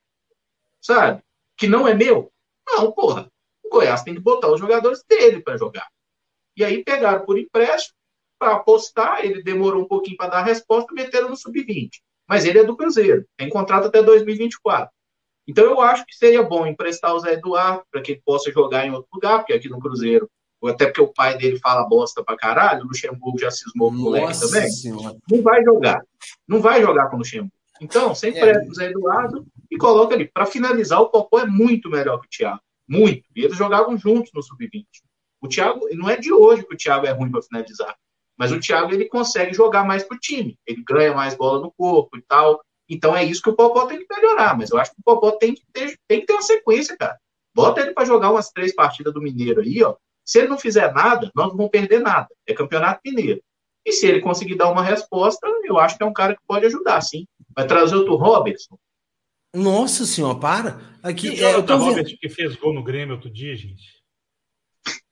[0.80, 1.22] sabe?
[1.56, 2.30] Que não é meu.
[2.66, 3.30] Não, porra.
[3.64, 5.86] O Goiás tem que botar os jogadores dele para jogar.
[6.56, 7.94] E aí pegaram por empréstimo
[8.38, 9.24] para apostar.
[9.24, 11.90] Ele demorou um pouquinho para dar a resposta, meteram no sub-20.
[12.28, 14.90] Mas ele é do Cruzeiro, tem contrato até 2024.
[15.46, 18.84] Então eu acho que seria bom emprestar o Zé Eduardo para que ele possa jogar
[18.86, 20.30] em outro lugar, porque aqui no Cruzeiro,
[20.62, 24.00] até porque o pai dele fala bosta pra caralho, o Luxemburgo já cismou com o
[24.00, 24.70] moleque também.
[24.70, 25.16] Senhora.
[25.30, 26.02] Não vai jogar.
[26.46, 27.57] Não vai jogar com o Luxemburgo.
[27.80, 28.58] Então, sem é.
[28.62, 30.28] o Zé Eduardo e coloca ali.
[30.28, 32.60] Para finalizar, o Popó é muito melhor que o Thiago.
[32.88, 33.28] Muito.
[33.36, 34.84] E eles jogavam juntos no Sub-20.
[35.40, 37.96] O Thiago, não é de hoje que o Thiago é ruim para finalizar.
[38.36, 40.58] Mas o Thiago, ele consegue jogar mais pro time.
[40.66, 42.60] Ele ganha mais bola no corpo e tal.
[42.88, 44.56] Então é isso que o Popó tem que melhorar.
[44.56, 47.18] Mas eu acho que o Popó tem que ter, tem que ter uma sequência, cara.
[47.54, 49.96] Bota ele para jogar umas três partidas do Mineiro aí, ó.
[50.24, 52.28] Se ele não fizer nada, nós não vamos perder nada.
[52.46, 53.42] É campeonato mineiro.
[53.84, 56.66] E se ele conseguir dar uma resposta, eu acho que é um cara que pode
[56.66, 57.26] ajudar, sim.
[57.54, 58.78] Vai trazer outro Robertson.
[59.54, 60.80] Nossa senhora, para.
[61.02, 62.04] Aqui, é, eu tô vendo...
[62.04, 63.98] que fez gol no Grêmio outro dia, gente.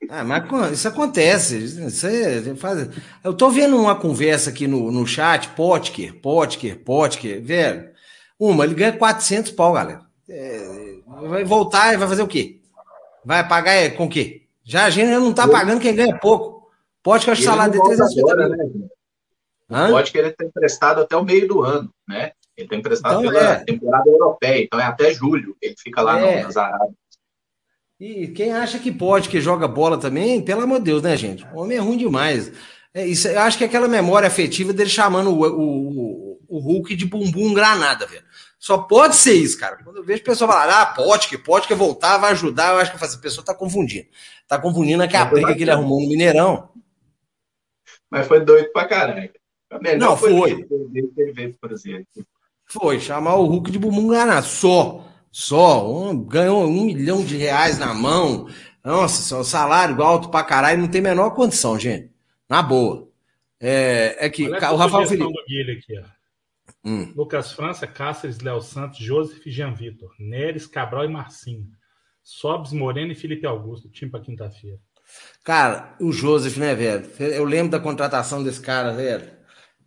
[0.09, 1.57] Ah, mas isso acontece.
[1.57, 2.89] Isso é, faz...
[3.23, 7.89] Eu tô vendo uma conversa aqui no, no chat, Potker, Potker, Potker, velho.
[8.39, 10.05] Uma, ele ganha 400 pau, galera.
[10.29, 12.61] É, vai voltar e vai fazer o quê?
[13.25, 14.43] Vai pagar é, com o quê?
[14.63, 16.69] Já a gente não tá pagando quem ganha pouco.
[17.01, 18.49] Pode que eu acho salário de 350 agora,
[19.69, 19.89] né?
[19.89, 22.31] Pode que ele tem emprestado até o meio do ano, né?
[22.55, 23.63] Ele tem emprestado então, pela é.
[23.63, 25.55] temporada europeia, então é até julho.
[25.61, 26.43] Ele fica lá é.
[26.43, 26.95] nas Arábias.
[27.99, 31.45] E quem acha que pode, que joga bola também, pelo amor de Deus, né, gente?
[31.53, 32.51] O homem é ruim demais.
[32.93, 36.95] É, isso, eu acho que é aquela memória afetiva dele chamando o, o, o Hulk
[36.95, 38.23] de bumbum granada, velho.
[38.59, 39.77] Só pode ser isso, cara.
[39.83, 42.79] Quando eu vejo o pessoal falar, ah, pode que pode que voltar, vai ajudar, eu
[42.79, 44.07] acho que a pessoa tá confundindo.
[44.47, 46.69] Tá confundindo aquela briga que ele arrumou no Mineirão.
[48.09, 49.31] Mas foi doido pra caralho.
[49.99, 50.65] Não, foi.
[52.65, 54.11] Foi, chamar o Hulk de bumbum
[54.43, 55.05] só.
[55.31, 56.09] Só.
[56.09, 58.47] Um, ganhou um milhão de reais na mão.
[58.83, 62.11] Nossa, salário alto pra caralho, não tem menor condição, gente.
[62.49, 63.07] Na boa.
[63.59, 65.31] É, é que o Rafael Felipe.
[65.31, 66.17] Do Guilherme aqui, ó.
[66.85, 67.11] Hum.
[67.15, 71.67] Lucas França, Cáceres, Léo Santos, Joseph e Jean Vitor, Neres, Cabral e Marcinho.
[72.23, 74.77] Sobes, Moreno e Felipe Augusto, time para quinta-feira.
[75.43, 77.09] Cara, o Joseph, né, velho?
[77.19, 79.36] Eu lembro da contratação desse cara, velho.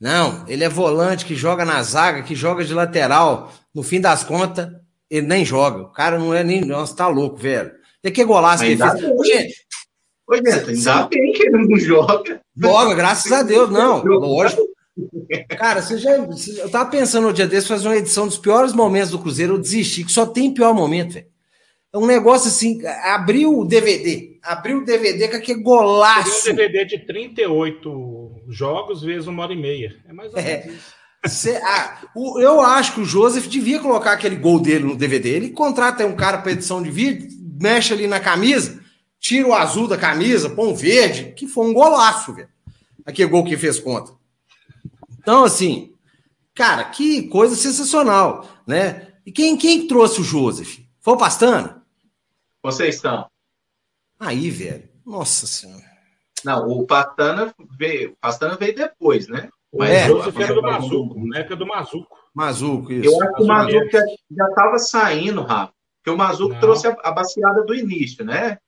[0.01, 3.53] Não, ele é volante que joga na zaga, que joga de lateral.
[3.75, 4.69] No fim das contas,
[5.11, 5.83] ele nem joga.
[5.83, 6.63] O cara não é nem.
[6.63, 7.71] Nossa, tá louco, velho.
[8.03, 9.05] E que golaço que ele fez.
[9.05, 9.55] Ô, gente.
[10.27, 12.41] Ô, gente, ainda bem que ele não joga.
[12.57, 14.03] Joga, graças a Deus, não.
[14.03, 14.63] Lógico.
[15.59, 16.13] Cara, você já.
[16.13, 19.59] Eu tava pensando no dia desse fazer uma edição dos piores momentos do Cruzeiro, eu
[19.59, 21.27] desisti, que só tem pior momento, velho.
[21.93, 26.45] É um negócio assim, abriu o DVD, abriu o DVD com aquele golaço.
[26.45, 28.20] Tem um DVD de 38
[28.51, 29.97] jogos vezes uma hora e meia.
[30.09, 30.43] É mais ou é.
[30.43, 30.69] menos é.
[30.69, 31.01] isso.
[31.27, 35.29] Cê, ah, o, eu acho que o Joseph devia colocar aquele gol dele no DVD.
[35.29, 37.29] Ele contrata um cara para edição de vídeo,
[37.61, 38.83] mexe ali na camisa,
[39.19, 42.49] tira o azul da camisa, põe um verde, que foi um golaço, velho.
[43.05, 44.13] Aquele gol que fez conta.
[45.19, 45.93] Então, assim,
[46.55, 49.09] cara, que coisa sensacional, né?
[49.27, 50.79] E quem, quem trouxe o Joseph?
[51.01, 51.83] Foi o Pastana?
[52.63, 53.27] Vocês estão.
[54.19, 54.89] Aí, velho.
[55.05, 55.90] Nossa Senhora.
[56.45, 59.49] Não, o Pastana veio, Pastana veio depois, né?
[59.73, 62.19] Mas é, Joseph era do Mazuco, na época do Mazuco.
[62.35, 63.09] Mazuco, isso.
[63.09, 63.91] Eu acho que o Mazuco
[64.31, 65.73] já estava saindo, Rafa.
[65.99, 66.61] Porque o Mazuco não.
[66.61, 68.59] trouxe a, a baciada do início, né?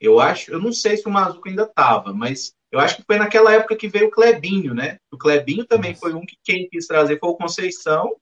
[0.00, 3.16] Eu acho, eu não sei se o Mazuco ainda estava, mas eu acho que foi
[3.16, 4.98] naquela época que veio o Clebinho, né?
[5.10, 6.00] O Clebinho também Nossa.
[6.00, 8.14] foi um que quem quis trazer foi o Conceição,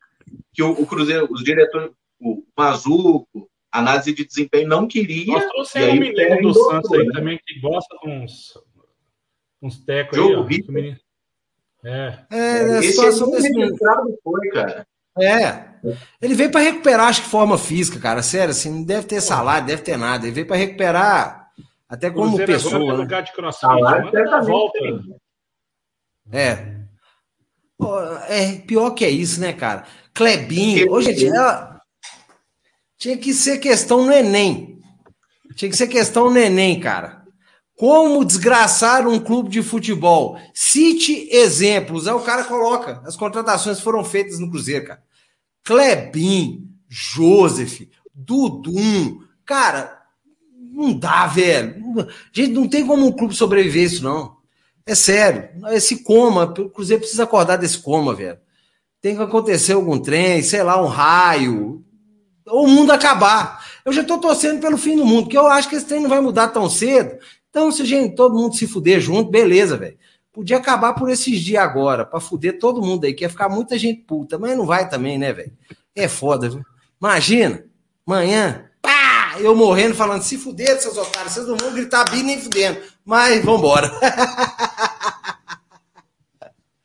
[0.52, 1.90] que o, o Cruzeiro, os diretores,
[2.20, 5.32] o Mazuco, análise de desempenho não queria.
[5.32, 7.12] Nós trouxemos um menino do Santos aí né?
[7.15, 8.59] também que gosta de uns,
[9.62, 10.44] uns tecos aí, ó.
[10.44, 10.97] Menino...
[11.85, 12.19] É.
[12.31, 13.77] É, a Esse situação desse menino.
[14.23, 14.86] Foi, cara.
[15.19, 15.73] É.
[16.20, 18.23] Ele veio para recuperar, acho que forma física, cara.
[18.23, 20.24] Sério, assim, não deve ter salário, deve ter nada.
[20.24, 21.51] Ele veio para recuperar
[21.89, 22.78] até como Cruzeiro pessoa.
[22.78, 22.93] Né?
[22.93, 23.66] Lugar de crossfit,
[24.47, 24.78] volta.
[26.31, 26.82] É.
[28.28, 29.85] É pior que é isso, né, cara?
[30.15, 30.90] Clebinho.
[30.93, 31.72] Hoje, gente, ela...
[33.03, 34.79] tinha que ser questão no Enem.
[35.57, 37.24] Tinha que ser questão no Enem, cara.
[37.77, 40.39] Como desgraçar um clube de futebol?
[40.55, 42.07] Cite exemplos.
[42.07, 43.03] Aí o cara coloca.
[43.05, 45.03] As contratações foram feitas no Cruzeiro, cara.
[45.65, 49.19] Clebin, Joseph, Dudum.
[49.45, 50.01] Cara,
[50.57, 51.74] não dá, velho.
[52.33, 54.37] Gente, não tem como um clube sobreviver isso, não.
[54.87, 55.49] É sério.
[55.73, 58.39] Esse coma, o Cruzeiro precisa acordar desse coma, velho.
[59.01, 61.85] Tem que acontecer algum trem, sei lá, um raio.
[62.53, 63.65] Ou o mundo acabar.
[63.83, 66.09] Eu já tô torcendo pelo fim do mundo, porque eu acho que esse trem não
[66.11, 67.19] vai mudar tão cedo.
[67.49, 69.97] Então, se gente, todo mundo se fuder junto, beleza, velho.
[70.31, 73.79] Podia acabar por esses dias agora, para fuder todo mundo aí, que ia ficar muita
[73.79, 75.53] gente puta, mas não vai também, né, velho?
[75.95, 76.62] É foda, viu?
[77.01, 77.65] Imagina,
[78.07, 78.70] amanhã,
[79.41, 82.81] eu morrendo, falando, se fuder, seus otários, vocês não vão gritar bi nem fudendo.
[83.05, 83.91] Mas vambora.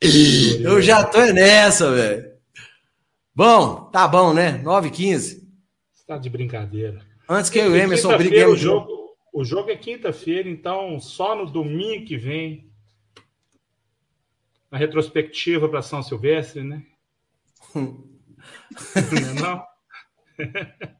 [0.00, 2.28] eu já tô nessa, velho.
[3.34, 4.60] Bom, tá bom, né?
[4.64, 5.37] 9h15.
[6.08, 7.02] Tá de brincadeira.
[7.28, 8.54] Antes que eu e o Emerson briguemos.
[8.54, 12.66] O jogo, o jogo é quinta-feira, então só no domingo que vem.
[14.70, 16.82] A retrospectiva para São Silvestre, né?
[17.74, 18.06] não
[19.18, 19.62] é não?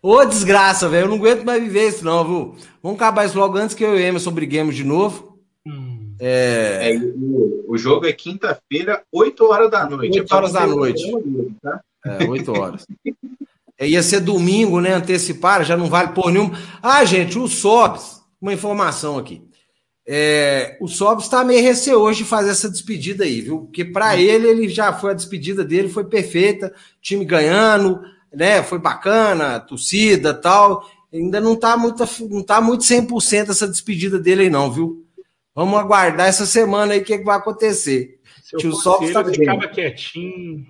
[0.00, 1.06] Ô, desgraça, velho.
[1.06, 2.56] Eu não aguento mais viver isso, não, viu?
[2.80, 5.40] Vamos acabar isso logo antes que eu e o Emerson briguemos de novo.
[5.66, 6.14] Hum.
[6.20, 6.92] É...
[6.92, 10.20] É, o, o, jogo é quinta-feira, 8 horas da noite.
[10.20, 11.02] 8 horas da noite.
[11.60, 11.80] Tá?
[12.04, 12.86] É, 8 horas.
[13.78, 14.92] é, ia ser domingo, né?
[14.94, 16.50] Antecipar, já não vale por nenhum.
[16.82, 19.42] Ah, gente, o Sobs, uma informação aqui.
[20.06, 23.60] É, o Sobs está meio receoso de fazer essa despedida aí, viu?
[23.60, 28.00] Porque para ele, ele já foi a despedida dele, foi perfeita, time ganhando,
[28.32, 28.62] né?
[28.62, 30.88] Foi bacana, torcida tal.
[31.12, 35.04] Ainda não tá muito, não tá muito 100% essa despedida dele aí, não, viu?
[35.54, 38.18] Vamos aguardar essa semana aí o que, é que vai acontecer.
[38.42, 40.66] Se Tio Sobs tá ficava quietinho.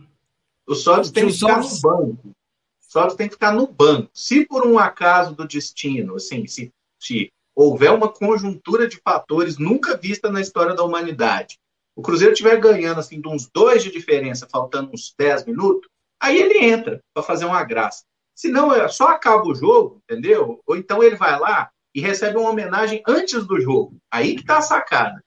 [0.72, 2.28] O Sobs tem que ficar no banco.
[2.28, 2.34] O
[2.80, 4.10] Sobs tem que ficar no banco.
[4.12, 9.96] Se por um acaso do destino, assim, se, se houver uma conjuntura de fatores nunca
[9.96, 11.58] vista na história da humanidade,
[11.94, 15.88] o Cruzeiro estiver ganhando assim de uns dois de diferença, faltando uns 10 minutos,
[16.22, 18.04] Aí ele entra para fazer uma graça.
[18.32, 20.62] Se não, é, só acaba o jogo, entendeu?
[20.64, 23.96] Ou então ele vai lá e recebe uma homenagem antes do jogo.
[24.08, 25.20] Aí que tá a sacada.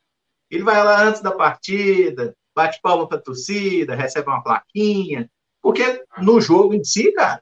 [0.49, 5.29] Ele vai lá antes da partida, bate palma pra torcida, recebe uma plaquinha.
[5.65, 7.41] Porque no jogo em si, cara,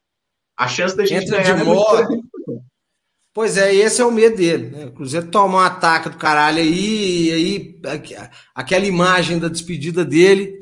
[0.57, 2.07] a chance da gente Entra ganhar de é muito modo.
[2.07, 2.23] grande.
[3.33, 4.69] Pois é, esse é o medo dele.
[4.69, 4.85] Né?
[4.85, 10.05] O Cruzeiro toma um ataque do caralho aí, e aí aqu- aquela imagem da despedida
[10.05, 10.57] dele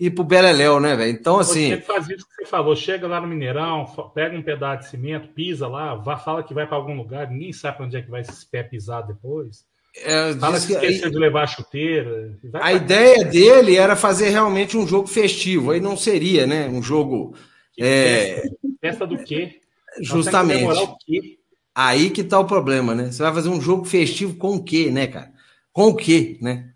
[0.00, 1.12] e pro Beleléu, né, velho?
[1.12, 4.82] Então, assim, Você faz isso que você falou, chega lá no Mineirão, pega um pedaço
[4.82, 7.96] de cimento, pisa lá, vá, fala que vai para algum lugar, ninguém sabe pra onde
[7.96, 9.64] é que vai esse pé pisado depois.
[9.96, 12.36] É, Fala que que- esqueceu de levar a chuteira.
[12.44, 16.68] vai a ideia dele era fazer realmente um jogo festivo, aí não seria, né?
[16.68, 17.34] Um jogo.
[17.78, 18.42] É,
[18.80, 19.60] Festa do quê?
[20.00, 20.66] Justamente.
[21.06, 21.38] quê?
[21.74, 23.10] Aí que tá o problema, né?
[23.10, 25.32] Você vai fazer um jogo festivo com o quê, né, cara?
[25.72, 26.70] Com o quê, né?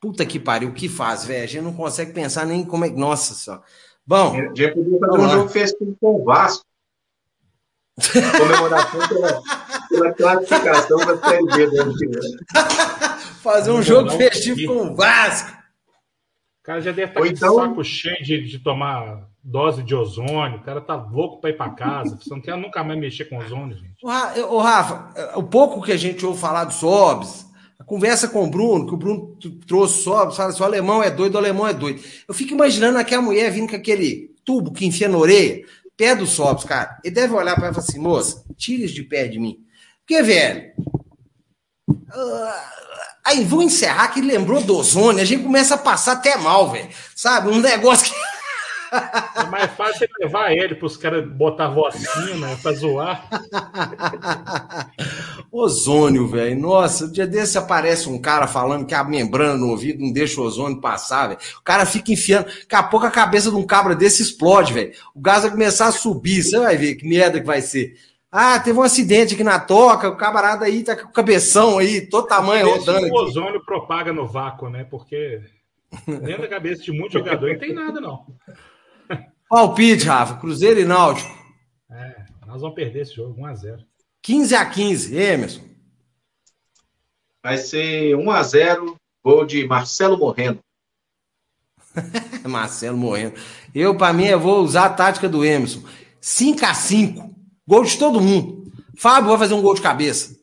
[0.00, 1.44] Puta que pariu, o que faz, velho?
[1.44, 2.96] A gente não consegue pensar nem como é que.
[2.96, 3.62] Nossa só.
[4.06, 6.64] Bom, A gente podia fazer um jogo festivo com o Vasco.
[8.38, 9.42] Comemoração pela,
[9.88, 12.20] pela classificação da Série B do ano que vem.
[13.42, 15.50] fazer um jogo festivo com o Vasco.
[16.60, 19.94] O cara já deve estar Ou com então- saco cheio de, de tomar dose de
[19.94, 20.58] ozônio.
[20.58, 22.16] O cara tá louco para ir para casa.
[22.20, 23.94] Você não quer nunca mais mexer com ozônio, gente.
[24.02, 27.46] Ô, Ra- ô, Rafa, o pouco que a gente ouve falar do Sobs,
[27.78, 29.34] a conversa com o Bruno, que o Bruno
[29.66, 32.02] trouxe o Sobs, fala assim: o alemão é doido, o alemão é doido.
[32.28, 35.64] Eu fico imaginando aquela mulher vindo com aquele tubo que enfia na orelha,
[35.96, 36.98] pé do Sobs, cara.
[37.02, 39.64] Ele deve olhar para ela e falar assim: moça, tira isso de pé de mim.
[40.08, 40.72] Porque, velho.
[42.14, 42.64] ah,
[43.26, 46.88] Aí vou encerrar que lembrou do ozônio, a gente começa a passar até mal, velho.
[47.14, 47.50] Sabe?
[47.50, 48.18] Um negócio que.
[49.36, 53.28] É mais fácil levar ele para os caras botar vacina para zoar.
[55.52, 56.58] ozônio, velho.
[56.58, 60.40] Nossa, um dia desse aparece um cara falando que a membrana no ouvido não deixa
[60.40, 61.40] o ozônio passar, velho.
[61.60, 62.46] O cara fica enfiando.
[62.46, 64.94] Daqui a pouco a cabeça de um cabra desse explode, velho.
[65.14, 66.42] O gás vai começar a subir.
[66.42, 67.94] Você vai ver que merda que vai ser.
[68.30, 72.06] Ah, teve um acidente aqui na toca, o camarada aí tá com o cabeção aí,
[72.06, 73.00] todo tamanho rodando.
[73.00, 73.12] o aqui.
[73.12, 74.84] ozônio propaga no vácuo, né?
[74.84, 75.40] Porque
[76.06, 78.26] dentro da cabeça de muito jogador não tem nada, não.
[79.48, 80.36] Palpite, Rafa.
[80.36, 81.30] Cruzeiro e Náutico.
[81.90, 83.78] É, nós vamos perder esse jogo, 1x0.
[84.20, 85.62] 15 a 15, Emerson.
[87.42, 88.94] Vai ser 1x0,
[89.24, 90.60] gol de Marcelo Morrendo.
[92.46, 93.34] Marcelo morrendo.
[93.74, 95.82] Eu, pra mim, eu vou usar a tática do Emerson.
[96.20, 97.37] 5 a 5
[97.68, 98.72] Gol de todo mundo.
[98.96, 100.38] Fábio vai fazer um gol de cabeça.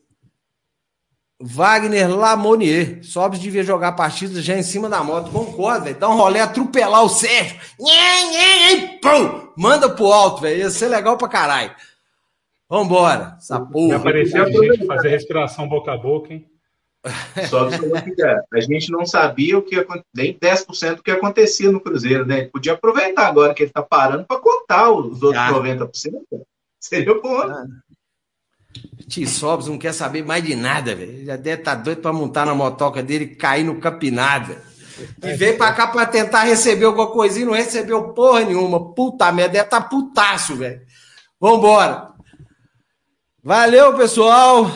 [1.40, 3.00] Wagner Lamonier.
[3.02, 5.32] Sobres devia jogar a partida já em cima da moto.
[5.32, 5.98] Concordo, velho.
[5.98, 7.58] Dá um rolê, atropelar o Sérgio.
[7.80, 9.48] Nhê, nhê, nhê, pum!
[9.58, 10.58] Manda pro alto, velho.
[10.58, 11.74] Ia ser legal pra caralho.
[12.70, 13.34] Vambora.
[13.38, 13.96] Essa porra.
[13.96, 16.46] aparecer gente fazer respiração boca a boca, hein?
[17.50, 17.76] Só que
[18.54, 19.84] a gente não sabia o que
[20.14, 22.38] nem 10% do que acontecia no Cruzeiro, né?
[22.38, 25.50] Ele podia aproveitar agora que ele tá parando para contar os outros Ah.
[25.50, 26.12] 90%.
[26.88, 27.42] Seria bom.
[29.08, 31.24] Tio Sobres não quer saber mais de nada, velho.
[31.24, 34.48] Já deve estar doido pra montar na motoca dele e cair no campinado.
[34.48, 34.62] velho.
[35.22, 38.94] E veio pra cá pra tentar receber alguma coisinha e não recebeu porra nenhuma.
[38.94, 40.80] Puta merda, deve estar putaço, velho.
[41.40, 42.12] Vambora.
[43.42, 44.66] Valeu, pessoal.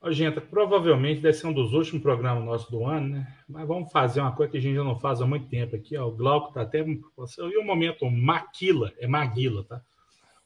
[0.00, 3.26] Ô, gente, provavelmente deve ser um dos últimos programas nossos do ano, né?
[3.48, 5.96] Mas vamos fazer uma coisa que a gente já não faz há muito tempo aqui,
[5.96, 6.06] ó.
[6.08, 6.80] O Glauco tá até.
[6.80, 9.80] E o momento Maquila, é Maguila, tá?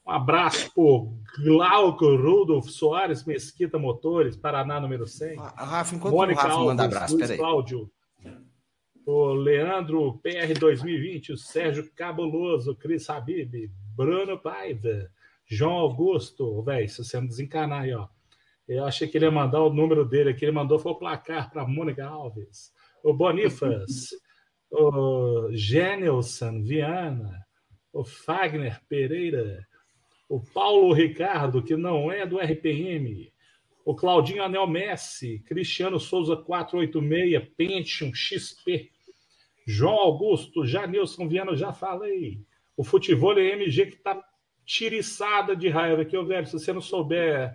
[0.07, 1.13] Um abraço pro
[1.43, 5.37] Glauco Rudolf Soares Mesquita Motores, Paraná número 100.
[5.39, 7.39] Ah, Rafa, enquanto Mônica o Rafa Alves, manda abraço, Luiz peraí.
[7.39, 7.91] Cláudio,
[9.05, 15.11] o Leandro PR 2020, o Sérgio Cabuloso, Cris Habib, Bruno Paiva,
[15.45, 18.07] João Augusto, velho, se você não desencanar aí, ó.
[18.69, 21.51] Eu achei que ele ia mandar o número dele aqui, ele mandou foi o placar
[21.51, 22.73] para Mônica Alves,
[23.03, 24.11] o Bonifas,
[24.71, 27.45] o Genilson Viana,
[27.93, 29.67] o Fagner Pereira,
[30.29, 33.33] o Paulo Ricardo, que não é do RPM,
[33.85, 38.91] o Claudinho Anel Messi, Cristiano Souza 486, Pentium XP,
[39.67, 42.41] João Augusto, Janilson Viana, já falei.
[42.77, 44.23] O futebol é MG que tá
[44.65, 46.47] tiriçada de raiva aqui, velho.
[46.47, 47.55] Se você não souber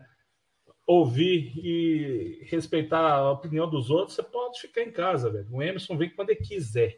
[0.88, 5.48] ouvir e respeitar a opinião dos outros, você pode ficar em casa, velho.
[5.52, 6.98] O Emerson vem quando ele quiser.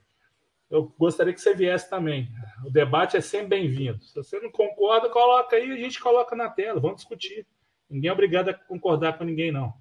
[0.74, 2.28] Eu gostaria que você viesse também.
[2.66, 4.04] O debate é sempre bem-vindo.
[4.04, 7.46] Se você não concorda, coloca aí, a gente coloca na tela, vamos discutir.
[7.88, 9.72] Ninguém é obrigado a concordar com ninguém, não.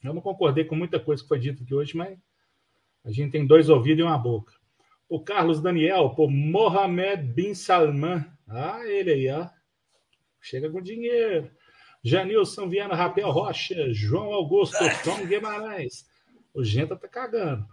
[0.00, 2.16] Eu não concordei com muita coisa que foi dita aqui hoje, mas
[3.04, 4.52] a gente tem dois ouvidos e uma boca.
[5.08, 8.24] O Carlos Daniel, por Mohamed Bin Salman.
[8.46, 9.48] Ah, ele aí, ó.
[10.40, 11.50] Chega com dinheiro.
[12.04, 16.06] Janilson Viana, Rapel Rocha, João Augusto, Tom Guimarães.
[16.54, 17.66] O Genta tá cagando.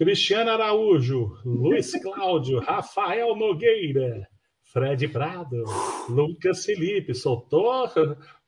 [0.00, 4.26] Cristiano Araújo, Luiz Cláudio, Rafael Nogueira,
[4.72, 5.62] Fred Prado,
[6.08, 7.86] Lucas Felipe, soltou,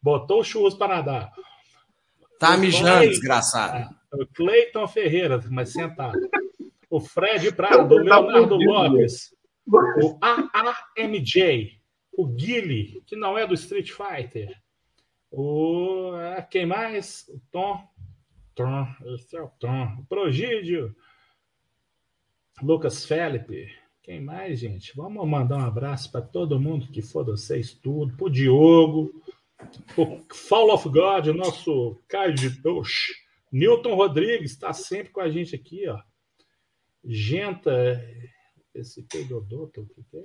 [0.00, 1.30] botou o churros para nadar.
[2.38, 3.94] Tá mijando, desgraçado.
[4.14, 6.18] o Cleiton Ferreira, mas sentado.
[6.88, 9.34] o Fred Prado, o Leonardo Lopes,
[9.68, 11.78] o AAMJ,
[12.16, 14.56] o Guile, que não é do Street Fighter,
[15.30, 16.12] o.
[16.14, 17.28] Ah, quem mais?
[17.28, 17.78] O Tom.
[18.54, 19.98] Tom, esse é o Tom.
[19.98, 20.96] O Progídio.
[22.60, 23.68] Lucas Felipe.
[24.02, 24.92] Quem mais, gente?
[24.96, 28.16] Vamos mandar um abraço para todo mundo que for vocês tudo.
[28.16, 29.22] Pro Diogo.
[29.96, 33.12] O Fall of God, o nosso Caio de Oxe.
[33.52, 36.00] Newton Rodrigues está sempre com a gente aqui, ó.
[37.04, 37.72] Genta,
[38.74, 40.24] esse Pedodoto, o que, é?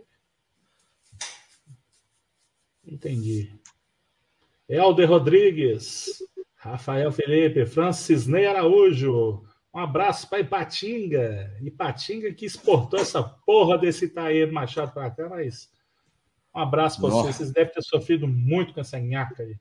[2.85, 3.53] Entendi.
[4.69, 6.23] Helder Rodrigues,
[6.55, 9.46] Rafael Felipe, Francis Ney Araújo.
[9.77, 11.55] Um abraço para Ipatinga.
[11.61, 15.69] Ipatinga que exportou essa porra desse Itaê Machado para cá, mas
[16.55, 17.35] um abraço para vocês.
[17.35, 19.55] Vocês devem ter sofrido muito com essa nhaca aí.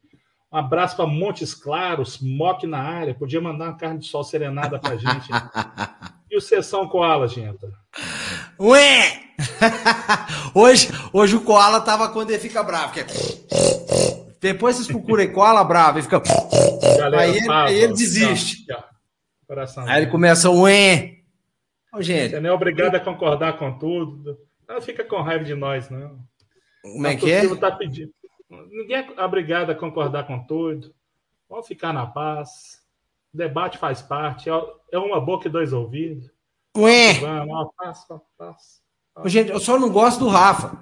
[0.50, 3.14] Um abraço para Montes Claros, Mock na área.
[3.14, 5.28] Podia mandar uma carne de sol serenada para gente.
[6.30, 7.66] e o Sessão Koala, gente?
[8.58, 9.20] Ué!
[10.56, 12.94] hoje, hoje o Koala tava quando ele fica bravo.
[12.94, 13.06] Que é...
[14.40, 16.22] Depois vocês procuram koala bravo, e fica.
[16.98, 18.64] Galera, aí ele, aí ele desiste.
[19.46, 21.20] Coração, aí ele começa o ué.
[21.94, 22.30] Oh, gente.
[22.30, 24.38] Você não é obrigado a concordar com tudo.
[24.68, 26.18] Não fica com raiva de nós, não.
[26.82, 27.56] Como é que é?
[27.56, 28.12] Tá pedindo.
[28.50, 30.94] Ninguém é obrigado a concordar com tudo.
[31.48, 32.82] Vamos ficar na paz.
[33.32, 34.50] O debate faz parte.
[34.50, 34.52] É,
[34.92, 36.30] é uma boca e dois ouvidos.
[36.76, 37.14] Ué.
[37.14, 38.82] Vamos, paz, paz, paz.
[39.26, 40.76] Gente, eu só não gosto do Rafa.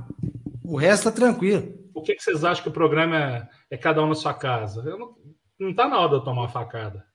[0.64, 1.72] O resto tá tranquilo.
[1.92, 4.82] Por que, que vocês acham que o programa é, é cada um na sua casa?
[4.82, 5.14] Eu não,
[5.58, 7.06] não tá na hora de eu tomar uma facada.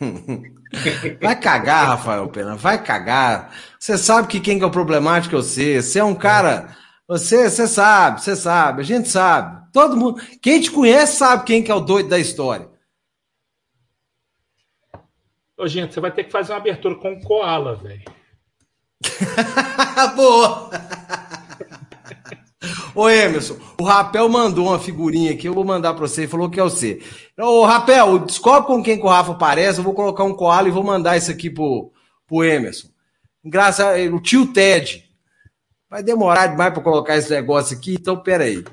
[1.20, 3.52] Vai cagar, Rafael Pena, vai cagar.
[3.78, 5.82] Você sabe que quem que é o problemático é você.
[5.82, 6.74] Você é um cara.
[7.06, 9.70] Você, você sabe, você sabe, a gente sabe.
[9.70, 10.20] Todo mundo.
[10.40, 12.70] Quem te conhece sabe quem que é o doido da história.
[15.58, 18.02] Ô, gente, você vai ter que fazer uma abertura com o Koala, velho.
[20.16, 20.70] Boa!
[22.94, 26.50] Ô Emerson, o Rapel mandou uma figurinha aqui, eu vou mandar para você, ele falou
[26.50, 27.00] que é você.
[27.38, 30.72] Ô Rapel, descobre com quem que o Rafa parece, eu vou colocar um koala e
[30.72, 31.90] vou mandar isso aqui pro,
[32.26, 32.88] pro Emerson.
[33.44, 35.10] Graças o tio Ted.
[35.88, 38.64] Vai demorar demais para colocar esse negócio aqui, então peraí.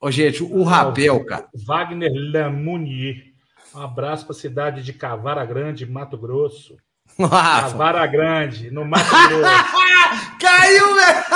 [0.00, 1.48] Ô gente, o Rapel, cara.
[1.54, 3.28] Wagner Lamounier.
[3.74, 6.76] Um abraço para a cidade de Cavara Grande, Mato Grosso.
[7.26, 7.72] Rafa.
[7.72, 9.42] Cavara Grande, no Mato Grosso.
[10.38, 11.24] Caiu, velho!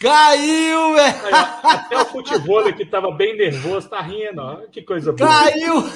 [0.00, 1.18] Caiu, velho!
[1.62, 4.56] Até o futebol que tava bem nervoso tá rindo, ó.
[4.72, 5.28] Que coisa boa.
[5.28, 5.84] Caiu!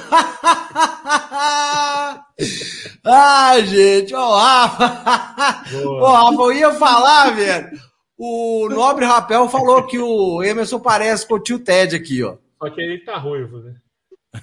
[3.04, 5.64] ah, gente, ó, Rafa!
[5.82, 7.70] Ó, Rafa, eu ia falar, velho.
[8.18, 12.36] O Nobre Rapel falou que o Emerson parece com o tio Ted aqui, ó.
[12.58, 13.76] Só que ele tá ruivo, né?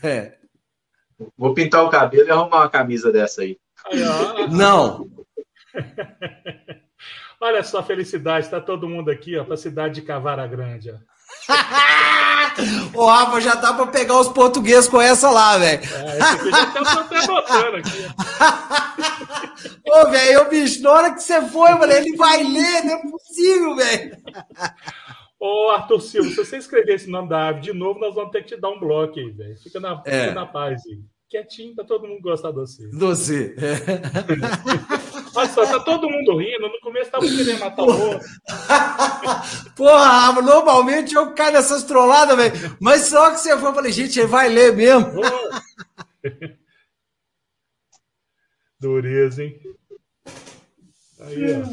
[0.01, 0.44] É.
[1.37, 3.57] Vou pintar o cabelo e arrumar uma camisa dessa aí.
[4.51, 5.07] Não,
[7.39, 10.91] Olha só a felicidade, está todo mundo aqui, ó, para a cidade de Cavara Grande,
[10.91, 10.95] ó.
[12.93, 15.81] o Rafa já dá para pegar os portugueses com essa lá, velho.
[15.83, 18.07] É, esse aqui já tá até anotando aqui.
[19.91, 23.01] Ô, velho, bicho, na hora que você foi, eu falei, ele vai ler, não é
[23.11, 24.17] possível, velho.
[25.45, 28.41] Ô, Arthur Silva, se você escrever esse nome da ave de novo, nós vamos ter
[28.41, 29.55] que te dar um bloco aí, velho.
[29.59, 30.21] Fica na, é.
[30.21, 30.99] fica na paz aí.
[31.29, 32.87] Quietinho, para todo mundo gostar de você.
[32.87, 33.55] Doce.
[35.35, 36.67] Olha só, tá todo mundo rindo.
[36.67, 38.27] No começo tava querendo matar o outro.
[39.77, 42.77] Porra, normalmente eu caio nessas trolladas, velho.
[42.81, 45.11] Mas só que você foi, eu falei, gente, ele vai ler mesmo.
[48.79, 49.61] Dureza, hein?
[51.19, 51.65] Aí, ó.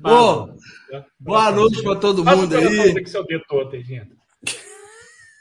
[0.00, 0.56] Bom,
[1.18, 2.94] boa noite para todo mundo aí.
[3.02, 4.16] Que seu dedo todo, gente.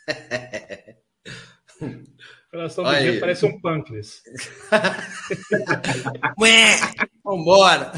[2.49, 4.22] Coração do parece um pâncreas.
[7.24, 7.91] Vambora.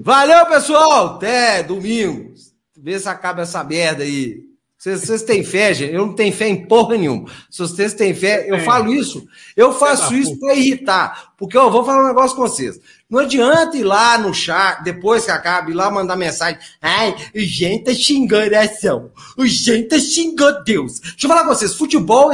[0.00, 1.16] Valeu, pessoal.
[1.16, 2.34] Até domingo.
[2.76, 4.48] Vê se acaba essa merda aí.
[4.76, 5.92] Vocês, vocês têm fé, gente?
[5.92, 7.28] Eu não tenho fé em porra nenhuma.
[7.50, 9.26] Se vocês têm fé, eu falo isso.
[9.56, 11.34] Eu faço isso para irritar.
[11.36, 12.80] Porque eu vou falar um negócio com vocês.
[13.10, 16.60] Não adianta ir lá no chat, depois que acaba, ir lá mandar mensagem.
[16.80, 19.10] Ai, o gente tá xingando a ação.
[19.36, 21.00] O gente tá xingando Deus.
[21.00, 21.74] Deixa eu falar com vocês.
[21.74, 22.30] Futebol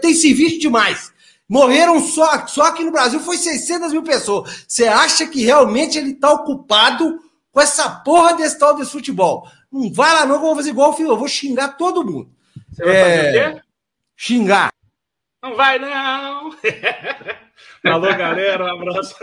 [0.00, 1.12] tem serviço demais.
[1.48, 4.64] Morreram só, só aqui no Brasil foi 600 mil pessoas.
[4.66, 7.18] Você acha que realmente ele tá ocupado
[7.50, 9.48] com essa porra desse tal desse futebol?
[9.72, 11.08] Não vai lá não, que eu vou fazer igual o filho.
[11.10, 12.30] Eu vou xingar todo mundo.
[12.70, 13.16] Você vai é...
[13.16, 13.62] fazer o quê?
[14.16, 14.70] Xingar.
[15.42, 16.54] Não vai, não!
[17.84, 19.16] Alô, galera, um abraço.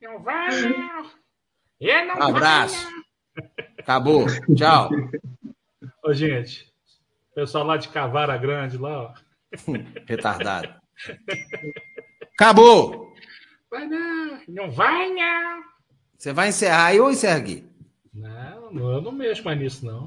[0.00, 1.10] Não vai, não!
[1.80, 2.88] Eu não abraço.
[3.36, 3.46] Vai,
[3.78, 4.26] Acabou.
[4.56, 4.88] Tchau.
[6.02, 6.72] Ô, gente,
[7.34, 9.14] pessoal lá de Cavara Grande, lá, ó.
[10.06, 10.74] Retardado.
[12.34, 13.12] Acabou!
[13.70, 15.62] Vai não, não vai não.
[16.16, 17.66] Você vai encerrar aí ou encerra aqui?
[18.14, 20.04] Não, eu não mexo mais nisso, não.